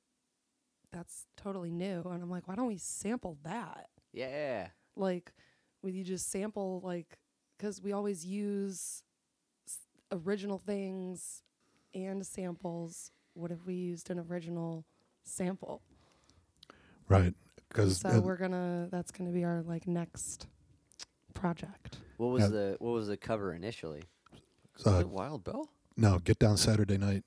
[0.93, 2.03] that's totally new.
[2.05, 3.89] And I'm like, why don't we sample that?
[4.13, 4.69] Yeah.
[4.97, 5.33] Like,
[5.83, 7.19] would you just sample, like,
[7.57, 9.03] because we always use
[9.67, 9.79] s-
[10.13, 11.43] original things
[11.95, 13.11] and samples.
[13.35, 14.85] What if we used an original
[15.25, 15.83] sample?
[17.09, 17.35] Right.
[17.69, 18.89] Because So we're gonna.
[18.91, 20.47] That's gonna be our like next
[21.35, 21.99] project.
[22.17, 22.49] What was Yeah.
[22.49, 24.03] the what was the cover initially?
[24.79, 25.69] Is Uh, it Wild Bell?
[25.97, 27.25] no, get down Saturday night.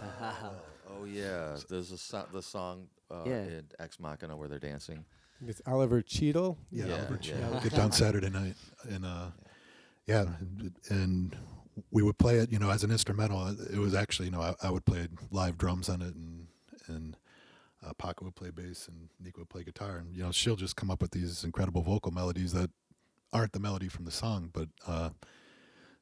[1.02, 3.42] Oh yeah, there's a so- the song uh, Yeah.
[3.42, 5.04] in Ex Machina where they're dancing.
[5.46, 6.56] It's Oliver Cheatham.
[6.70, 7.40] Yeah, Yeah, Albert yeah.
[7.40, 8.54] Child, get down Saturday night,
[8.88, 9.26] and uh,
[10.06, 10.26] yeah,
[10.88, 11.36] and
[11.90, 12.52] we would play it.
[12.52, 13.48] You know, as an instrumental.
[13.48, 16.46] It was actually, you know, I, I would play live drums on it, and
[16.86, 17.16] and
[17.84, 20.76] uh, Paco would play bass, and Nico would play guitar, and you know, she'll just
[20.76, 22.70] come up with these incredible vocal melodies that
[23.32, 25.10] aren't the melody from the song, but uh,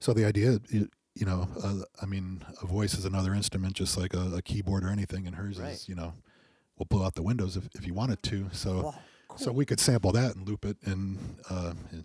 [0.01, 0.59] so the idea.
[1.21, 4.85] You, know, uh, I mean, a voice is another instrument, just like a, a keyboard
[4.85, 5.75] or anything, and hers Right.
[5.75, 6.15] is, you know,
[6.79, 8.49] will blow out the windows if, if you wanted to.
[8.53, 8.95] So, Wow,
[9.37, 11.19] so we could sample that and loop it and
[11.51, 12.05] uh, and,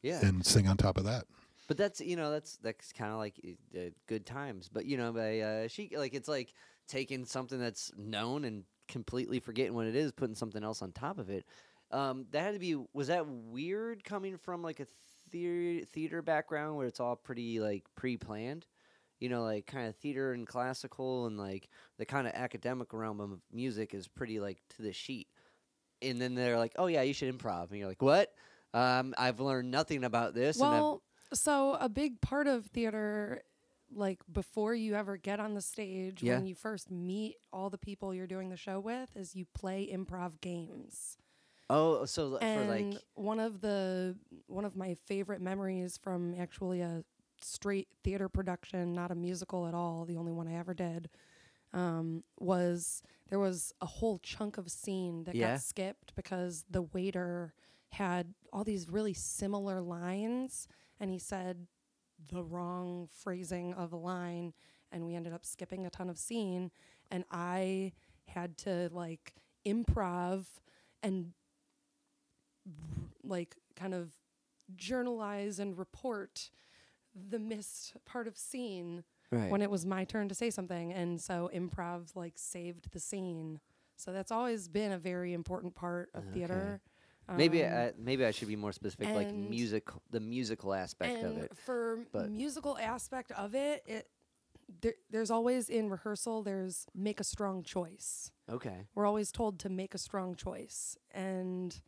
[0.00, 0.24] Yeah.
[0.24, 1.26] and sing on top of that.
[1.68, 4.70] But that's you know that's that's kind of like uh, uh, good times.
[4.72, 6.54] But you know, by, uh, she like it's like
[6.88, 11.18] taking something that's known and completely forgetting what it is, putting something else on top
[11.18, 11.44] of it.
[11.90, 14.86] Um, that had to be was that weird coming from like a
[15.34, 18.66] theater theater background where it's all pretty like pre-planned.
[19.20, 23.20] You know, like kind of theater and classical and like the kind of academic realm
[23.20, 25.28] of music is pretty like to the sheet.
[26.02, 28.32] And then they're like, "Oh yeah, you should improv," and you're like, "What?"
[28.74, 30.60] Um, I've learned nothing about this.
[30.60, 31.02] and Well,
[31.32, 33.42] so a big part of theater,
[33.92, 36.36] like before you ever get on the stage, Yeah.
[36.36, 39.88] when you first meet all the people you're doing the show with, is you play
[39.90, 41.16] improv games.
[41.70, 44.16] Oh, so l- for and like one of the
[44.46, 47.04] one of my favorite memories from actually a
[47.40, 51.08] straight theater production, not a musical at all, the only one I ever did,
[51.72, 55.54] um, was there was a whole chunk of scene that Yeah.
[55.54, 57.54] got skipped because the waiter
[57.92, 60.68] had all these really similar lines,
[61.00, 61.66] and he said
[62.30, 64.52] the wrong phrasing of a line,
[64.92, 66.70] and we ended up skipping a ton of scene,
[67.10, 67.92] and I
[68.26, 69.34] had to like
[69.66, 70.46] improv
[71.02, 71.32] and
[73.22, 74.12] like kind of
[74.76, 76.50] journalize and report
[77.28, 79.50] the missed part of scene right.
[79.50, 83.60] when it was my turn to say something and so improv like saved the scene
[83.96, 86.32] so that's always been a very important part of Okay.
[86.34, 86.80] theater
[87.36, 91.38] maybe Um, I, maybe I should be more specific, like music, the musical aspect of
[91.38, 91.56] it.
[91.56, 94.08] for but- musical aspect of it it
[94.80, 98.86] there, there's always in rehearsal there's make a strong choice Okay.
[98.94, 101.80] we're always told to make a strong choice and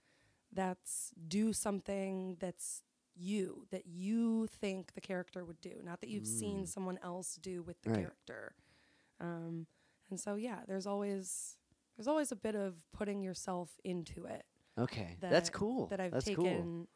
[0.53, 2.83] that's do something that's
[3.15, 6.69] you that you think the character would do not that you've seen Mm.
[6.69, 7.99] someone else do with the Right.
[8.01, 8.55] character
[9.21, 9.67] um,
[10.11, 11.57] and so yeah there's always
[11.97, 14.45] there's always a bit of putting yourself into it
[14.79, 15.17] Okay.
[15.21, 15.87] That's cool.
[15.87, 16.37] that i've That's cool.
[16.45, 16.89] taken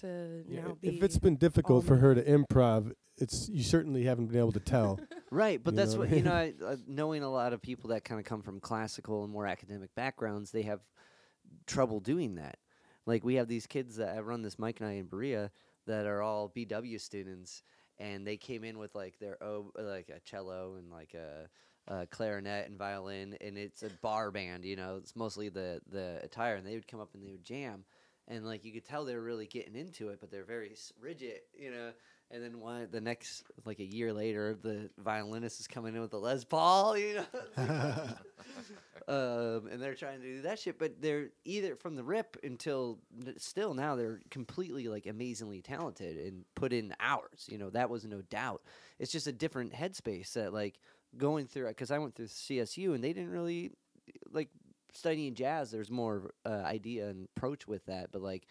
[0.00, 3.62] to Yeah, now i- be if it's been difficult for her to improv, it's you
[3.62, 4.98] certainly haven't been able to tell.
[5.30, 6.32] Right, but You that's know what what you know.
[6.32, 9.46] I, uh, knowing a lot of people that kind of come from classical and more
[9.48, 10.80] academic backgrounds, they have
[11.66, 12.58] trouble doing that.
[13.06, 15.50] Like we have these kids that run this Mike and I in Berea
[15.86, 17.62] that are all BW students,
[17.98, 21.48] and they came in with like their oh, like a cello and like a,
[21.92, 24.64] a clarinet and violin, and it's a bar band.
[24.64, 27.44] You know, it's mostly the the attire, and they would come up and they would
[27.44, 27.84] jam,
[28.28, 31.40] and like you could tell they were really getting into it, but they're very rigid.
[31.58, 31.90] You know.
[32.34, 36.12] And then one, the next, like a year later, the violinist is coming in with
[36.14, 37.24] a Les Paul, you know,
[39.06, 40.76] um, and they're trying to do that shit.
[40.76, 42.98] But they're either from the rip until
[43.36, 47.46] still now they're completely like amazingly talented and put in hours.
[47.48, 48.62] You know, that was no doubt.
[48.98, 50.80] It's just a different headspace that like
[51.16, 53.70] going through because I went through CSU and they didn't really
[54.32, 54.48] like
[54.92, 55.70] studying jazz.
[55.70, 58.48] There's more uh, idea and approach with that, but like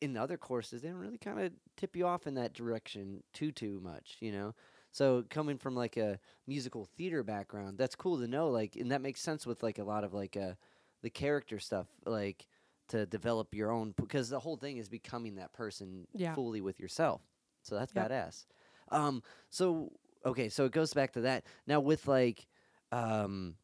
[0.00, 3.22] in the other courses, they don't really kind of tip you off in that direction
[3.32, 4.54] too too much, you know.
[4.92, 8.48] So coming from like a musical theater background, that's cool to know.
[8.48, 10.54] Like, and that makes sense with like a lot of like uh,
[11.02, 12.46] the character stuff, like
[12.88, 16.34] to develop your own because the whole thing is becoming that person Yeah.
[16.34, 17.20] fully with yourself.
[17.62, 18.10] So that's Yep.
[18.10, 18.46] badass.
[18.90, 19.92] Um, so
[20.24, 21.44] okay, so it goes back to that.
[21.66, 22.46] Now with like
[22.92, 23.56] um,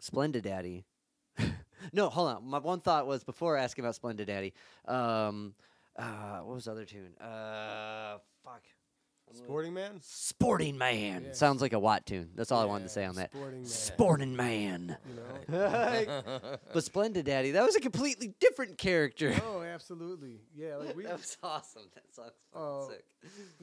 [0.00, 0.84] Splendid Daddy.
[1.92, 2.46] No, hold on.
[2.46, 4.52] My one thought was before asking about Splendid Daddy.
[4.86, 5.54] Um,
[5.96, 7.16] uh, what was the other tune?
[7.20, 8.18] Uh.
[9.36, 10.00] Sporting man.
[10.02, 11.24] Sporting Man.
[11.26, 11.32] Yeah.
[11.32, 12.30] Sounds like a Watt tune.
[12.34, 13.30] That's all I wanted to say on that.
[13.32, 13.66] Sporting man.
[13.66, 14.96] Sporting Man.
[15.48, 16.30] You know.
[16.72, 19.34] but Splendid Daddy, that was a completely different character.
[19.46, 20.40] oh, absolutely.
[20.54, 21.82] Yeah, like we that was awesome.
[21.94, 23.04] That song's fucking Oh, sick.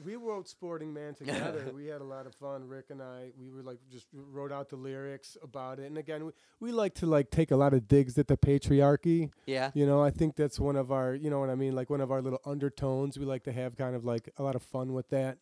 [0.04, 1.72] we wrote Sporting Man together.
[1.74, 2.68] we had a lot of fun.
[2.68, 5.86] Rick and I, we were like just wrote out the lyrics about it.
[5.86, 9.30] And again, we, we like to like take a lot of digs at the patriarchy.
[9.46, 9.70] Yeah.
[9.74, 12.00] You know, I think that's one of our, you know what I mean, like one
[12.00, 13.18] of our little undertones.
[13.18, 15.38] We like to have kind of like a lot of fun with that.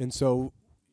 [0.00, 0.52] And so,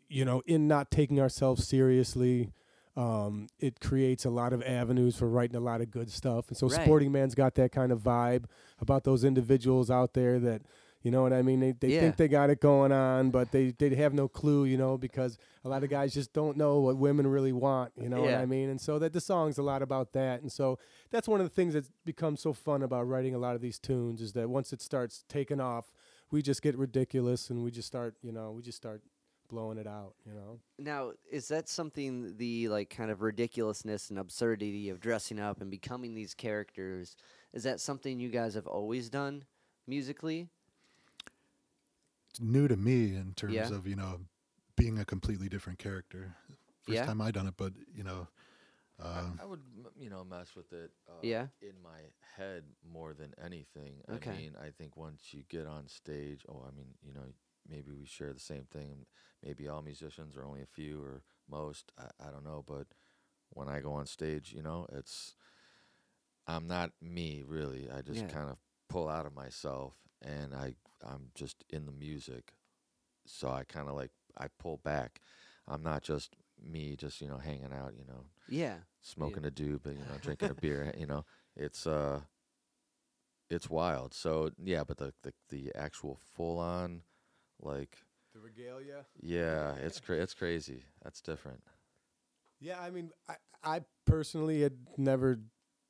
[0.09, 2.51] you know, in not taking ourselves seriously,
[2.95, 6.49] um, it creates a lot of avenues for writing a lot of good stuff.
[6.49, 6.81] And so, Right.
[6.81, 8.45] Sporting Man's got that kind of vibe
[8.79, 10.63] about those individuals out there that,
[11.03, 11.59] you know what I mean?
[11.59, 11.99] They, they Yeah.
[12.01, 15.37] think they got it going on, but they, they have no clue, you know, because
[15.63, 18.45] a lot of guys just don't know what women really want, you know what I
[18.47, 18.67] mean?
[18.69, 20.41] And so that the song's a lot about that.
[20.41, 20.79] And so
[21.11, 23.77] that's one of the things that's become so fun about writing a lot of these
[23.79, 25.91] tunes is that once it starts taking off,
[26.31, 29.01] we just get ridiculous and we just start, you know, we just start
[29.49, 30.59] blowing it out, you know.
[30.79, 35.71] Now, is that something the like kind of ridiculousness and absurdity of dressing up and
[35.71, 37.15] becoming these characters?
[37.53, 39.45] Is that something you guys have always done
[39.87, 40.49] musically?
[42.29, 43.75] It's new to me in terms Yeah.
[43.75, 44.19] of you know
[44.75, 46.35] being a completely different character.
[46.83, 47.05] First Yeah.
[47.05, 48.27] time I done it, but you know,
[49.01, 49.61] uh, I would,
[49.97, 50.91] you know, mess with it.
[51.07, 51.47] Uh, Yeah.
[51.61, 52.01] In my
[52.37, 54.01] head more than anything.
[54.11, 54.31] Okay.
[54.31, 57.23] I mean, I think once you get on stage, oh, I mean, you know,
[57.67, 59.05] maybe we share the same thing.
[59.43, 61.91] Maybe all musicians or only a few or most.
[61.97, 62.87] I, I don't know, but
[63.51, 65.35] when I go on stage, you know, it's
[66.47, 67.89] I'm not me really.
[67.89, 68.27] I just Yeah.
[68.27, 68.57] kind of
[68.89, 72.53] pull out of myself and I I'm just in the music.
[73.25, 75.21] So I kind of like I pull back.
[75.67, 78.77] I'm not just me just, you know, hanging out, you know, Yeah.
[79.01, 81.25] smoking a doob, you know, drinking a beer, you know.
[81.55, 82.21] It's uh
[83.49, 84.13] it's wild.
[84.13, 87.01] So yeah, but the the, the actual full on
[87.61, 87.97] like
[88.33, 89.05] The regalia.
[89.21, 90.83] yeah, it's cra- it's crazy.
[91.03, 91.63] That's different.
[92.59, 95.39] Yeah, I mean, I, I personally had never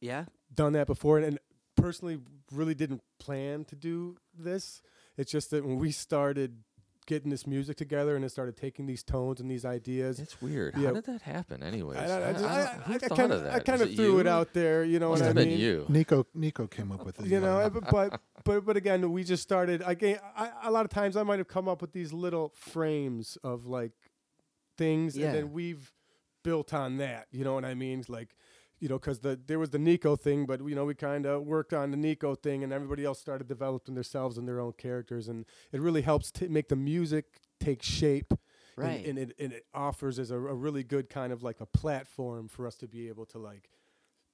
[0.01, 0.25] Yeah.
[0.53, 1.39] done that before, and, and
[1.77, 2.19] personally
[2.51, 4.81] really didn't plan to do this.
[5.15, 6.63] It's just that when we started
[7.07, 10.75] getting this music together and it started taking these tones and these ideas, It's weird.
[10.77, 10.87] Yeah.
[10.89, 11.97] How did that happen anyways?
[11.97, 13.53] I, I, I, I- just- I I, I, I kind of of, that?
[13.55, 14.83] I kind of it threw it out there.
[14.83, 15.57] You know Must what I mean?
[15.57, 15.85] you.
[15.89, 17.25] Nico Nico came up with it.
[17.27, 20.85] you know but but but, but again we just started I, ga- I a lot
[20.85, 23.91] of times i might have come up with these little frames of like
[24.77, 25.27] things Yeah.
[25.27, 25.91] and then we've
[26.43, 28.35] built on that you know what i mean like
[28.79, 31.43] you know because the there was the nico thing but you know we kind of
[31.43, 35.27] worked on the nico thing and everybody else started developing themselves and their own characters
[35.27, 37.25] and it really helps to make the music
[37.59, 38.39] take shape and-
[38.79, 39.05] Right.
[39.07, 42.47] and, it and it offers as a, a really good kind of like a platform
[42.47, 43.71] for us to be able to like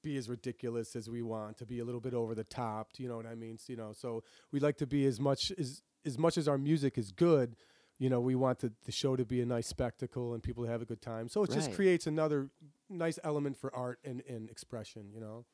[0.02, 3.08] be as ridiculous as we want to be a little bit over the top you
[3.08, 4.22] know what i mean so, you know so
[4.52, 7.56] we like to be as much as as much as our music is good
[8.00, 10.70] you know we want the, the show to be a nice spectacle and people to
[10.70, 12.50] have a good time so it just creates another
[12.98, 15.46] nice element for art and, and expression you know?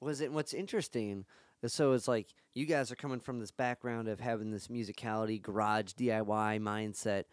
[0.00, 1.24] Was it what's interesting
[1.66, 5.92] so it's like you guys are coming from this background of having this musicality garage
[5.92, 7.24] diy mindset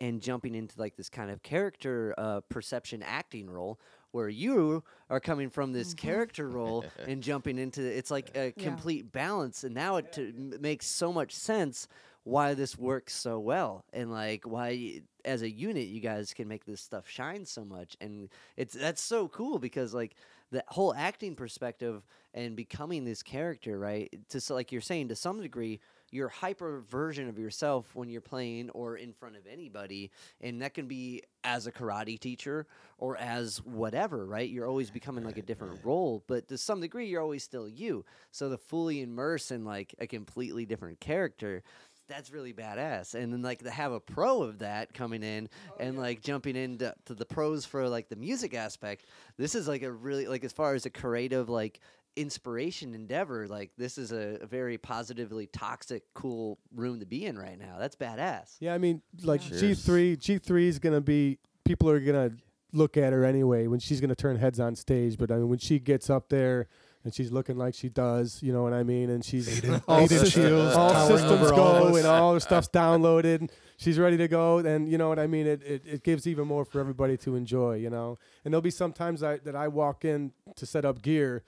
[0.00, 3.80] and jumping into like this kind of character uh, perception acting role
[4.12, 8.62] where you are coming from this character role and jumping into it's like a Yeah.
[8.62, 11.88] complete balance and now it t- m- makes so much sense
[12.24, 16.48] why this works so well and like why y- as a unit you guys can
[16.48, 20.14] make this stuff shine so much and it's that's so cool because like
[20.50, 22.02] the whole acting perspective
[22.34, 25.78] and becoming this character right to so like you're saying to some degree
[26.10, 30.10] your hyper version of yourself when you're playing or in front of anybody
[30.40, 32.66] and that can be as a karate teacher
[32.98, 34.48] or as whatever right?
[34.48, 38.04] You're always becoming like a different role but to some degree you're always still you.
[38.30, 41.62] So to fully immerse in like a completely different character
[42.08, 43.14] that's really badass.
[43.14, 46.56] And then like to have a pro of that coming in oh, and like jumping
[46.56, 49.04] into to the pros for like the music aspect.
[49.36, 51.80] This is like a really like as far as a creative like
[52.16, 57.38] inspiration endeavor like this is a, a very positively toxic cool room to be in
[57.38, 57.76] right now.
[57.78, 58.56] That's badass.
[58.58, 62.32] Yeah i mean like g3 g3 is gonna be people are gonna
[62.72, 65.58] look at her anyway when she's gonna turn heads on stage but i mean when
[65.58, 66.66] she gets up there
[67.04, 70.00] and she's looking like she does you know what i mean and she's Eight all,
[70.00, 73.50] eight inch sys- all systems over all go and all her stuff's downloaded.
[73.80, 75.46] She's ready to go, and you know what I mean.
[75.46, 78.18] It, it it gives even more for everybody to enjoy, you know.
[78.44, 81.44] And there'll be some times I, that I walk in to set up gear,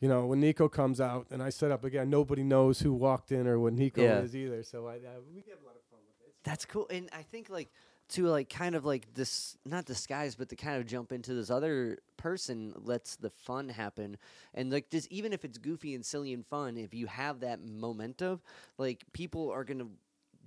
[0.00, 2.08] you know, when Nico comes out and I set up again.
[2.08, 4.20] Nobody knows who walked in or what Nico Yeah.
[4.20, 4.62] is either.
[4.62, 6.32] So I, I we have a lot of fun with it.
[6.44, 7.68] That's cool, and I think like
[8.08, 11.50] to like kind of like this not disguise, but to kind of jump into this
[11.50, 14.16] other person lets the fun happen,
[14.54, 17.64] and like just even if it's goofy and silly and fun, if you have that
[17.64, 18.40] momentum,
[18.78, 19.88] like people are gonna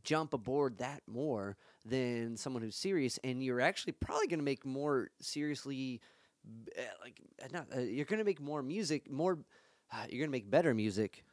[0.03, 5.09] jump aboard that more than someone who's serious, and you're actually probably to make more
[5.19, 5.99] seriously,
[6.77, 9.39] uh, like uh, not uh, you're to make more music, more.
[9.91, 11.23] Uh, you're to make better music.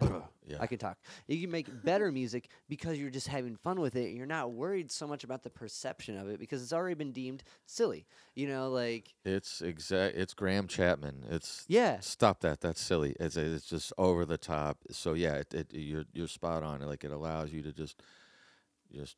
[0.46, 0.58] Yeah.
[0.60, 0.98] I can talk.
[1.26, 4.08] You can make better music because you're just having fun with it.
[4.08, 7.12] And you're not worried so much about the perception of it because it's already been
[7.12, 8.06] deemed silly.
[8.34, 10.16] You know, like It's exact.
[10.16, 11.24] It's Graham Chapman.
[11.30, 12.60] It's yeah, stop that.
[12.60, 13.16] That's silly.
[13.18, 14.76] It's it's just over the top.
[14.90, 16.80] So yeah, it, it you're you're spot on.
[16.82, 18.02] Like it allows you to just
[18.94, 19.16] just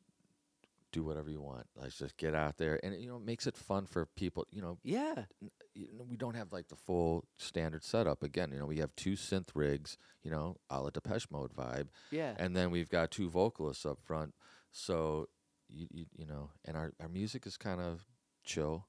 [0.97, 1.67] do whatever you want.
[1.75, 4.45] Let's just get out there, and you know, it makes it fun for people.
[4.51, 5.25] You know, yeah,
[5.75, 8.23] you know, we don't have like the full standard setup.
[8.23, 9.97] Again, you know, we have two synth rigs.
[10.23, 12.33] You know, a la Depeche Mode vibe, yeah.
[12.37, 14.33] and then we've got two vocalists up front.
[14.71, 15.27] So
[15.69, 18.05] you you, you know, and our our music is kind of
[18.43, 18.87] chill.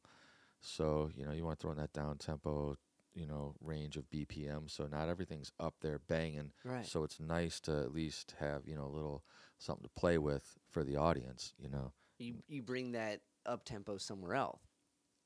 [0.61, 2.77] So you know, you want to throw in that down tempo,
[3.15, 4.71] you know, range of BPM.
[4.71, 6.53] So not everything's up there banging.
[6.65, 6.87] Right.
[6.87, 9.25] So it's nice to at least have you know a little
[9.59, 11.55] something to play with for the audience.
[11.59, 14.61] You know, you you bring that up tempo somewhere else.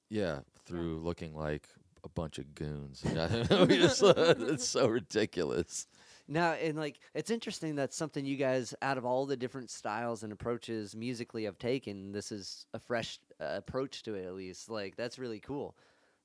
[0.08, 1.68] yeah, through looking like
[2.04, 3.04] a bunch of goons.
[3.14, 5.86] Yeah, uh, it's so ridiculous.
[6.28, 10.22] Now, and like it's interesting that something you guys, out of all the different styles
[10.22, 14.24] and approaches musically have taken, this is a fresh uh, approach to it.
[14.26, 15.76] At least, like that's really cool.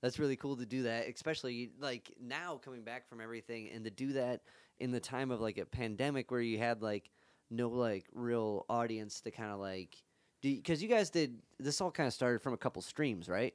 [0.01, 3.89] That's really cool to do that, especially like now coming back from everything, and to
[3.89, 4.41] do that
[4.79, 7.09] in the time of like a pandemic where you had like
[7.49, 9.95] no like real audience to kind of like,
[10.41, 13.53] do because you guys did this all kind of started from a couple streams, right?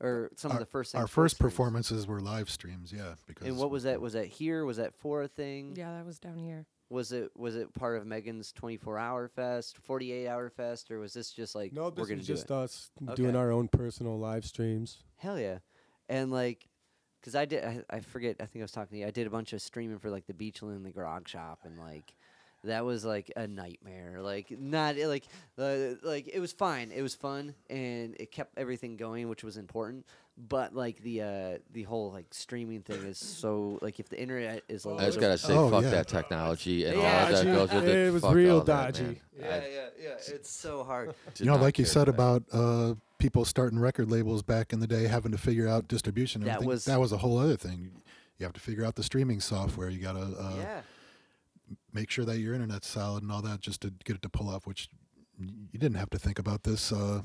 [0.00, 1.52] Or uh, some of the first Our for first streams.
[1.52, 3.14] performances were live streams, yeah.
[3.26, 4.00] Because And what was that?
[4.00, 4.64] Was that here?
[4.64, 5.74] Was that for a thing?
[5.76, 6.66] Yeah, that was down here.
[6.90, 11.12] Was it was it part of Megan's 24 hour fest, 48 hour fest, or was
[11.14, 12.50] this just like No, we're this gonna is do just it?
[12.50, 13.14] us Okay.
[13.14, 14.98] doing our own personal live streams.
[15.16, 15.58] Hell yeah!
[16.08, 16.68] And like,
[17.24, 18.36] cause I did, I, I forget.
[18.40, 19.06] I think I was talking to you.
[19.06, 21.78] I did a bunch of streaming for like the Beachland and the Grog Shop, and
[21.78, 22.14] like.
[22.64, 24.18] That was like a nightmare.
[24.20, 25.24] Like not like
[25.58, 26.90] uh, like it was fine.
[26.94, 30.06] It was fun and it kept everything going, which was important.
[30.36, 34.62] But like the uh the whole like streaming thing is so like if the internet
[34.68, 35.90] is a I I little just gotta say, Oh, fuck yeah.
[35.90, 37.30] that technology and all Yeah.
[37.30, 38.08] that goes with it.
[38.08, 39.04] It was Fuck real all that, man.
[39.04, 39.20] dodgy.
[39.40, 39.60] I yeah,
[40.02, 40.08] yeah.
[40.28, 41.14] It's so hard.
[41.38, 45.06] you know, like you said about uh, people starting record labels back in the day,
[45.06, 46.42] having to figure out distribution.
[46.42, 47.92] And That was- that was a whole other thing.
[48.40, 49.88] You have to figure out the streaming software.
[49.88, 50.80] You got to uh, yeah.
[51.94, 54.48] Make sure that your internet's solid and all that, just to get it to pull
[54.50, 54.66] off.
[54.66, 54.88] Which
[55.38, 57.22] you didn't have to think about this uh,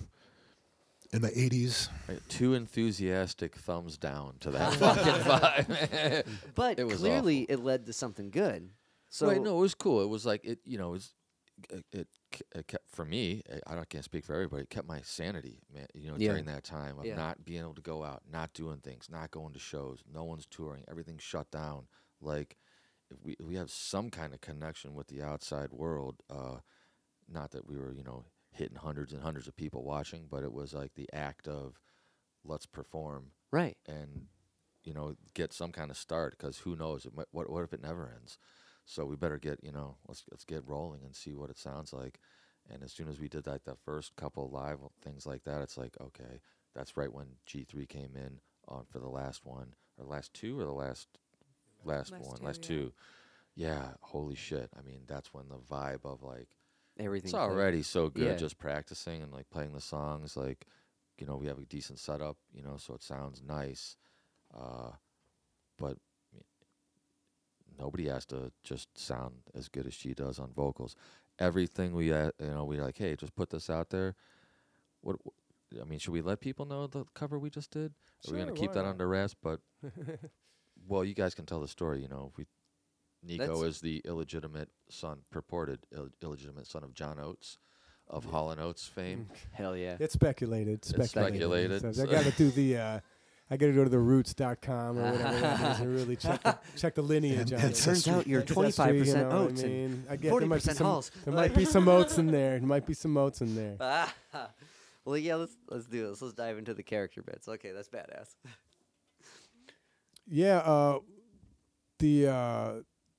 [1.12, 1.90] in the '80s.
[2.08, 6.26] Right, Two enthusiastic thumbs down to that fucking vibe.
[6.56, 8.70] But It was clearly, it led to something good.
[9.10, 10.02] So right, no, it was cool.
[10.04, 11.14] It was like it, you know, it was
[11.72, 12.08] it, it,
[12.56, 13.42] it kept for me.
[13.68, 14.64] I- I can't speak for everybody.
[14.64, 15.88] It kept my sanity, man.
[15.96, 16.30] You know, Yeah.
[16.30, 17.16] during that time of Yeah.
[17.16, 20.04] not being able to go out, not doing things, not going to shows.
[20.14, 20.84] No one's touring.
[20.88, 21.88] Everything's shut down.
[22.22, 22.56] Like
[23.12, 26.18] if we we have some kind of connection with the outside world.
[26.30, 26.58] Uh,
[27.32, 30.52] not that we were, you know, hitting hundreds and hundreds of people watching, but it
[30.52, 31.80] was like the act of
[32.44, 33.78] let's perform right.
[33.88, 34.28] and
[34.84, 37.74] you know get some kind of start because who knows it might, what what if
[37.74, 38.38] it never ends
[38.86, 41.92] so we better get you know let's let's get rolling and see what it sounds
[41.92, 42.20] like
[42.72, 45.78] and as soon as we did like the first couple live things like that it's
[45.78, 46.40] like okay
[46.76, 50.66] that's right when G3 came in on for the last one or last two or
[50.66, 51.08] the last
[51.84, 52.68] last, Last one two, last yeah.
[52.68, 52.94] two
[53.56, 56.48] yeah holy shit i mean that's when the vibe of like
[57.00, 57.30] Everything.
[57.30, 58.36] it's already so good Yeah.
[58.36, 60.66] just practicing and like playing the songs like
[61.18, 63.98] you know we have a decent setup you know so it sounds nice
[64.56, 64.92] uh
[65.78, 65.98] but
[67.78, 70.96] nobody has to just sound as good as she does on vocals
[71.40, 74.16] everything we uh, you know we're like hey just put this out there
[75.02, 75.16] what
[75.82, 77.94] i mean should we let people know the cover we just did
[78.28, 78.90] are we going to keep that not?
[78.92, 79.62] under wraps but
[80.88, 82.46] well you guys can tell the story you know we
[83.22, 87.58] Nico That's- is the illegitimate son, purported Ill- illegitimate son of John Oates,
[88.08, 89.28] of Hall and Oates fame.
[89.52, 89.98] Hell yeah.
[90.00, 90.86] It's speculated.
[90.86, 91.10] Speculated.
[91.10, 92.78] speculated, So so- I got to do the.
[92.78, 93.00] Uh,
[93.52, 96.58] I got to go to the roots.com or whatever that is and really check the,
[96.78, 97.82] check the lineage And- on and it.
[97.82, 100.04] Turns out you're Ancestry, 25% you know what oats I and mean?
[100.10, 101.12] I get, there might be 40% some, hulls.
[101.26, 102.60] There might be some oats in there.
[102.60, 104.08] There might be some oats in there.
[105.06, 105.36] Well, yeah.
[105.36, 106.22] Let's let's do this.
[106.22, 107.48] Let's dive into the character bits.
[107.50, 108.36] Okay, that's badass.
[110.30, 111.00] Yeah, uh,
[112.00, 112.72] the uh,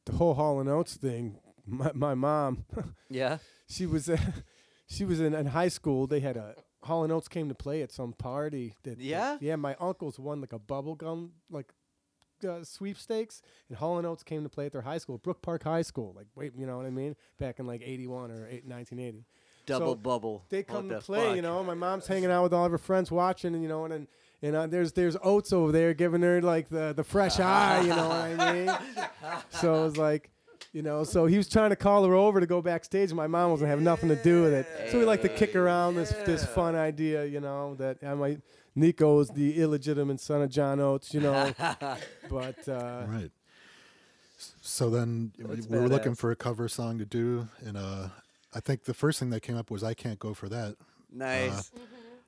[0.07, 1.39] the whole Hall and Oates thing.
[1.67, 2.65] My my mom,
[3.11, 3.39] Yeah.
[3.69, 4.17] she was uh,
[4.89, 6.07] she was in, in high school.
[6.09, 8.75] They had a Hall and Oates came to play at some party.
[8.83, 9.37] That, that- Yeah?
[9.41, 9.57] yeah.
[9.57, 11.73] My uncles won like a bubble gum like
[12.49, 15.63] uh, sweepstakes, and Hall and Oates came to play at their high school, Brook Park
[15.63, 16.13] High School.
[16.17, 17.15] Like wait, you know what I mean?
[17.39, 19.25] Back in like eighty one or eight, 1980.
[19.67, 20.45] Double So, bubble.
[20.49, 21.63] They What come to the play, you know.
[21.63, 24.09] My mom's hanging out with all of her friends watching, and you know, and and,
[24.43, 27.89] and uh, there's there's Oates over there giving her like the the fresh eye, you
[27.89, 28.77] know what I mean?
[29.51, 30.31] So it was like,
[30.73, 33.27] You know, so he was trying to call her over to go backstage, and my
[33.27, 34.67] mom wasn't having nothing to do with it.
[34.91, 38.41] So we like to kick around this this fun idea, you know, that I might
[38.75, 41.53] Nico is the illegitimate son of John Oates, you know.
[42.31, 43.31] but uh, Right.
[44.63, 48.09] So then we That's we were looking for a cover song to do, and uh,
[48.55, 50.77] I think the first thing that came up was "I Can't Go for That."
[51.13, 51.71] Nice.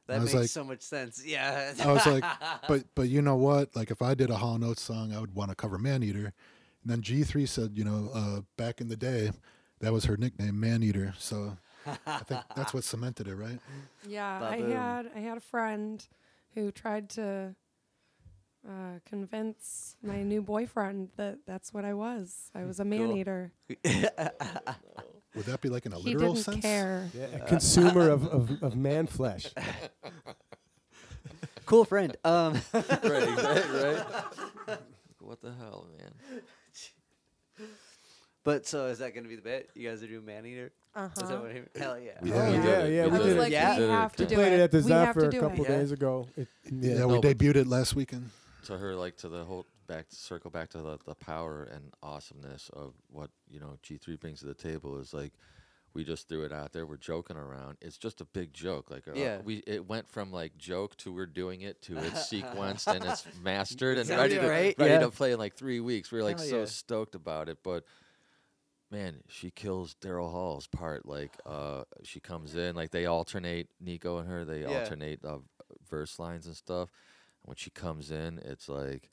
[0.07, 1.23] That I makes was like- so much sense.
[1.25, 1.73] Yeah.
[1.83, 2.25] I was like,
[2.69, 3.75] but but you know what?
[3.77, 6.03] Like if I did a Hall and Oates song, I would want to cover Man
[6.03, 6.33] Eater.
[6.83, 9.31] And then G3 said, you know, uh, back in the day,
[9.81, 11.15] that was her nickname, Man Eater.
[11.19, 11.57] So
[12.07, 13.59] I think that's what cemented it, right?
[14.09, 14.73] Yeah, I Ba-boom.
[14.73, 16.05] had I had a friend
[16.55, 17.55] who tried to
[18.69, 22.51] uh, convince my new boyfriend that that's what I was.
[22.55, 23.17] I was a man Cool.
[23.19, 23.53] eater.
[25.35, 26.61] Would that be like in a He literal didn't sense?
[26.63, 27.09] care.
[27.15, 29.47] yeah, a consumer of, of, of man flesh.
[31.67, 32.17] cool friend.
[32.25, 34.79] Um, right, right, right.
[35.21, 36.13] What the hell, man?
[38.45, 39.71] but so is that going to be the bit?
[39.75, 40.73] You guys are doing man eater?
[40.95, 41.37] Uh Is that huh.
[41.41, 42.11] what he, hell yeah.
[42.21, 42.65] We Oh, did it.
[42.65, 43.13] yeah, We yeah, did we it.
[43.13, 43.41] was did it.
[43.41, 43.79] like, Yeah.
[43.79, 44.59] we have to We do played it.
[44.59, 45.71] it at the we have Zephyr to a do couple it.
[45.71, 45.79] Yeah.
[45.79, 46.29] days ago.
[46.37, 46.91] It, yeah.
[46.93, 48.29] Yeah, No, we debuted it last weekend.
[48.65, 52.71] to her like to the whole back circle back to the, the power and awesomeness
[52.73, 55.33] of what you know G3 brings to the table is like
[55.95, 56.87] we just threw it out there.
[56.87, 57.77] We're joking around.
[57.83, 58.91] It's just a big joke.
[58.91, 59.41] Like uh, Yeah.
[59.45, 63.27] we it went from like joke to we're doing it to it's sequenced and it's
[63.43, 65.01] mastered and ready to great, ready yeah.
[65.01, 66.11] to play in like three weeks.
[66.11, 66.65] We are like Hell so yeah.
[66.67, 67.59] stoked about it.
[67.63, 67.85] But
[68.91, 71.07] man she kills Daryl Hall's part.
[71.07, 74.45] Like uh she comes in like they alternate Nico and her.
[74.45, 75.39] They alternate uh,
[75.91, 76.89] verse lines and stuff.
[77.43, 79.11] When she comes in, it's like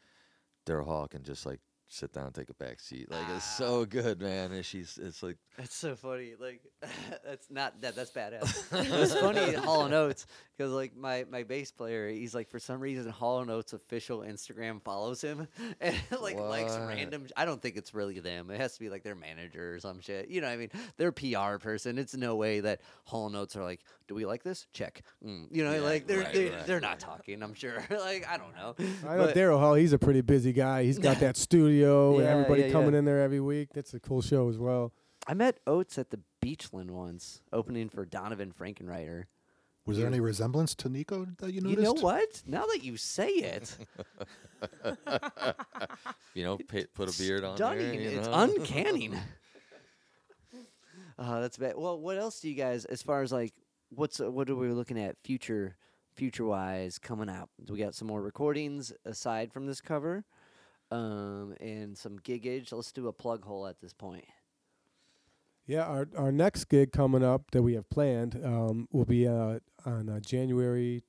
[0.70, 1.60] Daryl Hall can just like
[1.90, 3.10] sit down, and take a back seat.
[3.12, 4.52] Like it's so good, man.
[4.52, 6.34] And she's it's like That's so funny.
[6.40, 6.62] Like,
[7.26, 7.96] that's not that.
[7.96, 8.86] That's badass.
[8.86, 10.26] it was funny at Hall and Oates
[10.58, 14.20] because like my my bass player, he's like for some reason Hall and Oates official
[14.20, 15.48] Instagram follows him
[15.82, 16.88] and like likes What?
[16.88, 17.28] random.
[17.36, 18.50] I don't think it's really them.
[18.52, 20.30] It has to be like their manager or some shit.
[20.30, 21.98] You know, what I mean, their PR person.
[21.98, 24.68] It's no way that Hall and Oates are like, do we like this?
[24.74, 25.02] Check.
[25.26, 25.48] Mm.
[25.52, 27.42] You know, Yeah, like they're right, they're, right, they're not talking.
[27.44, 27.84] I'm sure.
[27.90, 28.76] like I don't know.
[29.08, 29.74] I know But- Daryl Hall.
[29.74, 30.84] He's a pretty busy guy.
[30.84, 31.36] He's got that
[31.80, 33.00] studio and everybody yeah, coming yeah.
[33.00, 33.70] in there every week.
[33.74, 34.94] That's a cool show as well.
[35.28, 39.26] I met Oates at the Beachland once, opening for Donovan Frankenreiter.
[39.86, 41.80] Was there any resemblance to Nico that you noticed?
[41.80, 42.44] You know what?
[42.46, 43.76] Now that you say it,
[46.36, 47.92] you know, pa put a beard on stunning.
[47.92, 48.02] there.
[48.02, 48.34] You it's know?
[48.34, 49.12] uncanny.
[51.20, 51.74] uh, that's bad.
[51.76, 53.54] Well, what else do you guys, as far as like,
[53.90, 55.76] what's uh, what are we looking at future,
[56.14, 57.50] future wise coming out?
[57.64, 60.24] Do we got some more recordings aside from this cover,
[60.92, 62.72] um, and some giggage?
[62.74, 64.26] Let's do a plug hole at this point.
[65.66, 69.60] Yeah, our our next gig coming up that we have planned um, will be uh,
[69.86, 71.04] on uh, January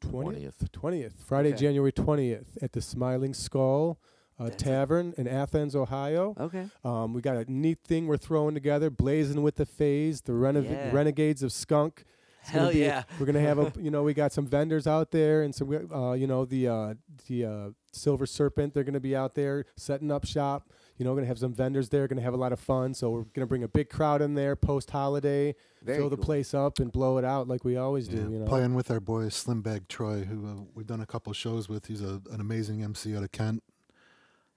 [0.00, 0.70] twentieth.
[0.72, 1.58] Twentieth, Friday, Okay.
[1.58, 3.98] January twentieth, at the Smiling Skull
[4.40, 6.34] uh, Tavern in Athens, Ohio.
[6.38, 6.66] Okay.
[6.84, 10.64] Um, we got a neat thing we're throwing together, blazing with the phase, the renov-
[10.70, 10.90] Yeah.
[10.92, 12.04] renegades of skunk.
[12.42, 13.02] It's Hell be- yeah.
[13.20, 16.12] We're gonna have a, you know, we got some vendors out there, and some, uh,
[16.14, 16.94] you know, the uh,
[17.28, 18.74] the uh, Silver Serpent.
[18.74, 20.70] They're gonna be out there setting up shop.
[20.96, 22.08] You know, gonna have some vendors there.
[22.08, 22.92] Gonna have a lot of fun.
[22.94, 26.54] So we're gonna bring a big crowd in there post holiday, Very fill the place
[26.54, 28.30] up, and blow it out like we always Yeah, do.
[28.32, 31.32] You know, Playing with our boy Slim Bag Troy, who uh, we've done a couple
[31.32, 31.86] shows with.
[31.86, 33.62] He's a, an amazing MC out of Kent.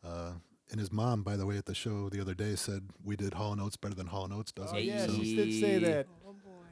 [0.03, 0.32] Uh,
[0.72, 3.34] and his mom, by the way, at the show the other day said we did
[3.34, 4.70] Hall and Oates better than Hall and Oates does.
[4.74, 4.86] Oh it.
[4.86, 6.08] yeah, So- she did say that.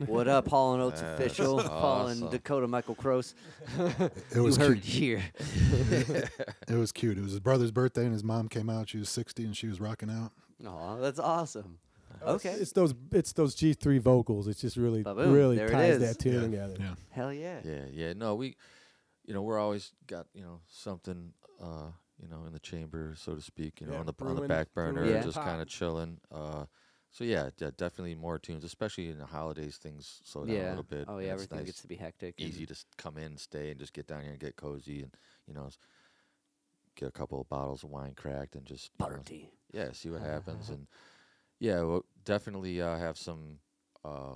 [0.01, 0.13] Oh boy.
[0.13, 1.61] What up, Hall and Oates That's official?
[1.63, 2.30] Calling awesome.
[2.30, 3.35] Dakota Michael Cross.
[4.34, 5.21] it was you heard cute.
[5.21, 6.30] it here.
[6.67, 7.17] It was cute.
[7.17, 8.89] It was his brother's birthday, and his mom came out.
[8.89, 10.31] She was 60, and she was rocking out.
[10.65, 11.80] Aw, that's awesome.
[12.23, 12.49] Oh, Okay.
[12.51, 14.47] It's, it's those it's those G three vocals.
[14.47, 15.31] It's just really Ba-boom.
[15.34, 15.99] really There it ties is.
[16.01, 16.76] that tune Yeah, together.
[16.80, 16.93] Yeah.
[17.11, 17.59] Hell yeah.
[17.63, 18.13] Yeah, yeah.
[18.13, 18.55] No, we,
[19.26, 23.35] you know, we're always got you know something, uh, you know, in the chamber, so
[23.35, 23.80] to speak.
[23.81, 25.45] You know, Yeah, on the on the brewing- back burner, brewing just pot.
[25.45, 26.19] kind of chilling.
[26.31, 26.65] Uh,
[27.11, 29.77] so yeah, de- definitely more tunes, especially in the holidays.
[29.77, 30.69] Things slow down a Yeah.
[30.69, 31.06] little bit.
[31.07, 32.36] Oh and yeah, it's everything nice, gets to be hectic.
[32.40, 35.02] and- easy to s- come in, stay, and just get down here and get cozy,
[35.03, 35.15] and
[35.48, 35.77] you know, s-
[36.95, 39.52] get a couple of bottles of wine cracked, and just you know, Party.
[39.72, 40.88] yeah, see what happens, and
[41.60, 43.60] yeah, we'll definitely uh, have some
[44.06, 44.36] uh,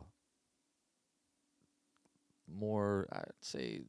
[2.47, 3.07] more.
[3.11, 3.81] I'd say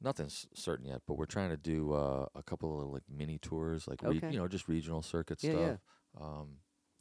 [0.00, 3.86] nothing's certain yet, but we're trying to do uh, a couple of like mini tours,
[3.88, 4.30] like re- Okay.
[4.30, 5.58] you know, just regional circuit Yeah, yeah.
[5.58, 5.80] stuff.
[6.20, 6.48] Um,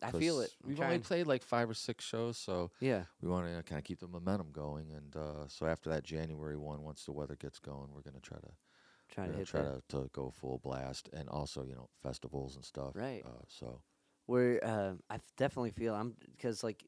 [0.03, 0.51] I feel it.
[0.63, 3.05] I'm We've only trying- played like five or six shows, so Yeah.
[3.21, 4.91] we want to kind of keep the momentum going.
[4.91, 8.37] And uh, so after that January one, once the weather gets going, we're gonna try
[8.39, 8.51] to
[9.09, 9.89] Trying we're to gonna hit try that.
[9.89, 12.95] to, to go full blast, and also you know festivals and stuff.
[12.95, 13.23] Right.
[13.25, 13.81] Uh, so
[14.27, 16.83] We're uh, I f- definitely feel I'm because like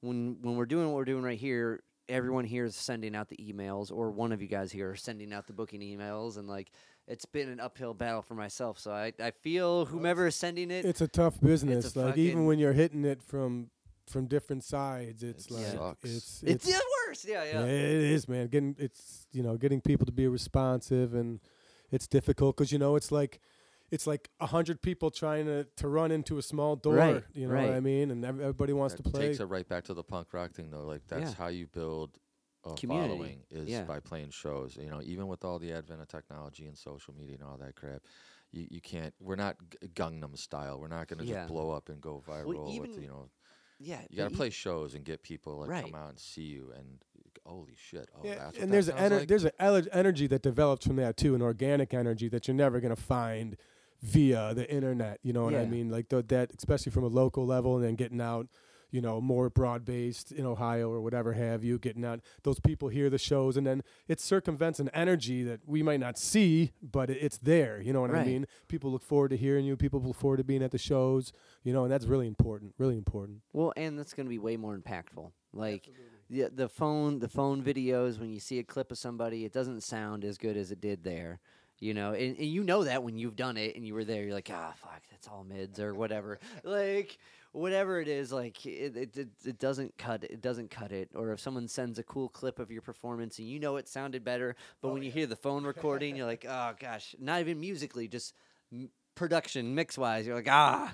[0.00, 3.36] when when we're doing what we're doing right here, everyone here is sending out the
[3.38, 6.70] emails, or one of you guys here are sending out the booking emails, and like
[7.06, 8.78] it's been an uphill battle for myself.
[8.78, 10.84] So I, I feel whomever is sending it.
[10.84, 11.94] It's a tough business.
[11.96, 13.70] like even when you're hitting it from
[14.06, 16.04] from different sides, it's It like sucks.
[16.04, 17.26] it's It's the worst.
[17.26, 17.60] Yeah, yeah.
[17.60, 18.48] Yeah, it is, man.
[18.48, 21.40] Getting it's you know getting people to be responsive and
[21.90, 23.40] it's difficult because you know it's like
[23.90, 26.94] it's like a hundred people trying to to run into a small door.
[26.94, 28.10] Right, you know what I mean?
[28.10, 29.28] And everybody wants That to play.
[29.28, 30.84] takes it right back to the punk rock thing, though.
[30.84, 31.36] Like that's Yeah.
[31.36, 32.18] how you build
[32.64, 33.82] a Community, following is yeah.
[33.82, 34.76] by playing shows.
[34.80, 37.74] You know, even with all the advent of technology and social media and all that
[37.76, 38.02] crap,
[38.52, 39.12] you, you can't.
[39.20, 40.78] We're not G- Gangnam style.
[40.80, 41.42] We're not gonna Yeah.
[41.42, 42.68] just blow up and go viral.
[42.70, 43.28] even- with, you know,
[43.80, 45.84] Yeah, you got to play shows and get people like Right.
[45.84, 46.72] come out and see you.
[46.76, 47.02] And
[47.44, 48.08] holy shit!
[48.14, 49.28] Oh, Yeah, that's what and that there's an ener- like?
[49.28, 52.80] there's an ele- energy that develops from that too, an organic energy that you're never
[52.80, 53.56] gonna find
[54.00, 55.18] via the internet.
[55.22, 55.90] You know what I mean?
[55.90, 58.46] Like th- that, especially from a local level, and then getting out.
[58.94, 62.20] You know, more broad based in Ohio or whatever have you, getting out.
[62.44, 66.16] Those people hear the shows, and then it circumvents an energy that we might not
[66.16, 67.80] see, but it's there.
[67.82, 68.46] You know what I mean?
[68.68, 69.76] People look forward to hearing you.
[69.76, 71.32] People look forward to being at the shows.
[71.64, 72.74] You know, and that's really important.
[72.78, 73.38] Really important.
[73.52, 75.32] Well, and that's going to be way more impactful.
[75.52, 75.90] Like
[76.30, 79.82] the the phone the phone videos when you see a clip of somebody, it doesn't
[79.82, 81.40] sound as good as it did there.
[81.80, 84.22] You know, and, and you know that when you've done it and you were there,
[84.22, 86.38] you're like, ah, fuck, that's all mids or whatever.
[86.62, 87.18] like
[87.54, 90.30] whatever it is, like it, it it it doesn't cut it.
[90.32, 91.10] it doesn't cut it.
[91.14, 94.24] Or if someone sends a cool clip of your performance and you know it sounded
[94.24, 98.08] better, but when you hear the phone recording, you're like, oh gosh, not even musically,
[98.08, 98.34] just
[98.72, 100.92] m- production mix wise, you're like, ah.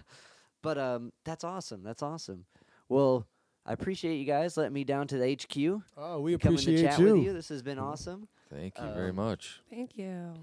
[0.63, 1.83] But um, that's awesome.
[1.83, 2.45] That's awesome.
[2.89, 3.27] Well,
[3.65, 5.83] I appreciate you guys letting me down to the HQ.
[5.97, 7.15] Oh, we coming to appreciate chat you.
[7.15, 7.33] with you.
[7.33, 8.29] This has been awesome.
[8.53, 9.61] Thank you very um, much.
[9.71, 10.35] Thank you.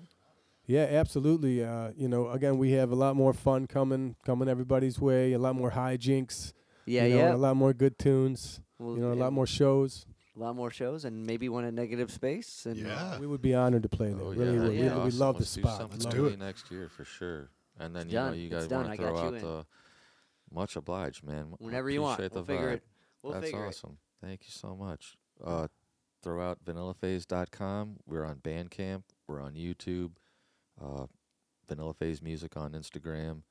[0.68, 1.64] Yeah, absolutely.
[1.64, 5.34] Uh, you know, again, we have a lot more fun coming coming everybody's way.
[5.34, 6.54] A lot more hijinks.
[6.86, 7.36] Yeah, you know, yeah.
[7.36, 8.60] A lot more good tunes.
[8.78, 10.06] Well, You know, a lot more shows.
[10.36, 12.66] a lot more shows, and maybe one at Negative Space.
[12.66, 13.18] And Yeah.
[13.18, 14.22] We would be honored to play there.
[14.24, 14.74] Oh, really yeah, would.
[14.76, 14.96] yeah.
[15.04, 15.78] We, be we love the Let's do spot.
[15.80, 16.38] something Love do it.
[16.40, 17.50] next year for sure.
[17.80, 19.42] And then It's you know you guys want to throw out in.
[19.42, 19.66] the
[20.52, 21.54] much obliged, man.
[21.60, 22.74] Whenever you want, appreciate we'll the figure vibe.
[22.76, 22.84] it.
[23.24, 23.68] We'll That's figure it.
[23.70, 23.98] awesome.
[24.22, 25.18] Thank you so much.
[25.44, 25.68] Uh,
[26.24, 27.98] throw out vanillaphase.com.
[28.06, 29.04] We're on Bandcamp.
[29.28, 30.12] We're on YouTube.
[30.82, 31.06] Uh,
[31.68, 33.42] Vanilla Phase Music on Instagram.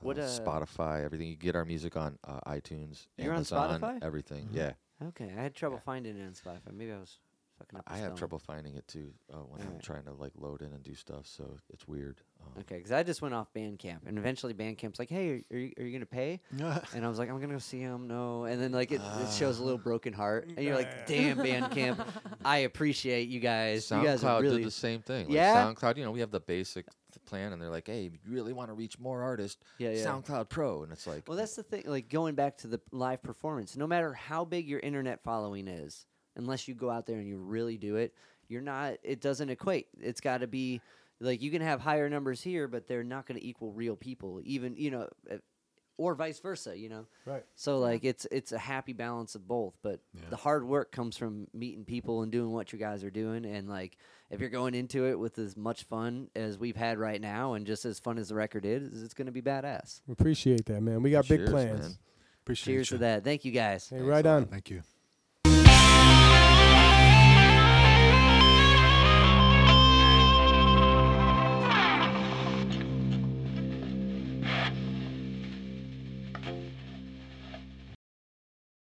[0.00, 1.28] What, uh, uh, Spotify, everything.
[1.28, 4.02] You get our music on uh, iTunes, You're on Amazon, Spotify?
[4.02, 4.46] everything.
[4.46, 4.54] Mhm.
[4.56, 4.72] Yeah,
[5.08, 6.72] Okay, I had trouble finding it on Spotify.
[6.72, 7.18] Maybe I was
[7.66, 7.84] fucking up.
[7.86, 8.16] I have spelling.
[8.16, 9.82] trouble finding it too uh, when I'm Alright.
[9.82, 11.26] trying to like load in and do stuff.
[11.26, 12.20] So it's weird.
[12.42, 15.72] Um, Okay, because I just went off Bandcamp, and eventually Bandcamp's like, "Hey, are you,
[15.78, 16.40] are you gonna pay?"
[16.94, 19.32] And I was like, "I'm gonna go see him." No, and then like it, it
[19.32, 22.06] shows a little broken heart, and you're like, "Damn, Bandcamp,
[22.44, 23.90] I appreciate you guys.
[23.90, 25.26] you guys are SoundCloud really did the same thing.
[25.26, 25.64] Like Yeah?
[25.64, 28.18] SoundCloud, you know, we have the basic th- plan, and they're like, "Hey, if you
[28.28, 31.56] really want to reach more artists, yeah, yeah." SoundCloud Pro," and it's like, Well, that's
[31.56, 31.84] the thing.
[31.86, 36.04] Like going back to the live performance, no matter how big your internet following is,
[36.36, 38.14] unless you go out there and you really do it,
[38.48, 38.94] you're not.
[39.02, 39.88] It doesn't equate.
[40.00, 40.80] It's got to be
[41.20, 44.40] like you can have higher numbers here, but they're not going to equal real people.
[44.44, 45.36] Even you know, uh,
[45.96, 46.76] or vice versa.
[46.78, 47.06] You know.
[47.24, 47.44] Right.
[47.54, 50.22] So like it's it's a happy balance of both, but Yeah.
[50.30, 53.68] the hard work comes from meeting people and doing what you guys are doing and
[53.68, 53.96] like
[54.30, 57.66] if you're going into it with as much fun as we've had right now and
[57.66, 60.00] just as fun as the record is, it's going to be badass.
[60.08, 61.02] We appreciate that, man.
[61.02, 61.80] We got big plans.
[61.80, 61.98] man.
[62.42, 62.96] Appreciate Cheers you.
[62.96, 63.22] to that.
[63.24, 63.88] Thank you guys.
[63.88, 64.46] Hey, Thanks right a on.
[64.46, 64.82] Thank you.